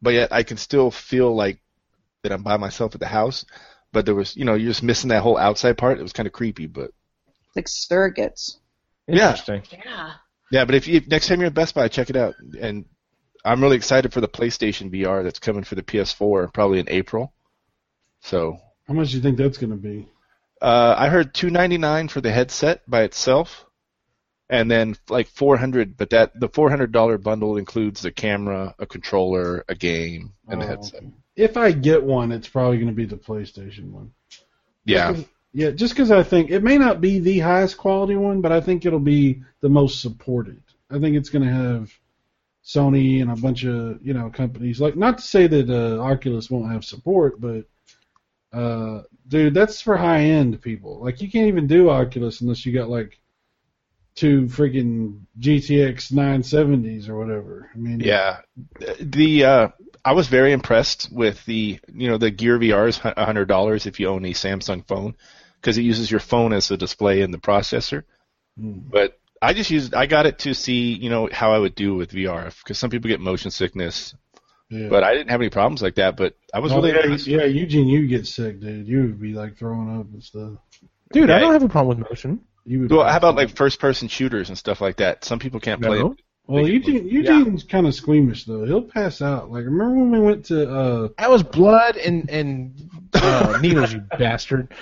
[0.00, 1.58] but yet I can still feel like
[2.22, 3.44] that I'm by myself at the house.
[3.92, 5.98] But there was, you know, you're just missing that whole outside part.
[5.98, 6.90] It was kind of creepy, but
[7.54, 8.56] like surrogates.
[9.06, 9.30] Yeah.
[9.30, 9.62] Interesting.
[9.72, 10.12] Yeah.
[10.50, 10.64] yeah.
[10.64, 12.34] But if you next time you're at Best Buy, check it out.
[12.60, 12.84] And
[13.44, 17.32] I'm really excited for the PlayStation VR that's coming for the PS4 probably in April.
[18.20, 18.58] So
[18.88, 20.08] How much do you think that's going to be?
[20.60, 23.66] Uh, I heard two ninety nine for the headset by itself,
[24.48, 25.96] and then like four hundred.
[25.96, 30.60] But that the four hundred dollar bundle includes the camera, a controller, a game, and
[30.60, 31.02] the Oh, headset.
[31.02, 31.12] okay.
[31.36, 34.12] If I get one, it's probably going to be the PlayStation one.
[34.84, 38.40] Yeah, Just yeah, just because I think it may not be the highest quality one,
[38.40, 40.62] but I think it'll be the most supported.
[40.90, 41.90] I think it's going to have
[42.64, 44.80] Sony and a bunch of you know companies.
[44.80, 47.64] Like, not to say that uh, Oculus won't have support, but
[48.52, 51.00] uh, dude, that's for high end people.
[51.02, 53.18] Like, you can't even do Oculus unless you got like
[54.14, 57.70] two freaking GTX 970s or whatever.
[57.74, 58.40] I mean, yeah.
[59.00, 59.68] The uh,
[60.06, 63.98] I was very impressed with the you know the Gear VR is hundred dollars if
[63.98, 65.16] you own a Samsung phone
[65.60, 68.04] because it uses your phone as a display in the processor.
[68.56, 68.78] Hmm.
[68.88, 71.96] But I just used I got it to see you know how I would do
[71.96, 74.14] with VR because some people get motion sickness,
[74.70, 74.88] yeah.
[74.88, 76.16] but I didn't have any problems like that.
[76.16, 78.86] But I was Oh, really yeah, yeah, Eugene, you get sick, dude.
[78.86, 80.52] You would be like throwing up and stuff.
[81.12, 82.42] Dude, I don't have a problem with motion.
[82.64, 82.92] You would.
[82.92, 85.24] Well, how about like first-person shooters and stuff like that?
[85.24, 85.98] Some people can't play.
[85.98, 86.12] It.
[86.48, 88.64] Well, Eugene, Eugene's kind of squeamish though.
[88.64, 89.50] He'll pass out.
[89.50, 90.70] Like, remember when we went to?
[90.70, 94.72] uh That was blood and and uh, needles, you bastard.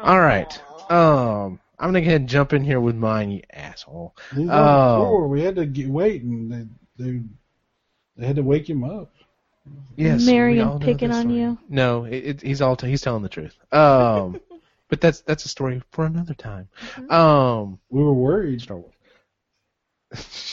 [0.00, 0.60] All right.
[0.90, 4.16] Um, I'm gonna go ahead and jump in here with mine, you asshole.
[4.30, 5.28] He's on the floor.
[5.28, 6.52] We had to get wait, and
[6.98, 7.20] they they
[8.16, 9.12] they had to wake him up.
[9.96, 11.58] Yes, Marion we all know picking on you?
[11.68, 13.56] No, it, it, he's all t- he's telling the truth.
[13.70, 14.40] Um,
[14.88, 16.68] but that's that's a story for another time.
[17.08, 18.60] Um, We were worried.
[18.60, 18.92] Star Wars.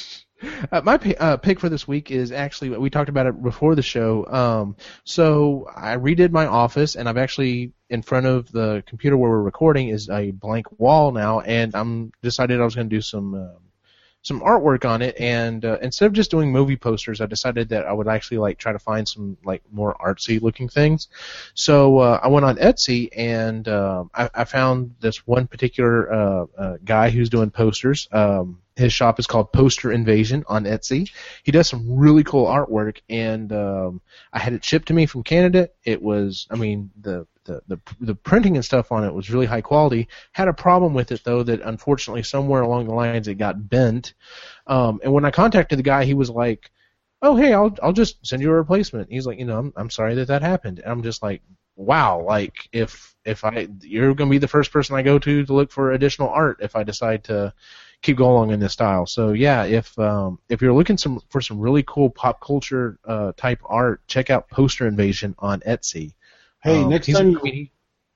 [0.72, 3.82] Uh, my uh, pick for this week is actually we talked about it before the
[3.82, 4.26] show.
[4.28, 9.32] Um, so I redid my office, and I've actually in front of the computer where
[9.32, 13.02] we're recording is a blank wall now, and I'm decided I was going to do
[13.02, 13.58] some um,
[14.22, 15.20] some artwork on it.
[15.20, 18.58] And uh, instead of just doing movie posters, I decided that I would actually like
[18.58, 21.08] try to find some like more artsy looking things.
[21.54, 26.46] So uh, I went on Etsy and um I, I found this one particular uh,
[26.58, 28.08] uh, guy who's doing posters.
[28.12, 31.12] Um, his shop is called Poster Invasion on Etsy.
[31.44, 34.02] He does some really cool artwork, and um,
[34.32, 35.70] I had it shipped to me from Canada.
[35.84, 39.46] It was, I mean, the the, the the printing and stuff on it was really
[39.48, 40.08] high quality.
[40.32, 44.14] Had a problem with it though that unfortunately somewhere along the lines it got bent.
[44.68, 46.72] Um, and when I contacted the guy, he was like,
[47.22, 49.90] "Oh hey, I'll I'll just send you a replacement." He's like, "You know, I'm I'm
[49.90, 51.42] sorry that that happened." And I'm just like,
[51.76, 55.54] "Wow, like if if I you're gonna be the first person I go to to
[55.54, 57.54] look for additional art if I decide to."
[58.02, 59.06] Keep going along in this style.
[59.06, 63.34] So yeah, if um, if you're looking some for some really cool pop culture uh,
[63.36, 66.14] type art, check out Poster Invasion on Etsy.
[66.62, 67.68] Hey, Um, next time you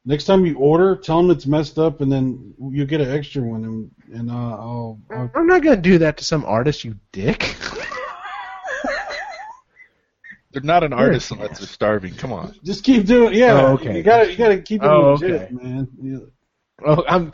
[0.06, 3.42] next time you order, tell them it's messed up, and then you get an extra
[3.42, 6.96] one, and and uh, I'll, I'll I'm not gonna do that to some artist, you
[7.12, 7.56] dick.
[10.52, 12.14] They're not an artist unless they're starving.
[12.14, 12.54] Come on.
[12.64, 13.34] just keep doing.
[13.34, 13.98] Yeah, Oh, okay.
[13.98, 15.54] You gotta you gotta keep it Oh, legit, okay.
[15.54, 15.88] man.
[16.86, 17.32] Oh, I'm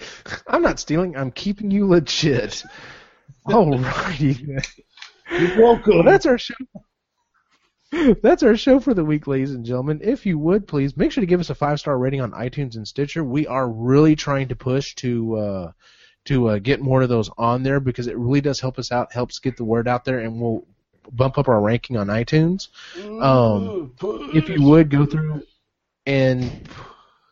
[0.47, 1.15] I'm not stealing.
[1.15, 2.63] I'm keeping you legit.
[3.47, 4.65] Alrighty.
[5.31, 5.95] You're welcome.
[5.95, 6.55] Well, that's our show.
[8.21, 10.01] That's our show for the week, ladies and gentlemen.
[10.03, 12.75] If you would please make sure to give us a five star rating on iTunes
[12.75, 13.23] and Stitcher.
[13.23, 15.71] We are really trying to push to uh,
[16.25, 19.13] to uh, get more of those on there because it really does help us out,
[19.13, 20.67] helps get the word out there, and we'll
[21.11, 22.67] bump up our ranking on iTunes.
[22.97, 23.93] Um,
[24.33, 25.43] if you would go through
[26.05, 26.69] and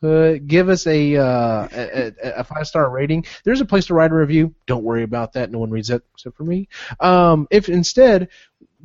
[0.02, 3.24] uh, give us a, uh, a, a five star rating.
[3.44, 4.54] There's a place to write a review.
[4.66, 5.50] Don't worry about that.
[5.50, 6.68] No one reads that except for me.
[7.00, 8.28] Um, if instead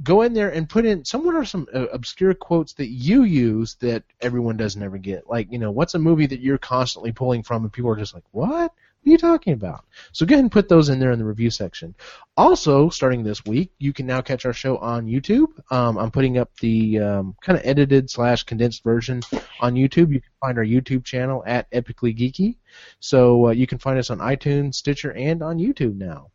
[0.01, 1.05] go in there and put in.
[1.05, 5.29] Some what are some uh, obscure quotes that you use that everyone doesn't ever get?
[5.29, 8.13] Like, you know, what's a movie that you're constantly pulling from, and people are just
[8.13, 8.73] like, what?
[9.03, 9.83] What are you talking about?
[10.13, 11.93] So go ahead and put those in there in the review section.
[12.37, 15.47] Also, starting this week, you can now catch our show on YouTube.
[15.69, 19.21] Um, I'm putting up the um, kind of edited slash condensed version
[19.59, 20.13] on YouTube.
[20.13, 22.55] You can find our YouTube channel at Epically Geeky.
[23.01, 26.31] So uh, you can find us on iTunes, Stitcher, and on YouTube now.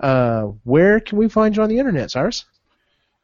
[0.00, 2.46] Uh, where can we find you on the internet, Cyrus?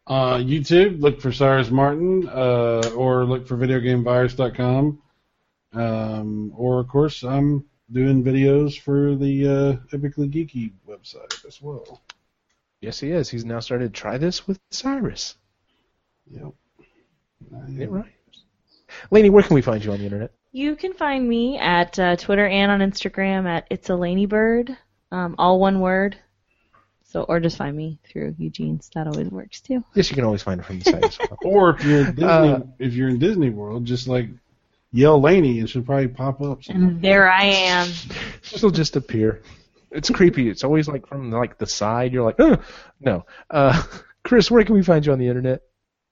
[0.07, 5.03] Uh, YouTube, look for Cyrus Martin, uh, or look for VideoGameVirus.com.
[5.73, 12.03] Um, or, of course, I'm doing videos for the uh, Epically Geeky website as well.
[12.81, 13.29] Yes, he is.
[13.29, 15.37] He's now started to try this with Cyrus.
[16.31, 16.53] Yep.
[17.79, 18.05] It right.
[19.11, 20.33] Laney, where can we find you on the internet?
[20.53, 24.77] You can find me at uh, Twitter and on Instagram at It's a Laney Bird,
[25.13, 26.17] um, all one word.
[27.05, 28.91] So, or just find me through Eugene's.
[28.95, 29.83] That always works too.
[29.95, 31.39] Yes, you can always find it from the site as well.
[31.43, 34.29] Or if you're in Disney, Uh, if you're in Disney World, just like
[34.93, 36.61] yell Laney, and she'll probably pop up.
[36.69, 37.89] And there I am.
[38.43, 39.43] She'll just appear.
[39.91, 40.49] It's creepy.
[40.49, 42.13] It's always like from like the side.
[42.13, 42.57] You're like, oh,
[43.01, 43.27] no.
[43.51, 43.83] Uh,
[44.25, 45.63] Chris, where can we find you on the internet?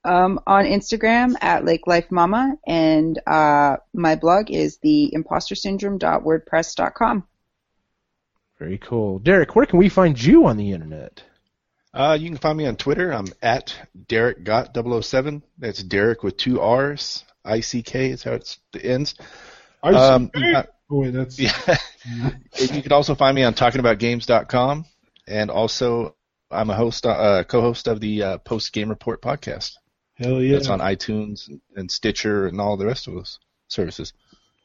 [0.03, 7.27] Um, on Instagram at Lake Life Mama, and uh, my blog is the impostersyndrome.wordpress.com.
[8.57, 9.19] Very cool.
[9.19, 11.23] Derrick, where can we find you on the internet?
[11.93, 13.11] Uh, you can find me on Twitter.
[13.11, 13.75] I'm at
[14.07, 15.43] Derrick Got 007.
[15.57, 17.23] That's Derrick with two R's.
[17.47, 19.15] I C K is how it's, it ends.
[19.81, 21.77] I Um, oh, wait, that's Yeah.
[22.57, 24.85] you can also find me on talkingaboutgames.com,
[25.27, 26.15] and also
[26.51, 29.73] I'm a host, uh, co-host of the uh, Post Game Report podcast.
[30.15, 30.53] hell yeah.
[30.53, 34.13] That's on iTunes and Stitcher and all the rest of those services.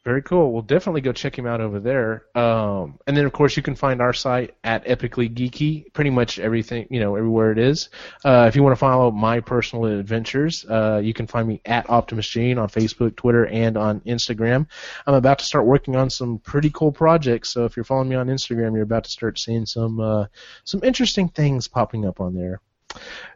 [0.04, 0.52] Very cool.
[0.52, 2.24] We'll definitely go check him out over there.
[2.34, 6.40] Um, and then, of course, you can find our site at Epically Geeky, pretty much
[6.40, 7.88] everything, you know, everywhere it is.
[8.24, 11.88] Uh, if you want to follow my personal adventures, uh, you can find me at
[11.88, 14.66] Optimus Gene on Facebook, Twitter, and on Instagram.
[15.06, 18.16] I'm about to start working on some pretty cool projects, so if you're following me
[18.16, 20.26] on Instagram, you're about to start seeing some uh,
[20.64, 22.60] some interesting things popping up on there.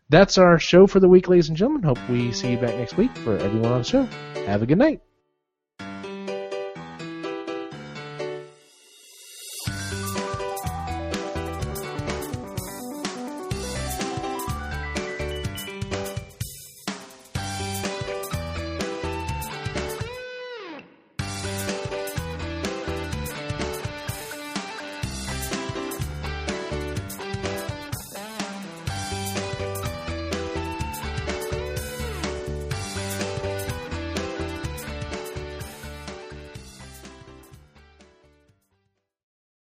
[0.08, 1.84] That's our show for the week, ladies and gentlemen.
[1.84, 4.02] Hope we see you back next week for everyone on the show.
[4.46, 5.00] Have a good night.